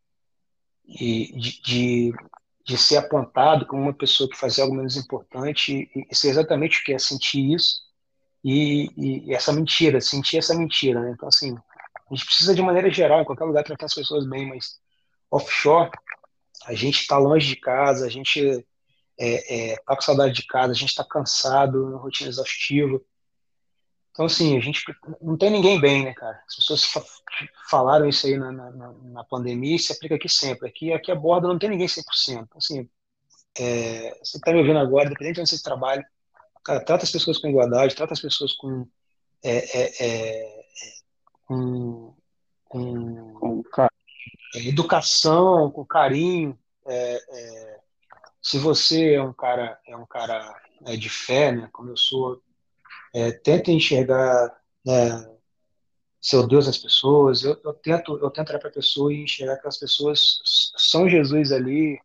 e 0.87 1.33
de, 1.39 1.63
de, 1.63 2.13
de 2.65 2.79
ser 2.79 2.99
apontado 2.99 3.67
como 3.67 3.83
uma 3.83 3.93
pessoa 3.93 4.31
que 4.31 4.37
fazia 4.37 4.63
algo 4.63 4.77
menos 4.77 4.97
importante 4.97 5.91
e, 5.95 6.07
e 6.11 6.15
ser 6.15 6.29
exatamente 6.29 6.81
o 6.81 6.85
que 6.85 6.93
é 6.93 6.99
sentir 6.99 7.53
isso 7.53 7.89
e, 8.45 8.91
e, 8.97 9.29
e, 9.29 9.35
essa 9.35 9.53
mentira, 9.53 10.01
sentir 10.01 10.39
essa 10.39 10.55
mentira, 10.55 11.01
né? 11.01 11.11
Então, 11.11 11.29
assim, 11.29 11.57
a 12.11 12.15
gente 12.15 12.27
precisa 12.27 12.55
de 12.55 12.63
maneira 12.63 12.91
geral, 12.91 13.21
em 13.21 13.25
qualquer 13.25 13.45
lugar, 13.45 13.65
tratar 13.65 13.87
as 13.87 13.95
pessoas 13.95 14.27
bem, 14.27 14.49
mas 14.49 14.79
offshore, 15.31 15.91
a 16.65 16.75
gente 16.75 17.01
está 17.01 17.19
longe 17.19 17.47
de 17.47 17.57
casa, 17.57 18.07
a 18.07 18.09
gente 18.09 18.65
é, 19.19 19.73
é, 19.73 19.77
tá 19.77 19.95
com 19.95 20.03
saudade 20.03 20.35
de 20.35 20.47
casa, 20.47 20.73
a 20.73 20.77
gente 20.77 20.91
está 20.91 21.05
cansado, 21.05 21.87
uma 21.87 21.99
rotina 21.99 22.31
exaustiva. 22.31 23.01
Então, 24.11 24.27
assim, 24.27 24.57
a 24.57 24.61
gente 24.61 24.83
não 25.21 25.37
tem 25.37 25.51
ninguém 25.51 25.81
bem, 25.81 26.05
né, 26.05 26.13
cara? 26.15 26.43
As 26.49 26.57
pessoas 26.57 26.85
fa 26.85 27.05
falaram 27.71 28.09
isso 28.09 28.27
aí 28.27 28.37
na, 28.37 28.51
na, 28.51 28.71
na, 28.73 29.25
pandemia 29.25 29.77
e 29.77 29.79
se 29.79 29.93
aplica 29.93 30.17
aqui 30.17 30.29
sempre. 30.29 30.69
Aqui, 30.69 30.93
aqui 30.93 31.13
a 31.13 31.15
borda 31.15 31.47
não 31.47 31.59
tem 31.59 31.71
ninguém 31.71 31.87
100%. 31.87 32.03
Então, 32.31 32.47
assim, 32.57 32.89
é, 33.57 34.19
você 34.23 34.39
está 34.39 34.53
me 34.53 34.59
ouvindo 34.59 34.79
agora, 34.79 35.07
independente 35.07 35.37
de 35.37 35.41
onde 35.43 35.51
você 35.51 35.63
trabalha, 35.63 36.05
cara, 36.65 36.85
trata 36.85 37.05
as 37.05 37.13
pessoas 37.13 37.39
com 37.39 37.49
igualdade, 37.49 37.95
trata 37.95 38.13
as 38.13 38.21
pessoas 38.21 38.53
com, 38.55 38.89
é, 39.43 39.57
é, 39.57 40.58
é 41.49 41.55
com, 41.55 42.15
com, 42.65 43.63
com 43.63 43.87
educação, 44.55 45.71
com 45.71 45.85
carinho. 45.85 46.59
É, 46.87 47.81
se 48.43 48.59
você 48.59 49.15
é 49.15 49.23
um 49.23 49.33
cara, 49.33 49.79
é 49.87 49.97
um 49.97 50.07
cara 50.07 50.55
de 50.99 51.09
fé, 51.09 51.53
né, 51.53 51.69
como 51.73 51.91
eu 51.91 51.97
sou, 51.97 52.43
é, 53.15 53.33
tenta 53.33 53.71
enxergar 53.71 54.57
né, 54.85 55.29
seu 56.21 56.47
Deus 56.47 56.67
nas 56.67 56.79
pessoas. 56.79 57.43
Eu, 57.43 57.61
eu, 57.65 57.73
tento, 57.75 58.19
eu 58.19 58.31
tento 58.31 58.51
olhar 58.51 58.59
para 58.59 58.69
a 58.69 58.73
pessoa 58.73 59.13
e 59.13 59.23
enxergar 59.23 59.59
que 59.59 59.69
as 59.69 59.79
pessoas 59.79 60.39
são 60.77 61.09
Jesus 61.09 61.53
ali. 61.53 62.01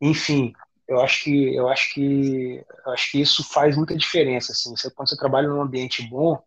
Enfim, 0.00 0.52
eu 0.86 1.00
acho 1.00 1.24
que 1.24 1.54
eu 1.54 1.68
acho 1.68 1.94
que 1.94 2.64
eu 2.86 2.92
acho 2.92 3.10
que 3.10 3.20
isso 3.20 3.44
faz 3.44 3.76
muita 3.76 3.96
diferença. 3.96 4.52
Assim, 4.52 4.76
você, 4.76 4.90
quando 4.90 5.08
você 5.08 5.16
trabalha 5.16 5.48
num 5.48 5.62
ambiente 5.62 6.02
bom 6.08 6.42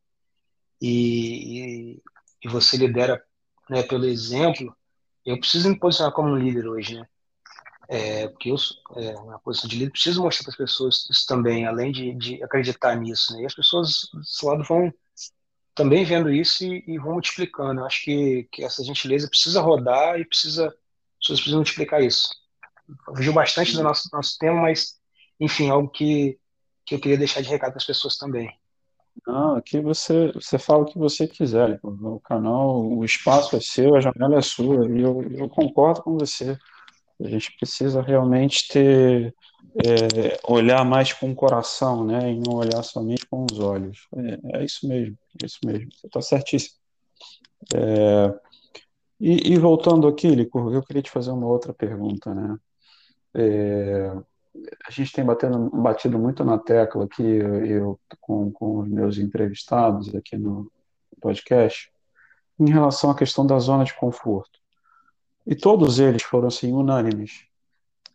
e, 0.81 2.01
e, 2.43 2.47
você 2.49 2.77
lidera 2.77 3.23
né, 3.69 3.83
pelo 3.83 4.05
exemplo, 4.05 4.75
eu 5.25 5.39
preciso 5.39 5.69
me 5.69 5.79
posicionar 5.79 6.13
como 6.13 6.29
um 6.29 6.37
líder 6.37 6.67
hoje, 6.67 6.95
né? 6.95 7.07
É, 7.89 8.27
porque 8.27 8.51
eu, 8.51 8.55
é, 8.97 9.13
na 9.25 9.39
posição 9.39 9.69
de 9.69 9.77
líder, 9.77 9.91
preciso 9.91 10.21
mostrar 10.21 10.43
para 10.43 10.51
as 10.51 10.57
pessoas 10.57 11.09
isso 11.09 11.25
também, 11.25 11.65
além 11.65 11.91
de, 11.91 12.13
de 12.15 12.43
acreditar 12.43 12.95
nisso. 12.95 13.33
Né? 13.33 13.43
E 13.43 13.45
as 13.45 13.55
pessoas 13.55 14.09
desse 14.13 14.45
lado 14.45 14.63
vão 14.63 14.93
também 15.73 16.03
vendo 16.03 16.29
isso 16.29 16.65
e, 16.65 16.83
e 16.85 16.97
vão 16.97 17.13
multiplicando. 17.13 17.79
Eu 17.79 17.85
acho 17.85 18.03
que, 18.03 18.47
que 18.51 18.63
essa 18.63 18.83
gentileza 18.83 19.29
precisa 19.29 19.61
rodar 19.61 20.19
e 20.19 20.25
precisa, 20.25 20.67
as 20.67 20.73
pessoas 21.19 21.39
precisam 21.39 21.59
multiplicar 21.59 22.03
isso. 22.03 22.29
Fugiu 23.15 23.31
bastante 23.31 23.73
do 23.73 23.83
nosso, 23.83 24.09
nosso 24.11 24.37
tema, 24.37 24.61
mas, 24.61 24.95
enfim, 25.39 25.69
algo 25.69 25.89
que, 25.89 26.39
que 26.85 26.95
eu 26.95 26.99
queria 26.99 27.17
deixar 27.17 27.41
de 27.41 27.49
recado 27.49 27.71
para 27.71 27.77
as 27.77 27.85
pessoas 27.85 28.17
também. 28.17 28.56
Não, 29.25 29.55
aqui 29.55 29.79
você, 29.79 30.31
você 30.33 30.57
fala 30.57 30.83
o 30.83 30.85
que 30.85 30.97
você 30.97 31.27
quiser. 31.27 31.79
O 31.83 32.19
canal, 32.19 32.81
o 32.81 33.03
espaço 33.03 33.55
é 33.55 33.59
seu, 33.59 33.95
a 33.95 34.01
janela 34.01 34.37
é 34.37 34.41
sua, 34.41 34.87
e 34.89 35.01
eu, 35.01 35.23
eu 35.31 35.49
concordo 35.49 36.03
com 36.03 36.17
você. 36.17 36.57
A 37.19 37.27
gente 37.27 37.55
precisa 37.57 38.01
realmente 38.01 38.67
ter 38.67 39.33
é, 39.85 40.39
olhar 40.43 40.83
mais 40.85 41.13
com 41.13 41.31
o 41.31 41.35
coração, 41.35 42.05
né, 42.05 42.31
e 42.31 42.39
não 42.39 42.55
olhar 42.55 42.83
somente 42.83 43.25
com 43.25 43.45
os 43.49 43.59
olhos. 43.59 44.07
É, 44.15 44.59
é 44.59 44.65
isso 44.65 44.87
mesmo, 44.87 45.17
é 45.41 45.45
isso 45.45 45.59
mesmo. 45.65 45.89
Você 45.93 46.07
está 46.07 46.21
certíssimo. 46.21 46.75
É, 47.73 48.39
e, 49.19 49.53
e, 49.53 49.57
voltando 49.57 50.07
aqui, 50.07 50.27
Licurgo, 50.29 50.73
eu 50.73 50.83
queria 50.83 51.01
te 51.01 51.09
fazer 51.09 51.31
uma 51.31 51.47
outra 51.47 51.73
pergunta, 51.73 52.33
né? 52.33 52.57
A 54.87 54.91
gente 54.91 55.11
tem 55.11 55.25
batendo, 55.25 55.69
batido 55.69 56.17
muito 56.17 56.43
na 56.43 56.57
tecla 56.57 57.05
aqui, 57.05 57.23
eu 57.23 57.99
com, 58.21 58.51
com 58.51 58.79
os 58.79 58.89
meus 58.89 59.17
entrevistados 59.17 60.13
aqui 60.15 60.37
no 60.37 60.71
podcast, 61.21 61.91
em 62.59 62.69
relação 62.69 63.09
à 63.09 63.15
questão 63.15 63.45
da 63.45 63.59
zona 63.59 63.83
de 63.83 63.93
conforto. 63.93 64.59
E 65.45 65.55
todos 65.55 65.99
eles 65.99 66.23
foram 66.23 66.47
assim 66.47 66.73
unânimes. 66.73 67.45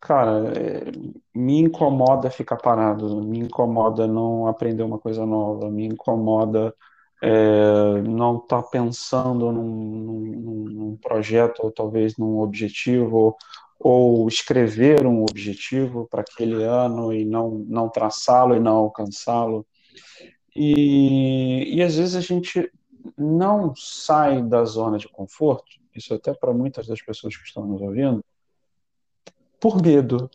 Cara, 0.00 0.52
é, 0.58 0.92
me 1.34 1.60
incomoda 1.60 2.28
ficar 2.30 2.56
parado, 2.56 3.22
me 3.22 3.38
incomoda 3.38 4.06
não 4.06 4.46
aprender 4.48 4.82
uma 4.82 4.98
coisa 4.98 5.24
nova, 5.24 5.70
me 5.70 5.86
incomoda 5.86 6.74
é, 7.22 8.02
não 8.02 8.38
estar 8.38 8.62
tá 8.62 8.68
pensando 8.68 9.52
num, 9.52 9.62
num, 9.62 10.64
num, 10.64 10.96
projeto 10.96 11.60
ou 11.60 11.70
talvez 11.70 12.16
num 12.16 12.40
objetivo 12.40 13.36
ou 13.84 14.28
escrever 14.28 15.06
um 15.06 15.22
objetivo 15.22 16.06
para 16.10 16.20
aquele 16.20 16.62
ano 16.62 17.12
e 17.12 17.24
não, 17.24 17.50
não 17.50 17.88
traçá-lo 17.88 18.54
e 18.54 18.60
não 18.60 18.76
alcançá-lo. 18.76 19.66
E, 20.54 21.76
e 21.76 21.82
às 21.82 21.96
vezes 21.96 22.14
a 22.14 22.20
gente 22.20 22.70
não 23.18 23.74
sai 23.74 24.42
da 24.42 24.64
zona 24.64 24.98
de 24.98 25.08
conforto 25.08 25.82
isso 25.94 26.14
até 26.14 26.32
para 26.32 26.52
muitas 26.52 26.86
das 26.86 27.02
pessoas 27.02 27.36
que 27.36 27.44
estão 27.44 27.66
nos 27.66 27.80
ouvindo, 27.80 28.24
por 29.60 29.80
medo, 29.80 30.30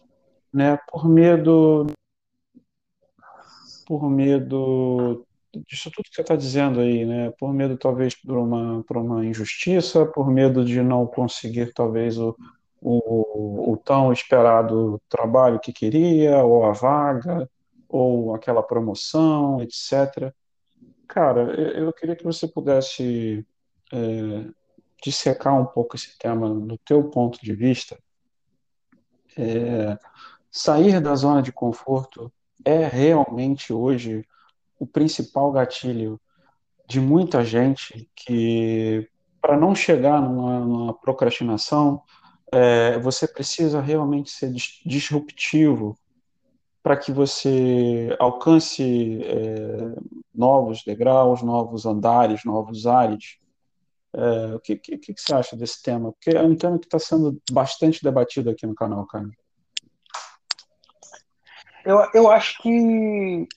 né? 0.54 0.78
Por 0.90 1.08
medo, 1.10 1.88
por 3.86 4.10
medo 4.10 5.26
disso 5.68 5.90
tudo 5.90 6.06
que 6.06 6.16
você 6.16 6.22
está 6.22 6.36
dizendo 6.36 6.80
aí, 6.80 7.06
né? 7.06 7.32
Por 7.32 7.52
medo 7.52 7.78
talvez 7.78 8.16
por 8.16 8.38
uma 8.38 8.84
por 8.84 8.98
uma 8.98 9.26
injustiça, 9.26 10.06
por 10.06 10.30
medo 10.30 10.64
de 10.64 10.82
não 10.82 11.08
conseguir 11.08 11.74
talvez 11.74 12.18
o, 12.18 12.38
o, 12.82 13.74
o 13.74 13.78
tão 13.78 14.12
esperado 14.12 15.02
trabalho 15.10 15.60
que 15.60 15.74
queria, 15.74 16.44
ou 16.44 16.66
a 16.66 16.72
vaga, 16.72 17.50
ou 17.88 18.36
aquela 18.36 18.62
promoção, 18.62 19.62
etc. 19.62 20.34
Cara, 21.08 21.42
eu, 21.54 21.92
queria 21.94 22.16
que 22.16 22.24
você 22.24 22.48
pudesse 22.48 23.46
é, 23.94 24.46
dissecar 25.02 25.60
um 25.60 25.66
pouco 25.66 25.96
esse 25.96 26.18
tema 26.18 26.50
do 26.50 26.78
teu 26.80 27.04
ponto 27.10 27.40
de 27.42 27.54
vista, 27.54 27.98
é, 29.38 29.98
sair 30.52 31.00
da 31.00 31.16
zona 31.16 31.42
de 31.42 31.52
conforto 31.52 32.32
é 32.66 32.88
realmente 32.88 33.72
hoje 33.72 34.26
o 34.80 34.86
principal 34.86 35.52
gatilho 35.52 36.20
de 36.88 37.00
muita 37.00 37.44
gente 37.44 38.10
que, 38.16 39.08
para 39.42 39.58
não 39.58 39.76
chegar 39.76 40.22
numa, 40.22 40.60
numa 40.60 40.94
procrastinação, 40.94 42.02
é, 42.52 42.98
você 43.00 43.28
precisa 43.28 43.82
realmente 43.82 44.30
ser 44.30 44.52
disruptivo 44.86 45.98
para 46.82 46.96
que 46.96 47.12
você 47.12 48.16
alcance 48.18 49.22
é, 49.24 49.96
novos 50.34 50.84
degraus, 50.84 51.42
novos 51.42 51.86
andares, 51.86 52.46
novos 52.46 52.88
ares. 52.88 53.38
É, 54.14 54.56
o 54.56 54.60
que, 54.60 54.78
que, 54.78 54.98
que, 54.98 55.14
você 55.18 55.34
acha 55.34 55.58
desse 55.58 55.82
tema? 55.82 56.14
Porque 56.14 56.30
é 56.30 56.42
um 56.42 56.56
tema 56.56 56.80
que 56.80 56.86
está 56.86 56.98
sendo 56.98 57.42
bastante 57.52 58.02
debatido 58.02 58.50
aqui 58.50 58.66
no 58.66 58.74
canal, 58.74 59.06
cara. 59.06 59.30
Eu, 61.84 62.06
eu 62.14 62.32
acho 62.32 62.62
que, 62.62 63.48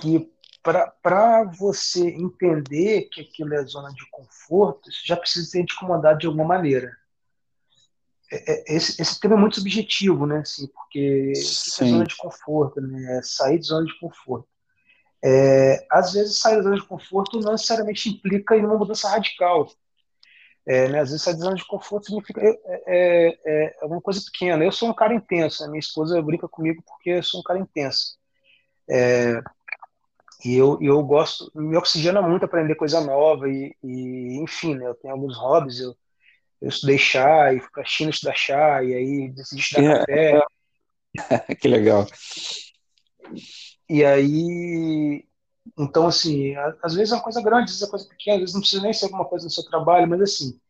que 0.00 0.30
para 0.62 1.44
você 1.58 2.06
entender 2.10 3.08
que 3.10 3.22
aquilo 3.22 3.54
é 3.54 3.64
zona 3.64 3.90
de 3.94 4.08
conforto, 4.10 4.90
você 4.90 5.00
já 5.06 5.16
precisa 5.16 5.48
ser 5.48 5.62
incomodado 5.62 6.18
de 6.18 6.26
alguma 6.26 6.44
maneira. 6.44 6.99
É, 8.32 8.52
é, 8.52 8.76
esse, 8.76 9.00
esse 9.02 9.18
tema 9.18 9.34
é 9.34 9.38
muito 9.38 9.56
subjetivo, 9.56 10.24
né? 10.24 10.38
Assim, 10.38 10.68
porque 10.68 11.32
é 11.32 11.84
zona 11.84 12.04
de 12.06 12.16
conforto, 12.16 12.80
né? 12.80 13.18
É 13.18 13.22
sair 13.22 13.58
de 13.58 13.66
zona 13.66 13.84
de 13.84 13.98
conforto. 13.98 14.48
É, 15.22 15.86
às 15.90 16.12
vezes, 16.12 16.38
sair 16.38 16.56
da 16.56 16.62
zona 16.62 16.76
de 16.76 16.86
conforto 16.86 17.40
não 17.40 17.52
necessariamente 17.52 18.08
implica 18.08 18.56
em 18.56 18.64
uma 18.64 18.78
mudança 18.78 19.08
radical. 19.08 19.68
É, 20.66 20.88
né? 20.88 21.00
Às 21.00 21.10
vezes, 21.10 21.24
sair 21.24 21.34
da 21.34 21.40
zona 21.40 21.56
de 21.56 21.66
conforto 21.66 22.06
significa 22.06 22.40
é, 22.42 22.58
é, 22.86 23.74
é, 23.82 23.84
uma 23.84 24.00
coisa 24.00 24.20
pequena. 24.24 24.64
Eu 24.64 24.72
sou 24.72 24.88
um 24.88 24.94
cara 24.94 25.14
intenso, 25.14 25.62
né? 25.64 25.68
minha 25.70 25.80
esposa 25.80 26.22
brinca 26.22 26.48
comigo 26.48 26.82
porque 26.86 27.10
eu 27.10 27.22
sou 27.22 27.40
um 27.40 27.42
cara 27.42 27.58
intenso. 27.58 28.16
e 30.44 30.56
eu, 30.56 30.78
eu 30.80 31.02
gosto, 31.02 31.50
me 31.54 31.76
oxigena 31.76 32.22
muito 32.22 32.44
aprender 32.44 32.74
coisa 32.74 33.00
nova 33.00 33.48
e, 33.48 33.74
e 33.82 34.38
enfim, 34.42 34.74
né? 34.74 34.86
eu 34.86 34.94
tenho 34.94 35.12
alguns 35.14 35.36
hobbies, 35.36 35.80
eu 35.80 35.94
eu 36.60 36.68
estudei 36.68 36.98
chá 36.98 37.52
e 37.52 37.60
fui 37.60 37.70
para 37.70 37.82
a 37.82 37.86
China 37.86 38.10
estudar 38.10 38.34
chá 38.34 38.82
e 38.82 38.94
aí 38.94 39.28
decidi 39.30 39.60
estudar 39.60 40.04
é, 40.08 40.32
café. 40.32 40.44
que 41.56 41.68
legal. 41.68 42.06
E 43.88 44.04
aí, 44.04 45.26
então 45.78 46.06
assim, 46.06 46.54
às 46.82 46.94
vezes 46.94 47.12
é 47.12 47.16
uma 47.16 47.22
coisa 47.22 47.42
grande, 47.42 47.64
às 47.64 47.70
vezes 47.70 47.82
é 47.82 47.84
uma 47.86 47.90
coisa 47.90 48.08
pequena, 48.08 48.36
às 48.36 48.40
vezes 48.40 48.54
não 48.54 48.60
precisa 48.60 48.82
nem 48.82 48.92
ser 48.92 49.06
alguma 49.06 49.24
coisa 49.24 49.44
no 49.44 49.50
seu 49.50 49.64
trabalho, 49.64 50.08
mas 50.08 50.20
assim, 50.20 50.60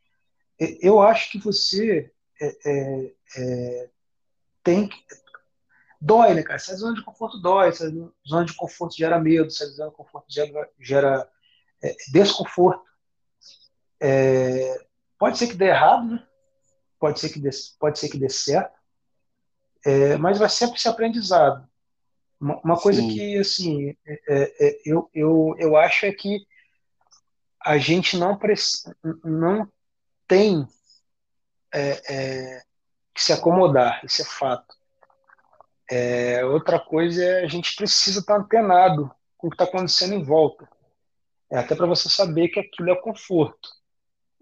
eu 0.81 1.01
acho 1.01 1.31
que 1.31 1.39
você 1.39 2.11
é, 2.41 2.57
é, 2.65 3.13
é, 3.37 3.91
tem 4.63 4.89
que 4.89 4.97
dói, 6.01 6.35
né, 6.35 6.43
cara? 6.43 6.57
Essa 6.57 6.75
zona 6.77 6.95
de 6.95 7.05
conforto 7.05 7.39
dói, 7.41 7.69
essa 7.69 7.91
zona 8.27 8.45
de 8.45 8.55
conforto 8.55 8.97
gera 8.97 9.19
medo, 9.19 9.49
essa 9.49 9.67
zona 9.67 9.91
de 9.91 9.97
conforto 9.97 10.27
gera, 10.31 10.71
gera 10.79 11.31
é, 11.83 11.95
desconforto. 12.13 12.83
É, 14.01 14.87
Pode 15.21 15.37
ser 15.37 15.49
que 15.49 15.55
dê 15.55 15.67
errado, 15.67 16.13
né? 16.13 16.27
pode, 16.99 17.21
ser 17.21 17.29
que 17.29 17.39
dê, 17.39 17.51
pode 17.79 17.99
ser 17.99 18.09
que 18.09 18.17
dê 18.17 18.31
certo, 18.31 18.75
é, 19.85 20.17
mas 20.17 20.39
vai 20.39 20.49
sempre 20.49 20.81
ser 20.81 20.89
aprendizado. 20.89 21.69
Uma, 22.41 22.59
uma 22.65 22.81
coisa 22.81 23.03
que, 23.03 23.37
assim, 23.37 23.95
é, 24.07 24.21
é, 24.27 24.67
é, 24.67 24.81
eu, 24.83 25.11
eu, 25.13 25.55
eu 25.59 25.77
acho 25.77 26.07
é 26.07 26.13
que 26.13 26.47
a 27.63 27.77
gente 27.77 28.17
não, 28.17 28.39
não 29.23 29.71
tem 30.27 30.67
é, 31.71 32.01
é, 32.09 32.63
que 33.15 33.23
se 33.23 33.35
acomodar, 33.35 34.03
isso 34.03 34.23
é 34.23 34.25
fato. 34.25 34.75
Outra 36.51 36.81
coisa 36.81 37.23
é 37.23 37.45
a 37.45 37.49
gente 37.49 37.77
precisa 37.77 38.21
estar 38.21 38.37
antenado 38.37 39.15
com 39.37 39.49
o 39.49 39.51
que 39.51 39.55
está 39.55 39.65
acontecendo 39.65 40.15
em 40.15 40.23
volta. 40.23 40.67
É, 41.51 41.59
até 41.59 41.75
para 41.75 41.87
você 41.87 42.09
saber 42.09 42.49
que 42.49 42.61
aquilo 42.61 42.91
é 42.91 42.97
conforto 42.97 43.69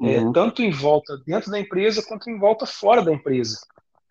é, 0.01 0.21
uhum. 0.21 0.33
tanto 0.33 0.63
em 0.63 0.71
volta 0.71 1.17
dentro 1.27 1.51
da 1.51 1.59
empresa 1.59 2.05
quanto 2.07 2.31
em 2.31 2.39
volta 2.39 2.65
fora 2.67 3.03
da 3.03 3.13
empresa. 3.13 3.61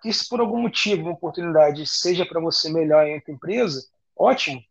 E 0.03 0.13
se 0.13 0.27
por 0.27 0.39
algum 0.39 0.61
motivo 0.61 1.03
uma 1.03 1.13
oportunidade 1.13 1.85
seja 1.87 2.25
para 2.25 2.41
você 2.41 2.69
melhor 2.69 3.07
entre 3.07 3.31
empresa, 3.31 3.87
ótimo. 4.15 4.61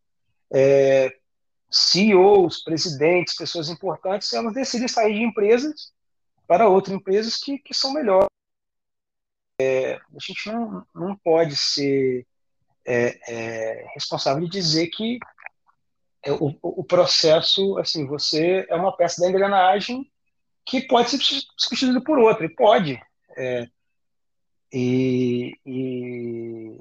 É, 0.52 1.14
CEOs, 1.70 2.62
presidentes, 2.62 3.34
pessoas 3.34 3.68
importantes, 3.68 4.32
elas 4.32 4.54
decidem 4.54 4.86
sair 4.86 5.14
de 5.14 5.22
empresas 5.22 5.92
para 6.46 6.68
outras 6.68 6.94
empresas 6.94 7.36
que, 7.36 7.58
que 7.58 7.74
são 7.74 7.92
melhores. 7.92 8.28
É, 9.60 9.94
a 9.94 10.18
gente 10.20 10.52
não, 10.52 10.86
não 10.94 11.16
pode 11.16 11.56
ser 11.56 12.26
é, 12.84 13.18
é, 13.26 13.86
responsável 13.94 14.44
de 14.44 14.50
dizer 14.50 14.88
que 14.88 15.18
é, 16.22 16.30
o, 16.32 16.56
o 16.62 16.84
processo, 16.84 17.78
assim, 17.78 18.06
você 18.06 18.66
é 18.68 18.74
uma 18.76 18.96
peça 18.96 19.20
da 19.20 19.28
engrenagem 19.28 20.10
que 20.66 20.82
pode 20.82 21.10
ser 21.10 21.18
substituído 21.56 22.02
por 22.02 22.18
outra, 22.18 22.44
e 22.44 22.48
pode. 22.48 23.00
É, 23.36 23.68
e, 24.72 25.56
e, 25.64 26.78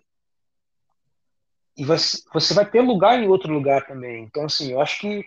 e 1.78 1.86
você, 1.86 2.54
vai 2.56 2.70
ter 2.70 2.82
lugar 2.82 3.22
em 3.22 3.28
outro 3.28 3.54
lugar 3.54 3.86
também. 3.86 4.24
Então, 4.24 4.46
assim, 4.46 4.72
eu 4.72 4.82
acho 4.82 5.00
que 5.00 5.24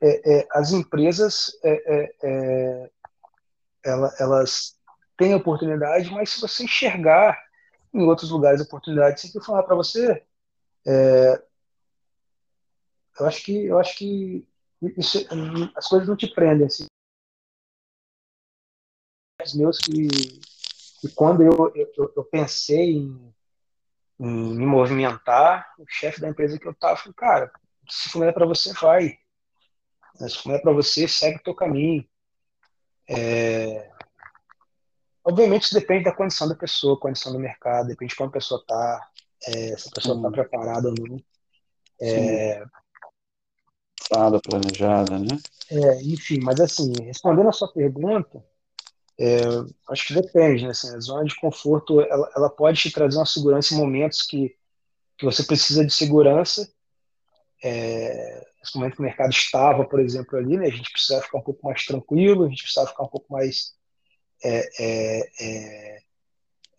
é, 0.00 0.38
é, 0.38 0.48
as 0.52 0.72
empresas 0.72 1.50
é, 1.62 1.70
é, 1.70 2.14
é, 2.22 2.90
elas, 3.84 4.20
elas 4.20 4.78
têm 5.16 5.34
oportunidade, 5.34 6.10
mas 6.10 6.30
se 6.30 6.40
você 6.40 6.64
enxergar 6.64 7.38
em 7.92 8.02
outros 8.02 8.30
lugares 8.30 8.62
oportunidades, 8.62 9.22
se 9.22 9.36
eu 9.36 9.42
falar 9.42 9.64
para 9.64 9.76
você, 9.76 10.22
eu 13.20 13.26
acho 13.26 13.42
que 13.42 13.66
eu 13.66 13.78
acho 13.78 13.96
que 13.98 14.46
isso, 14.96 15.26
as 15.76 15.88
coisas 15.88 16.08
não 16.08 16.16
te 16.16 16.28
prendem 16.28 16.66
assim 16.66 16.86
meus 19.54 19.78
que, 19.78 20.08
que 21.00 21.08
quando 21.14 21.42
eu, 21.42 21.72
eu, 21.74 22.12
eu 22.16 22.24
pensei 22.24 22.96
em, 22.96 23.34
em, 24.18 24.56
me 24.56 24.66
movimentar, 24.66 25.74
o 25.78 25.84
chefe 25.88 26.20
da 26.20 26.28
empresa 26.28 26.58
que 26.58 26.66
eu 26.66 26.72
estava 26.72 26.96
falou, 26.96 27.14
cara, 27.14 27.52
se 27.88 28.08
for 28.08 28.32
para 28.32 28.46
você, 28.46 28.72
vai. 28.72 29.16
Se 30.16 30.42
for 30.42 30.60
para 30.60 30.72
você, 30.72 31.06
segue 31.06 31.36
o 31.36 31.42
teu 31.42 31.54
caminho. 31.54 32.04
É... 33.08 33.90
Obviamente 35.24 35.62
isso 35.64 35.74
depende 35.74 36.04
da 36.04 36.14
condição 36.14 36.48
da 36.48 36.54
pessoa, 36.54 36.98
condição 36.98 37.32
do 37.32 37.38
mercado, 37.38 37.88
depende 37.88 38.10
de 38.10 38.16
como 38.16 38.30
a 38.30 38.32
pessoa 38.32 38.60
está, 38.60 39.10
é, 39.46 39.76
se 39.76 39.88
a 39.88 39.92
pessoa 39.92 40.16
está 40.16 40.30
preparada 40.30 40.88
ou 40.88 40.94
não. 40.94 41.22
É... 42.00 42.64
planejada, 44.42 45.18
né? 45.18 45.38
É, 45.70 46.02
enfim, 46.02 46.40
mas 46.40 46.58
assim, 46.60 46.92
respondendo 47.04 47.48
a 47.48 47.52
sua 47.52 47.72
pergunta, 47.72 48.42
é, 49.20 49.40
acho 49.90 50.06
que 50.06 50.14
depende, 50.14 50.64
né? 50.64 50.70
Assim, 50.70 50.94
a 50.94 51.00
zona 51.00 51.24
de 51.24 51.34
conforto 51.34 52.00
ela, 52.00 52.30
ela, 52.36 52.48
pode 52.48 52.80
te 52.80 52.90
trazer 52.90 53.16
uma 53.16 53.26
segurança 53.26 53.74
em 53.74 53.76
momentos 53.76 54.22
que, 54.22 54.54
que 55.16 55.24
você 55.24 55.42
precisa 55.42 55.84
de 55.84 55.92
segurança. 55.92 56.70
É, 57.62 58.46
nesse 58.60 58.76
momento 58.76 58.94
que 58.94 59.00
o 59.00 59.04
mercado 59.04 59.30
estava, 59.30 59.84
por 59.84 59.98
exemplo, 59.98 60.38
ali, 60.38 60.56
né? 60.56 60.66
A 60.66 60.70
gente 60.70 60.92
precisava 60.92 61.24
ficar 61.24 61.38
um 61.38 61.42
pouco 61.42 61.66
mais 61.66 61.84
tranquilo, 61.84 62.44
a 62.44 62.48
gente 62.48 62.62
precisava 62.62 62.90
ficar 62.90 63.02
um 63.02 63.08
pouco 63.08 63.32
mais 63.32 63.74
é, 64.44 64.68
é, 64.78 65.30
é, 65.40 65.98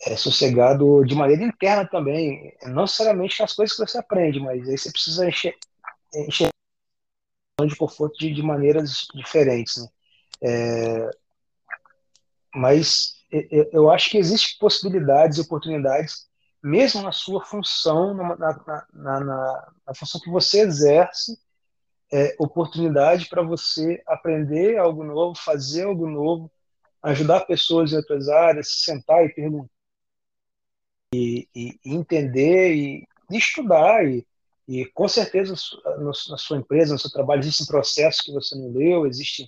é 0.07 0.15
sossegado 0.15 1.03
de 1.05 1.15
maneira 1.15 1.43
interna 1.43 1.85
também, 1.85 2.55
não 2.63 2.83
necessariamente 2.83 3.41
nas 3.41 3.53
coisas 3.53 3.75
que 3.75 3.85
você 3.85 3.97
aprende, 3.97 4.39
mas 4.39 4.67
aí 4.69 4.77
você 4.77 4.89
precisa 4.89 5.27
encher, 5.27 5.57
encher 6.15 6.49
de 7.67 7.75
conforto 7.75 8.17
de, 8.17 8.33
de 8.33 8.41
maneiras 8.41 9.07
diferentes, 9.13 9.75
né? 9.77 9.89
É, 10.41 11.09
mas 12.53 13.19
eu 13.71 13.89
acho 13.89 14.09
que 14.09 14.17
existem 14.17 14.57
possibilidades 14.59 15.37
e 15.37 15.41
oportunidades, 15.41 16.27
mesmo 16.63 17.01
na 17.01 17.11
sua 17.11 17.43
função, 17.45 18.13
na, 18.13 18.35
na, 18.35 18.87
na, 18.93 19.19
na 19.85 19.93
função 19.95 20.19
que 20.19 20.29
você 20.29 20.61
exerce, 20.61 21.37
é, 22.11 22.35
oportunidade 22.39 23.27
para 23.29 23.43
você 23.43 24.01
aprender 24.07 24.77
algo 24.77 25.03
novo, 25.03 25.37
fazer 25.37 25.83
algo 25.83 26.07
novo, 26.07 26.51
ajudar 27.03 27.41
pessoas 27.41 27.93
em 27.93 27.97
outras 27.97 28.27
áreas, 28.27 28.83
sentar 28.83 29.23
e 29.23 29.29
perguntar, 29.29 29.69
e, 31.13 31.47
e, 31.55 31.79
entender 31.85 32.73
e, 32.73 33.07
e 33.29 33.37
estudar. 33.37 34.05
E, 34.05 34.25
e 34.67 34.85
com 34.85 35.07
certeza 35.07 35.53
na 35.99 36.37
sua 36.37 36.57
empresa, 36.57 36.93
no 36.93 36.99
seu 36.99 37.11
trabalho, 37.11 37.39
existem 37.39 37.65
processos 37.65 38.21
que 38.21 38.31
você 38.31 38.55
não 38.55 38.71
leu, 38.71 39.05
existem 39.05 39.47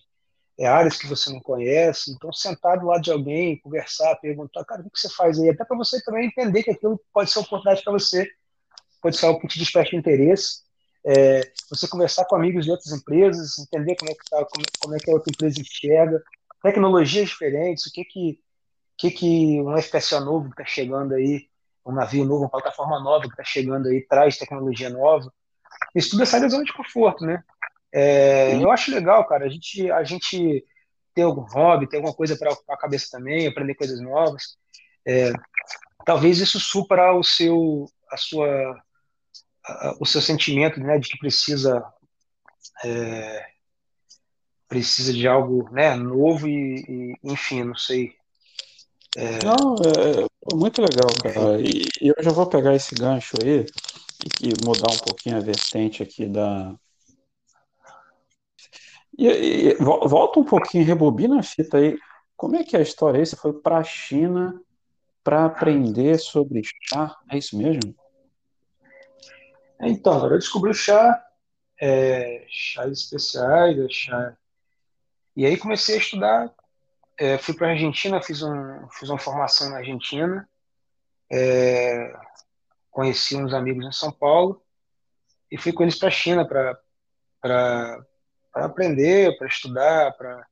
é, 0.61 0.67
áreas 0.67 0.95
que 0.95 1.07
você 1.07 1.31
não 1.31 1.39
conhece. 1.39 2.11
Então, 2.11 2.31
sentar 2.31 2.79
do 2.79 2.85
lado 2.85 3.01
de 3.01 3.11
alguém, 3.11 3.59
conversar, 3.59 4.15
perguntar, 4.17 4.63
cara, 4.63 4.81
o 4.81 4.91
que 4.91 4.99
você 4.99 5.09
faz 5.09 5.39
aí? 5.39 5.49
Até 5.49 5.65
para 5.65 5.75
você 5.75 5.99
também 6.03 6.27
entender 6.27 6.61
que 6.61 6.69
aquilo 6.69 7.01
pode 7.11 7.31
ser 7.31 7.39
uma 7.39 7.45
oportunidade 7.45 7.83
para 7.83 7.93
você, 7.93 8.29
pode 9.01 9.17
ser 9.17 9.25
algo 9.25 9.39
que 9.39 9.47
te 9.47 9.57
desperte 9.57 9.95
interesse. 9.95 10.61
É, 11.03 11.51
você 11.67 11.87
conversar 11.87 12.25
com 12.25 12.35
amigos 12.35 12.63
de 12.63 12.69
outras 12.69 12.91
empresas, 12.93 13.57
entender 13.57 13.95
como 13.95 14.11
é 14.11 14.13
que, 14.13 14.29
tá, 14.29 14.37
como, 14.45 14.65
como 14.79 14.95
é 14.95 14.99
que 14.99 15.09
a 15.09 15.13
outra 15.15 15.31
empresa 15.33 15.59
enxerga. 15.59 16.21
tecnologias 16.61 17.29
diferentes, 17.29 17.87
o 17.87 17.91
que 17.91 18.05
que, 18.05 18.39
que, 18.99 19.09
que 19.09 19.61
um 19.61 19.75
FPSO 19.81 20.19
novo 20.19 20.45
que 20.45 20.61
está 20.61 20.65
chegando 20.65 21.15
aí, 21.15 21.47
um 21.83 21.91
navio 21.91 22.23
novo, 22.23 22.43
uma 22.43 22.49
plataforma 22.51 22.99
nova 22.99 23.23
que 23.23 23.33
está 23.33 23.43
chegando 23.43 23.87
aí, 23.87 24.05
traz 24.07 24.37
tecnologia 24.37 24.91
nova. 24.91 25.33
Isso 25.95 26.11
tudo 26.11 26.21
é 26.21 26.25
sair 26.27 26.41
da 26.41 26.49
zona 26.49 26.63
de 26.63 26.73
conforto, 26.73 27.25
né? 27.25 27.43
É, 27.93 28.55
eu 28.55 28.71
acho 28.71 28.91
legal, 28.91 29.25
cara, 29.27 29.45
a 29.45 29.49
gente, 29.49 29.91
a 29.91 30.03
gente 30.03 30.65
ter 31.13 31.23
algum 31.23 31.41
hobby, 31.41 31.87
ter 31.87 31.97
alguma 31.97 32.13
coisa 32.13 32.37
para 32.37 32.51
ocupar 32.51 32.75
a 32.75 32.79
cabeça 32.79 33.07
também, 33.11 33.47
aprender 33.47 33.75
coisas 33.75 33.99
novas. 33.99 34.57
É, 35.05 35.31
talvez 36.05 36.39
isso 36.39 36.59
supra 36.59 37.13
o 37.13 37.23
seu, 37.23 37.85
a 38.09 38.17
sua, 38.17 38.81
a, 39.65 39.95
o 39.99 40.05
seu 40.05 40.21
sentimento, 40.21 40.79
né, 40.79 40.97
de 40.97 41.09
que 41.09 41.17
precisa 41.17 41.83
é, 42.83 43.45
precisa 44.67 45.11
de 45.11 45.27
algo, 45.27 45.69
né, 45.71 45.95
novo 45.95 46.47
e, 46.47 46.85
e 46.87 47.15
enfim, 47.23 47.63
não 47.63 47.75
sei. 47.75 48.13
É... 49.17 49.43
Não, 49.43 49.75
é, 49.75 50.23
é 50.23 50.55
muito 50.55 50.81
legal, 50.81 51.09
cara. 51.21 51.59
E, 51.59 51.89
e, 52.01 52.07
eu 52.07 52.23
já 52.23 52.31
vou 52.31 52.47
pegar 52.47 52.73
esse 52.73 52.95
gancho 52.95 53.35
aí 53.43 53.65
e 54.41 54.65
mudar 54.65 54.93
um 54.93 54.97
pouquinho 54.99 55.35
a 55.35 55.41
vertente 55.41 56.01
aqui 56.01 56.25
da, 56.25 56.73
e, 59.17 59.27
e, 59.27 59.73
volta 59.75 60.39
um 60.39 60.43
pouquinho, 60.43 60.85
rebobina 60.85 61.39
a 61.39 61.43
fita 61.43 61.77
aí. 61.77 61.97
Como 62.35 62.55
é 62.55 62.63
que 62.63 62.75
é 62.75 62.79
a 62.79 62.83
história 62.83 63.19
aí? 63.19 63.25
Você 63.25 63.35
foi 63.35 63.53
para 63.53 63.77
a 63.77 63.83
China 63.83 64.59
para 65.23 65.45
aprender 65.45 66.17
sobre 66.17 66.61
chá? 66.63 67.17
É 67.29 67.37
isso 67.37 67.57
mesmo? 67.57 67.95
Então, 69.79 70.25
eu 70.29 70.37
descobri 70.37 70.71
o 70.71 70.73
chá, 70.73 71.23
é, 71.79 72.45
chás 72.49 72.91
especiais, 72.91 73.77
é 73.77 73.87
chá. 73.89 74.37
E 75.35 75.45
aí 75.45 75.57
comecei 75.57 75.95
a 75.95 75.99
estudar. 75.99 76.53
É, 77.17 77.37
fui 77.37 77.53
para 77.53 77.67
a 77.67 77.71
Argentina, 77.71 78.21
fiz, 78.21 78.41
um, 78.41 78.87
fiz 78.91 79.09
uma 79.09 79.19
formação 79.19 79.69
na 79.69 79.77
Argentina. 79.77 80.47
É, 81.31 82.13
conheci 82.89 83.35
uns 83.35 83.53
amigos 83.53 83.85
em 83.85 83.91
São 83.91 84.11
Paulo 84.11 84.61
e 85.49 85.57
fui 85.57 85.71
com 85.71 85.83
eles 85.83 85.97
para 85.97 86.09
a 86.09 86.11
China 86.11 86.45
para 86.45 88.05
para 88.51 88.65
aprender, 88.65 89.37
para 89.37 89.47
estudar, 89.47 90.11
para 90.17 90.45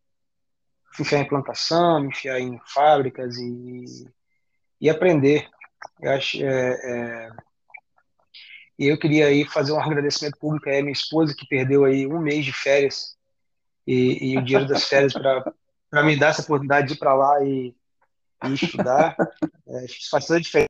enfiar 0.99 1.21
em 1.21 1.27
plantação, 1.27 2.05
enfiar 2.05 2.39
em 2.39 2.59
fábricas 2.65 3.37
e, 3.37 4.07
e 4.81 4.89
aprender. 4.89 5.49
Eu 6.01 6.11
acho, 6.11 6.43
é, 6.43 6.71
é, 6.71 7.29
e 8.77 8.87
eu 8.87 8.97
queria 8.97 9.27
aí 9.27 9.45
fazer 9.45 9.73
um 9.73 9.79
agradecimento 9.79 10.37
público 10.37 10.69
à 10.69 10.81
minha 10.81 10.91
esposa 10.91 11.35
que 11.35 11.47
perdeu 11.47 11.85
aí 11.85 12.07
um 12.07 12.19
mês 12.19 12.45
de 12.45 12.53
férias 12.53 13.17
e, 13.85 14.31
e 14.31 14.37
o 14.37 14.41
dinheiro 14.41 14.67
das 14.67 14.85
férias 14.85 15.13
para 15.13 16.03
me 16.03 16.17
dar 16.17 16.29
essa 16.29 16.41
oportunidade 16.41 16.87
de 16.87 16.93
ir 16.93 16.97
para 16.97 17.13
lá 17.13 17.43
e, 17.43 17.75
e 18.45 18.53
estudar. 18.53 19.15
É, 19.67 19.85
faz 20.09 20.25
toda 20.25 20.39
a 20.39 20.41
diferença 20.41 20.69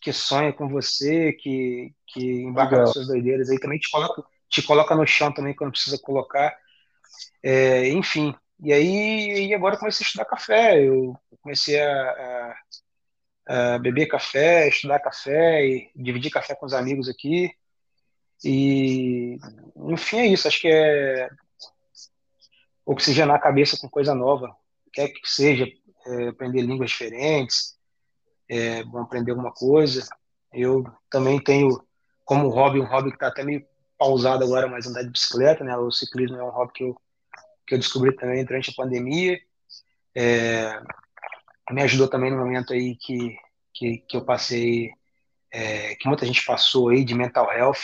que 0.00 0.12
sonha 0.12 0.52
com 0.52 0.68
você, 0.68 1.32
que, 1.32 1.92
que 2.06 2.42
embarca 2.42 2.78
nas 2.78 2.92
suas 2.92 3.08
doideiras 3.08 3.50
aí, 3.50 3.58
também 3.58 3.78
te 3.78 3.90
coloca 3.90 4.24
te 4.48 4.62
coloca 4.62 4.94
no 4.94 5.06
chão 5.06 5.32
também 5.32 5.54
quando 5.54 5.72
precisa 5.72 5.98
colocar. 5.98 6.56
É, 7.42 7.88
enfim, 7.88 8.34
e 8.60 8.72
aí 8.72 9.48
e 9.48 9.54
agora 9.54 9.74
eu 9.74 9.78
comecei 9.78 10.04
a 10.04 10.06
estudar 10.06 10.24
café. 10.24 10.82
Eu 10.82 11.16
comecei 11.42 11.80
a, 11.80 12.54
a, 13.46 13.74
a, 13.74 13.78
beber 13.78 14.06
café, 14.06 14.68
estudar 14.68 14.98
café 15.00 15.64
e 15.64 15.90
dividir 15.94 16.30
café 16.30 16.54
com 16.54 16.66
os 16.66 16.74
amigos 16.74 17.08
aqui. 17.08 17.50
E 18.44 19.38
enfim, 19.76 20.18
é 20.18 20.26
isso. 20.26 20.48
Acho 20.48 20.60
que 20.60 20.68
é 20.68 21.28
oxigenar 22.84 23.36
a 23.36 23.40
cabeça 23.40 23.76
com 23.78 23.88
coisa 23.88 24.14
nova, 24.14 24.56
quer 24.92 25.08
que 25.08 25.20
seja, 25.24 25.66
é, 26.06 26.28
aprender 26.28 26.62
línguas 26.62 26.90
diferentes, 26.90 27.76
é 28.48 28.80
aprender 28.94 29.32
alguma 29.32 29.52
coisa. 29.52 30.08
Eu 30.52 30.84
também 31.10 31.38
tenho 31.38 31.68
como 32.24 32.48
hobby 32.48 32.80
um 32.80 32.86
hobby 32.86 33.10
que 33.10 33.16
está 33.16 33.28
até 33.28 33.44
meio 33.44 33.66
pausado 33.98 34.44
agora 34.44 34.68
mais 34.68 34.86
andar 34.86 35.02
de 35.02 35.10
bicicleta, 35.10 35.64
né? 35.64 35.76
O 35.76 35.90
ciclismo 35.90 36.36
é 36.36 36.44
um 36.44 36.50
hobby 36.50 36.72
que 36.72 36.84
eu, 36.84 36.96
que 37.66 37.74
eu 37.74 37.78
descobri 37.78 38.14
também 38.14 38.44
durante 38.44 38.70
a 38.70 38.74
pandemia. 38.74 39.38
É, 40.14 40.80
me 41.70 41.82
ajudou 41.82 42.08
também 42.08 42.30
no 42.30 42.38
momento 42.38 42.72
aí 42.72 42.96
que, 42.96 43.36
que, 43.74 43.98
que 43.98 44.16
eu 44.16 44.24
passei, 44.24 44.90
é, 45.52 45.94
que 45.96 46.08
muita 46.08 46.24
gente 46.24 46.44
passou 46.44 46.88
aí 46.88 47.04
de 47.04 47.14
mental 47.14 47.52
health 47.52 47.80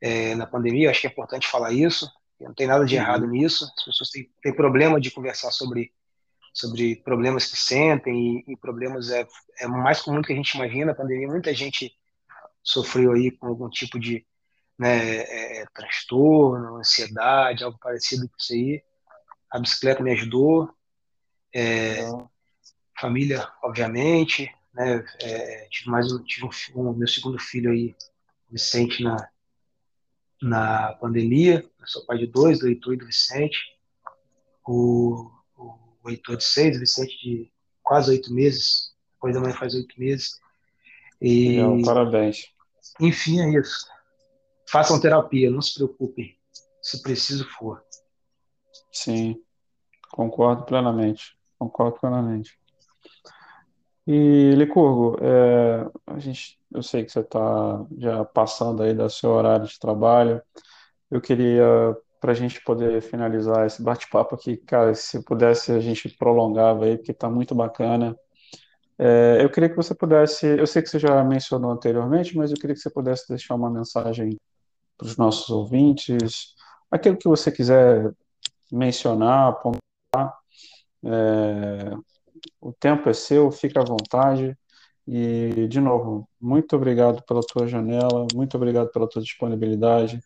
é, 0.00 0.34
na 0.34 0.46
pandemia. 0.46 0.90
Acho 0.90 1.00
que 1.00 1.06
é 1.06 1.10
importante 1.10 1.48
falar 1.48 1.72
isso. 1.72 2.08
Não 2.38 2.54
tem 2.54 2.66
nada 2.66 2.84
de 2.84 2.94
uhum. 2.94 3.02
errado 3.02 3.26
nisso. 3.26 3.64
As 3.64 3.84
pessoas 3.84 4.10
têm, 4.10 4.30
têm 4.42 4.54
problema 4.54 5.00
de 5.00 5.10
conversar 5.10 5.50
sobre 5.50 5.92
sobre 6.54 6.96
problemas 6.96 7.46
que 7.46 7.56
sentem 7.56 8.44
e, 8.46 8.52
e 8.52 8.56
problemas 8.58 9.10
é, 9.10 9.26
é 9.58 9.66
mais 9.66 10.02
comum 10.02 10.20
do 10.20 10.26
que 10.26 10.34
a 10.34 10.36
gente 10.36 10.52
imagina. 10.52 10.92
A 10.92 10.94
pandemia, 10.94 11.26
muita 11.26 11.54
gente 11.54 11.96
sofreu 12.62 13.12
aí 13.12 13.30
com 13.30 13.46
algum 13.46 13.70
tipo 13.70 13.98
de, 13.98 14.26
né, 14.82 14.98
é, 14.98 15.60
é, 15.60 15.66
transtorno, 15.72 16.76
ansiedade, 16.76 17.62
algo 17.62 17.78
parecido 17.78 18.28
com 18.28 18.34
isso 18.36 18.52
aí. 18.52 18.82
A 19.48 19.60
bicicleta 19.60 20.02
me 20.02 20.10
ajudou. 20.10 20.68
É, 21.54 22.00
família, 23.00 23.48
obviamente. 23.62 24.52
Né, 24.74 25.04
é, 25.20 25.68
tive 25.70 25.88
mais 25.88 26.10
um, 26.10 26.20
tive 26.24 26.46
um, 26.74 26.88
um, 26.88 26.92
meu 26.94 27.06
segundo 27.06 27.38
filho 27.38 27.70
aí, 27.70 27.94
Vicente, 28.50 29.04
na, 29.04 29.28
na 30.42 30.94
pandemia. 30.94 31.64
Eu 31.78 31.86
sou 31.86 32.04
pai 32.04 32.18
de 32.18 32.26
dois, 32.26 32.58
do 32.58 32.66
Heitor 32.66 32.94
e 32.94 32.96
do 32.96 33.06
Vicente. 33.06 33.58
O, 34.66 35.30
o, 35.56 35.78
o 36.02 36.10
Heitor 36.10 36.36
de 36.38 36.44
seis, 36.44 36.76
o 36.76 36.80
Vicente 36.80 37.16
de 37.22 37.52
quase 37.84 38.10
oito 38.10 38.34
meses. 38.34 38.92
Depois 39.14 39.32
da 39.32 39.40
mãe 39.40 39.52
faz 39.52 39.74
oito 39.74 39.94
meses. 39.96 40.40
E, 41.20 41.50
Legal, 41.50 41.82
parabéns. 41.82 42.50
Enfim, 42.98 43.40
é 43.40 43.60
isso 43.60 43.92
façam 44.72 44.98
terapia, 44.98 45.50
não 45.50 45.60
se 45.60 45.74
preocupem, 45.74 46.34
se 46.80 47.02
preciso 47.02 47.46
for. 47.50 47.84
Sim, 48.90 49.38
concordo 50.10 50.64
plenamente. 50.64 51.36
Concordo 51.58 52.00
plenamente. 52.00 52.58
E, 54.06 54.54
Licurgo, 54.56 55.16
é, 55.20 55.88
a 56.06 56.18
gente, 56.18 56.58
eu 56.74 56.82
sei 56.82 57.04
que 57.04 57.12
você 57.12 57.20
está 57.20 57.86
já 57.98 58.24
passando 58.24 58.82
aí 58.82 58.94
do 58.94 59.08
seu 59.08 59.30
horário 59.30 59.66
de 59.66 59.78
trabalho. 59.78 60.42
Eu 61.10 61.20
queria, 61.20 61.64
para 62.18 62.32
a 62.32 62.34
gente 62.34 62.60
poder 62.64 63.00
finalizar 63.02 63.66
esse 63.66 63.82
bate-papo 63.82 64.34
aqui, 64.34 64.56
cara, 64.56 64.94
se 64.94 65.22
pudesse 65.22 65.70
a 65.70 65.80
gente 65.80 66.08
prolongava 66.16 66.86
aí, 66.86 66.96
porque 66.96 67.12
está 67.12 67.30
muito 67.30 67.54
bacana. 67.54 68.16
É, 68.98 69.38
eu 69.40 69.50
queria 69.50 69.68
que 69.68 69.76
você 69.76 69.94
pudesse, 69.94 70.46
eu 70.46 70.66
sei 70.66 70.82
que 70.82 70.88
você 70.88 70.98
já 70.98 71.22
mencionou 71.22 71.70
anteriormente, 71.70 72.36
mas 72.36 72.50
eu 72.50 72.56
queria 72.56 72.74
que 72.74 72.80
você 72.80 72.90
pudesse 72.90 73.28
deixar 73.28 73.54
uma 73.54 73.70
mensagem 73.70 74.38
para 74.96 75.06
os 75.06 75.16
nossos 75.16 75.48
ouvintes, 75.50 76.54
aquilo 76.90 77.16
que 77.16 77.28
você 77.28 77.50
quiser 77.50 78.12
mencionar, 78.70 79.50
apontar. 79.50 80.38
É, 81.04 81.94
o 82.60 82.72
tempo 82.72 83.08
é 83.08 83.12
seu, 83.12 83.50
fica 83.50 83.80
à 83.80 83.84
vontade. 83.84 84.56
E, 85.06 85.66
de 85.68 85.80
novo, 85.80 86.28
muito 86.40 86.76
obrigado 86.76 87.22
pela 87.24 87.40
tua 87.40 87.66
janela, 87.66 88.26
muito 88.34 88.56
obrigado 88.56 88.90
pela 88.90 89.08
tua 89.08 89.20
disponibilidade, 89.20 90.20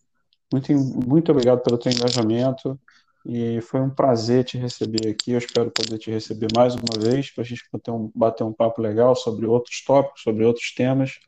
muito, 0.52 0.72
muito 0.72 1.32
obrigado 1.32 1.62
pelo 1.62 1.78
teu 1.78 1.92
engajamento. 1.92 2.78
E 3.24 3.60
foi 3.60 3.80
um 3.80 3.90
prazer 3.90 4.44
te 4.44 4.56
receber 4.56 5.08
aqui. 5.08 5.32
Eu 5.32 5.38
espero 5.38 5.70
poder 5.72 5.98
te 5.98 6.10
receber 6.10 6.46
mais 6.54 6.74
uma 6.76 7.10
vez 7.10 7.30
para 7.30 7.42
a 7.42 7.46
gente 7.46 7.62
bater 7.72 7.90
um, 7.90 8.10
bater 8.14 8.44
um 8.44 8.52
papo 8.52 8.80
legal 8.80 9.16
sobre 9.16 9.46
outros 9.46 9.82
tópicos, 9.84 10.22
sobre 10.22 10.44
outros 10.44 10.72
temas 10.72 11.18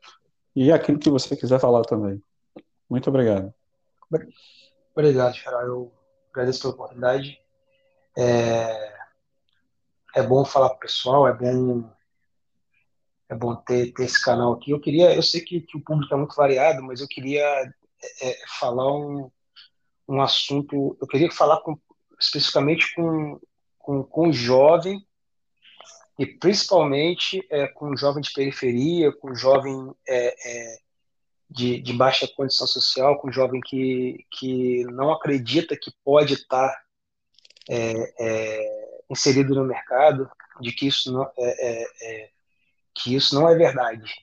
e 0.55 0.71
aquilo 0.71 0.97
que 0.97 1.09
você 1.09 1.35
quiser 1.35 1.59
falar 1.59 1.81
também. 1.83 2.21
Muito 2.89 3.09
obrigado. 3.09 3.53
Obrigado, 4.95 5.35
Xará. 5.35 5.61
Eu 5.63 5.91
agradeço 6.31 6.61
pela 6.61 6.73
oportunidade. 6.73 7.39
É, 8.17 8.99
é 10.15 10.23
bom 10.23 10.43
falar 10.43 10.69
para 10.69 10.77
o 10.77 10.79
pessoal, 10.79 11.27
é 11.27 11.33
bom 11.33 11.89
é 13.29 13.35
bom 13.35 13.55
ter, 13.55 13.93
ter 13.93 14.05
esse 14.05 14.21
canal 14.23 14.53
aqui. 14.53 14.71
Eu 14.71 14.79
queria, 14.79 15.13
eu 15.15 15.21
sei 15.21 15.41
que, 15.41 15.61
que 15.61 15.77
o 15.77 15.81
público 15.81 16.11
é 16.13 16.17
muito 16.17 16.35
variado, 16.35 16.81
mas 16.81 16.99
eu 16.99 17.07
queria 17.07 17.43
é, 17.43 18.29
é, 18.29 18.37
falar 18.59 18.91
um, 18.91 19.31
um 20.07 20.19
assunto. 20.19 20.97
Eu 20.99 21.07
queria 21.07 21.31
falar 21.31 21.61
com, 21.61 21.79
especificamente 22.19 22.93
com, 22.95 23.39
com, 23.77 24.03
com 24.03 24.31
jovem 24.31 25.05
e 26.17 26.25
principalmente 26.25 27.45
é, 27.51 27.67
com 27.67 27.95
jovem 27.95 28.21
de 28.21 28.33
periferia, 28.33 29.11
com 29.11 29.35
jovem 29.35 29.93
é, 30.07 30.27
é, 30.27 30.77
de, 31.49 31.81
de 31.81 31.93
baixa 31.93 32.27
condição 32.27 32.67
social, 32.67 33.17
com 33.19 33.31
jovem 33.31 33.59
que, 33.61 34.25
que 34.31 34.83
não 34.85 35.11
acredita 35.11 35.75
que 35.75 35.91
pode 36.03 36.35
estar 36.35 36.83
é, 37.67 38.13
é, 38.19 39.01
inserido 39.09 39.55
no 39.55 39.65
mercado, 39.65 40.29
de 40.61 40.71
que 40.71 40.87
isso 40.87 41.11
não 41.11 41.23
é, 41.23 41.31
é, 41.37 41.87
é 42.01 42.29
que 42.93 43.15
isso 43.15 43.33
não 43.33 43.49
é 43.49 43.55
verdade. 43.55 44.13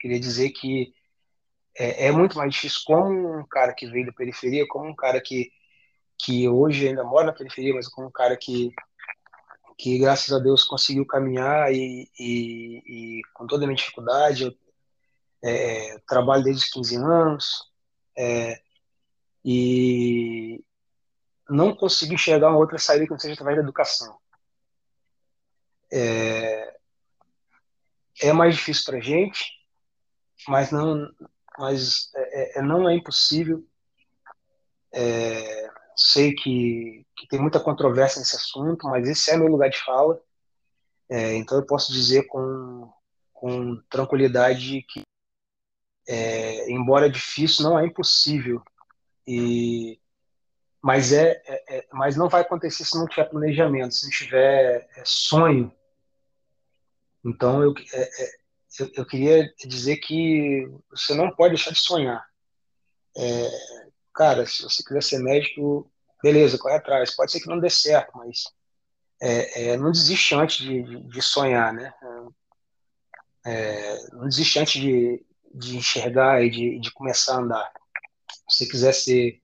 Queria 0.00 0.18
dizer 0.18 0.50
que 0.50 0.92
é, 1.76 2.06
é, 2.06 2.12
muito 2.12 2.36
mais 2.36 2.52
difícil 2.52 2.80
como 2.84 3.38
um 3.38 3.46
cara 3.46 3.72
que 3.72 3.86
veio 3.86 4.06
da 4.06 4.12
periferia, 4.12 4.66
como 4.66 4.88
um 4.88 4.94
cara 4.94 5.20
que, 5.20 5.50
que 6.18 6.48
hoje 6.48 6.88
ainda 6.88 7.04
mora 7.04 7.26
na 7.26 7.32
periferia, 7.32 7.74
mas 7.74 7.86
como 7.88 8.08
um 8.08 8.12
cara 8.12 8.36
que, 8.36 8.72
que 9.76 9.98
graças 9.98 10.32
a 10.32 10.40
Deus 10.40 10.64
conseguiu 10.64 11.06
caminhar 11.06 11.72
e, 11.72 12.08
e, 12.18 12.82
e 12.86 13.22
com 13.34 13.46
toda 13.46 13.64
a 13.64 13.66
minha 13.66 13.76
dificuldade, 13.76 14.44
eu 14.44 14.52
é, 15.42 15.98
trabalho 16.06 16.44
desde 16.44 16.64
os 16.64 16.70
15 16.70 16.96
anos, 16.96 17.70
é, 18.16 18.60
e 19.44 20.64
não 21.48 21.74
consegui 21.74 22.14
enxergar 22.14 22.50
uma 22.50 22.58
outra 22.58 22.78
saída 22.78 23.04
que 23.04 23.10
não 23.10 23.18
seja 23.18 23.34
através 23.34 23.56
da 23.56 23.62
educação. 23.62 24.18
É, 25.90 26.76
é 28.20 28.32
mais 28.32 28.56
difícil 28.56 28.84
para 28.84 28.98
a 28.98 29.00
gente, 29.00 29.44
mas 30.46 30.70
não, 30.70 31.10
mas 31.58 32.10
é, 32.14 32.58
é, 32.58 32.62
não 32.62 32.88
é 32.88 32.94
impossível. 32.94 33.64
É, 34.92 35.70
sei 35.96 36.34
que, 36.34 37.06
que, 37.16 37.26
tem 37.28 37.40
muita 37.40 37.60
controvérsia 37.60 38.20
nesse 38.20 38.36
assunto, 38.36 38.86
mas 38.88 39.08
esse 39.08 39.30
é 39.30 39.36
meu 39.36 39.48
lugar 39.48 39.70
de 39.70 39.78
fala. 39.78 40.20
É, 41.10 41.34
então 41.34 41.58
eu 41.58 41.66
posso 41.66 41.92
dizer 41.92 42.26
com, 42.26 42.92
com 43.32 43.76
tranquilidade 43.88 44.82
que, 44.82 45.02
é, 46.08 46.70
embora 46.70 47.10
difícil, 47.10 47.64
não 47.64 47.78
é 47.78 47.86
impossível. 47.86 48.62
E, 49.26 50.00
mas 50.82 51.12
é, 51.12 51.42
é, 51.46 51.76
é, 51.76 51.86
mas 51.92 52.16
não 52.16 52.28
vai 52.28 52.40
acontecer 52.40 52.84
se 52.84 52.96
não 52.98 53.06
tiver 53.06 53.28
planejamento, 53.28 53.94
se 53.94 54.04
não 54.04 54.10
tiver 54.10 54.88
sonho 55.04 55.72
então, 57.24 57.62
eu, 57.62 57.74
é, 57.92 58.02
é, 58.24 58.30
eu, 58.80 58.90
eu, 58.96 59.06
queria 59.06 59.52
dizer 59.66 59.96
que 59.98 60.66
você 60.90 61.14
não 61.14 61.30
pode 61.30 61.54
deixar 61.54 61.72
de 61.72 61.78
sonhar. 61.78 62.24
É, 63.16 63.50
cara, 64.14 64.46
se 64.46 64.62
você 64.62 64.82
quiser 64.82 65.02
ser 65.02 65.18
médico, 65.18 65.90
beleza, 66.22 66.58
corre 66.58 66.76
atrás. 66.76 67.14
Pode 67.14 67.32
ser 67.32 67.40
que 67.40 67.48
não 67.48 67.58
dê 67.60 67.68
certo, 67.68 68.16
mas 68.16 68.44
é, 69.20 69.72
é 69.72 69.76
não 69.76 69.90
desiste 69.90 70.34
antes 70.34 70.58
de, 70.58 70.82
de, 70.82 71.02
de 71.02 71.22
sonhar, 71.22 71.72
né? 71.72 71.92
É, 73.44 74.10
não 74.12 74.24
desiste 74.24 74.58
antes 74.58 74.80
de, 74.80 75.24
de 75.58 75.76
enxergar 75.76 76.42
e 76.42 76.50
de, 76.50 76.78
de 76.78 76.90
começar 76.92 77.36
a 77.36 77.40
andar. 77.40 77.72
Se 78.48 78.64
você 78.64 78.70
quiser 78.70 78.92
ser, 78.92 79.42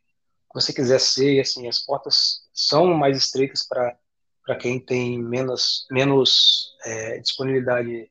você 0.55 0.73
quiser 0.73 1.01
ser, 1.01 1.41
assim, 1.41 1.69
as 1.69 1.81
portas 1.81 2.49
são 2.53 2.95
mais 2.95 3.17
estreitas 3.17 3.67
para 3.67 3.97
para 4.45 4.57
quem 4.57 4.79
tem 4.79 5.19
menos, 5.19 5.87
menos 5.91 6.77
é, 6.85 7.19
disponibilidade 7.19 8.11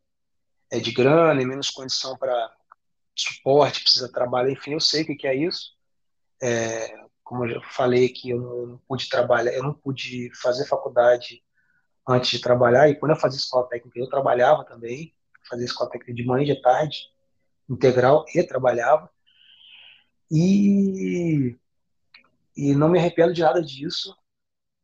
é, 0.72 0.80
de 0.80 0.92
grana 0.92 1.40
e 1.40 1.46
menos 1.46 1.70
condição 1.70 2.18
para 2.18 2.52
suporte, 3.16 3.84
precisa 3.84 4.12
trabalhar, 4.12 4.52
enfim, 4.52 4.74
eu 4.74 4.80
sei 4.80 5.04
o 5.04 5.06
que, 5.06 5.16
que 5.16 5.28
é 5.28 5.36
isso. 5.36 5.74
É, 6.42 6.92
como 7.24 7.46
eu 7.46 7.62
falei 7.62 8.10
que 8.10 8.32
eu 8.32 8.40
não 8.68 8.78
pude 8.88 9.08
trabalhar, 9.08 9.54
eu 9.54 9.64
não 9.64 9.74
pude 9.74 10.32
fazer 10.42 10.66
faculdade 10.66 11.44
antes 12.08 12.32
de 12.32 12.40
trabalhar, 12.40 12.90
e 12.90 12.96
quando 12.96 13.12
eu 13.12 13.20
fazia 13.20 13.38
escola 13.38 13.70
técnica, 13.70 14.00
eu 14.00 14.10
trabalhava 14.10 14.66
também, 14.66 15.16
fazia 15.48 15.66
escola 15.66 15.92
técnica 15.92 16.14
de 16.16 16.26
manhã 16.26 16.44
e 16.44 16.56
de 16.56 16.62
tarde, 16.62 17.13
integral, 17.70 18.26
e 18.34 18.44
trabalhava. 18.44 19.10
E, 20.32 21.58
e 22.56 22.76
não 22.76 22.90
me 22.90 23.00
arrependo 23.00 23.34
de 23.34 23.42
nada 23.42 23.62
disso, 23.62 24.16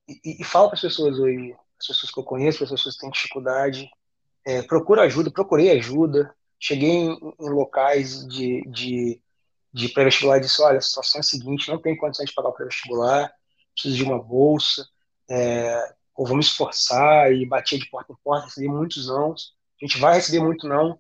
e, 0.08 0.42
e 0.42 0.44
falo 0.44 0.68
para 0.68 0.76
as 0.76 0.82
pessoas 0.82 1.20
hoje, 1.20 1.56
as 1.80 1.88
pessoas 1.88 2.12
que 2.12 2.20
eu 2.20 2.24
conheço, 2.24 2.64
as 2.64 2.70
pessoas 2.70 2.96
que 2.96 3.02
têm 3.02 3.12
dificuldade, 3.12 3.90
é, 4.46 4.62
procura 4.62 5.04
ajuda, 5.04 5.32
procurei 5.32 5.72
ajuda, 5.72 6.34
cheguei 6.60 6.90
em, 6.90 7.18
em 7.40 7.50
locais 7.50 8.28
de, 8.28 8.64
de, 8.70 9.22
de 9.74 9.90
pré-vestibular 9.90 10.38
e 10.38 10.42
disse, 10.42 10.62
olha, 10.62 10.78
a 10.78 10.82
situação 10.82 11.20
é 11.20 11.22
a 11.22 11.24
seguinte, 11.24 11.70
não 11.70 11.82
tenho 11.82 11.98
condições 11.98 12.30
de 12.30 12.36
pagar 12.36 12.50
o 12.50 12.54
pré-vestibular, 12.54 13.32
preciso 13.74 13.96
de 13.96 14.04
uma 14.04 14.22
bolsa, 14.22 14.88
é, 15.30 15.94
ou 16.16 16.28
me 16.34 16.42
esforçar, 16.42 17.32
e 17.32 17.46
batia 17.46 17.80
de 17.80 17.90
porta 17.90 18.12
em 18.12 18.18
porta, 18.24 18.46
recebi 18.46 18.68
muitos 18.68 19.08
não, 19.08 19.32
a 19.34 19.86
gente 19.86 19.98
vai 20.00 20.16
receber 20.16 20.44
muito 20.44 20.68
não, 20.68 21.00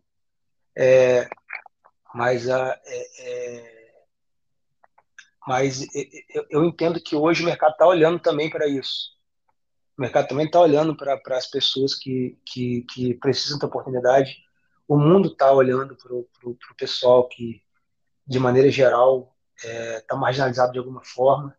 é, 0.77 1.27
mas 2.13 2.49
a, 2.49 2.79
é, 2.85 3.65
é 3.65 3.79
mas 5.49 5.87
eu 6.51 6.63
entendo 6.63 7.01
que 7.01 7.15
hoje 7.15 7.41
o 7.41 7.45
mercado 7.45 7.71
está 7.71 7.87
olhando 7.87 8.19
também 8.19 8.51
para 8.51 8.67
isso. 8.67 9.17
O 9.97 10.01
mercado 10.01 10.27
também 10.27 10.45
está 10.45 10.59
olhando 10.59 10.95
para 10.95 11.19
as 11.31 11.47
pessoas 11.47 11.95
que, 11.95 12.37
que, 12.45 12.85
que, 12.93 13.15
precisam 13.15 13.57
da 13.57 13.65
oportunidade. 13.65 14.37
O 14.87 14.95
mundo 14.95 15.29
está 15.29 15.51
olhando 15.51 15.95
para 15.95 16.13
o 16.15 16.75
pessoal 16.77 17.27
que, 17.27 17.63
de 18.27 18.37
maneira 18.37 18.69
geral, 18.69 19.35
está 19.55 19.67
é, 19.67 19.99
tá 20.01 20.15
marginalizado 20.15 20.71
de 20.71 20.77
alguma 20.77 21.03
forma. 21.03 21.57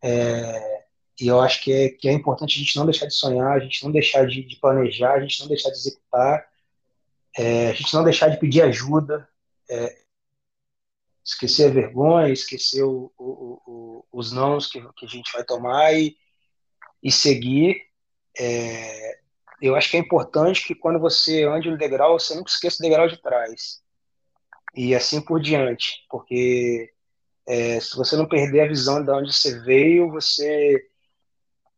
É, 0.00 0.84
e 1.20 1.26
eu 1.26 1.40
acho 1.40 1.60
que 1.60 1.72
é, 1.72 1.88
que 1.88 2.08
é 2.08 2.12
importante 2.12 2.56
a 2.56 2.58
gente 2.58 2.76
não 2.76 2.86
deixar 2.86 3.06
de 3.06 3.14
sonhar, 3.14 3.52
a 3.52 3.60
gente 3.60 3.84
não 3.84 3.90
deixar 3.90 4.26
de, 4.26 4.44
de 4.44 4.56
planejar, 4.56 5.14
a 5.14 5.20
gente 5.20 5.40
não 5.40 5.48
deixar 5.48 5.70
de 5.70 5.76
executar, 5.76 6.46
é, 7.36 7.70
a 7.70 7.72
gente 7.72 7.92
não 7.94 8.04
deixar 8.04 8.28
de 8.28 8.38
pedir 8.38 8.62
ajuda. 8.62 9.28
É, 9.72 10.02
esquecer 11.24 11.70
a 11.70 11.72
vergonha, 11.72 12.32
esquecer 12.32 12.82
o, 12.82 13.10
o, 13.16 13.62
o, 13.66 14.06
os 14.12 14.32
nãos 14.32 14.66
que, 14.66 14.80
que, 14.96 15.06
a 15.06 15.08
gente 15.08 15.32
vai 15.32 15.44
tomar 15.44 15.94
e, 15.94 16.14
e 17.02 17.10
seguir. 17.10 17.80
É, 18.38 19.20
eu 19.62 19.74
acho 19.74 19.90
que 19.90 19.96
é 19.96 20.00
importante 20.00 20.66
que 20.66 20.74
quando 20.74 20.98
você 20.98 21.44
ande 21.44 21.70
no 21.70 21.78
degrau, 21.78 22.18
você 22.18 22.34
nunca 22.34 22.50
esqueça 22.50 22.76
o 22.80 22.86
degrau 22.86 23.08
de 23.08 23.20
trás. 23.22 23.80
E 24.74 24.94
assim 24.94 25.20
por 25.20 25.40
diante, 25.40 26.04
porque 26.10 26.92
é, 27.46 27.80
se 27.80 27.96
você 27.96 28.16
não 28.16 28.28
perder 28.28 28.62
a 28.62 28.68
visão 28.68 29.02
de 29.02 29.10
onde 29.10 29.32
você 29.32 29.58
veio, 29.60 30.10
você 30.10 30.88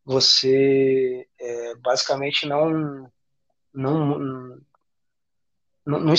você 0.03 1.27
é, 1.39 1.75
basicamente 1.75 2.45
não, 2.45 3.11
não 3.73 4.61
não, 5.85 5.99
não, 5.99 6.13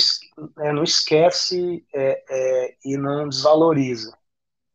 é, 0.60 0.72
não 0.72 0.84
esquece 0.84 1.84
é, 1.94 2.24
é, 2.28 2.76
e 2.84 2.96
não 2.96 3.28
desvaloriza. 3.28 4.16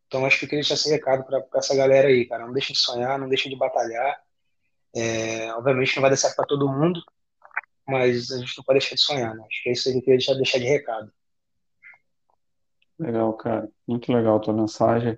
Então, 0.08 0.26
acho 0.26 0.40
que 0.40 0.46
eu 0.46 0.50
queria 0.50 0.62
deixar 0.62 0.74
esse 0.74 0.90
recado 0.90 1.24
para 1.24 1.42
essa 1.56 1.76
galera 1.76 2.10
aí, 2.10 2.26
cara. 2.26 2.46
Não 2.46 2.54
deixa 2.54 2.74
de 2.74 2.80
sonhar, 2.80 3.18
não 3.18 3.30
deixa 3.30 3.50
de 3.50 3.56
batalhar. 3.56 4.22
É, 4.94 5.54
obviamente 5.54 5.96
não 5.96 6.02
vai 6.02 6.10
dar 6.10 6.18
certo 6.18 6.36
para 6.36 6.46
todo 6.46 6.68
mundo, 6.68 7.02
mas 7.88 8.30
a 8.30 8.38
gente 8.38 8.58
não 8.58 8.64
pode 8.66 8.80
deixar 8.80 8.96
de 8.96 9.02
sonhar, 9.02 9.34
né? 9.34 9.46
Acho 9.48 9.64
que 9.64 9.70
é 9.70 9.72
isso 9.72 9.88
aí 9.88 9.94
que 9.94 10.00
eu 10.00 10.04
queria 10.04 10.18
deixar, 10.18 10.34
deixar 10.34 10.58
de 10.58 10.66
recado. 10.66 11.14
Legal, 13.00 13.34
cara. 13.34 13.70
Muito 13.88 14.12
legal 14.12 14.36
a 14.36 14.40
tua 14.40 14.54
mensagem. 14.54 15.18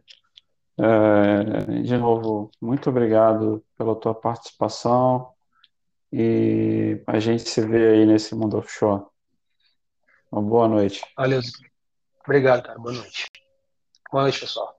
É, 0.78 1.82
de 1.82 1.98
novo, 1.98 2.52
muito 2.62 2.90
obrigado 2.90 3.64
pela 3.76 3.96
tua 3.96 4.14
participação 4.14 5.34
e 6.12 7.02
a 7.08 7.20
gente 7.20 7.50
se 7.50 7.62
vê 7.62 7.90
aí 7.90 8.06
nesse 8.06 8.36
mundo 8.36 8.58
offshore. 8.58 9.06
Uma 10.34 10.42
boa 10.42 10.68
noite. 10.68 11.06
Valeu. 11.16 11.42
Obrigado, 12.26 12.64
cara. 12.64 12.80
Boa 12.80 12.92
noite. 12.92 13.28
Boa 14.12 14.24
noite, 14.24 14.40
pessoal. 14.40 14.73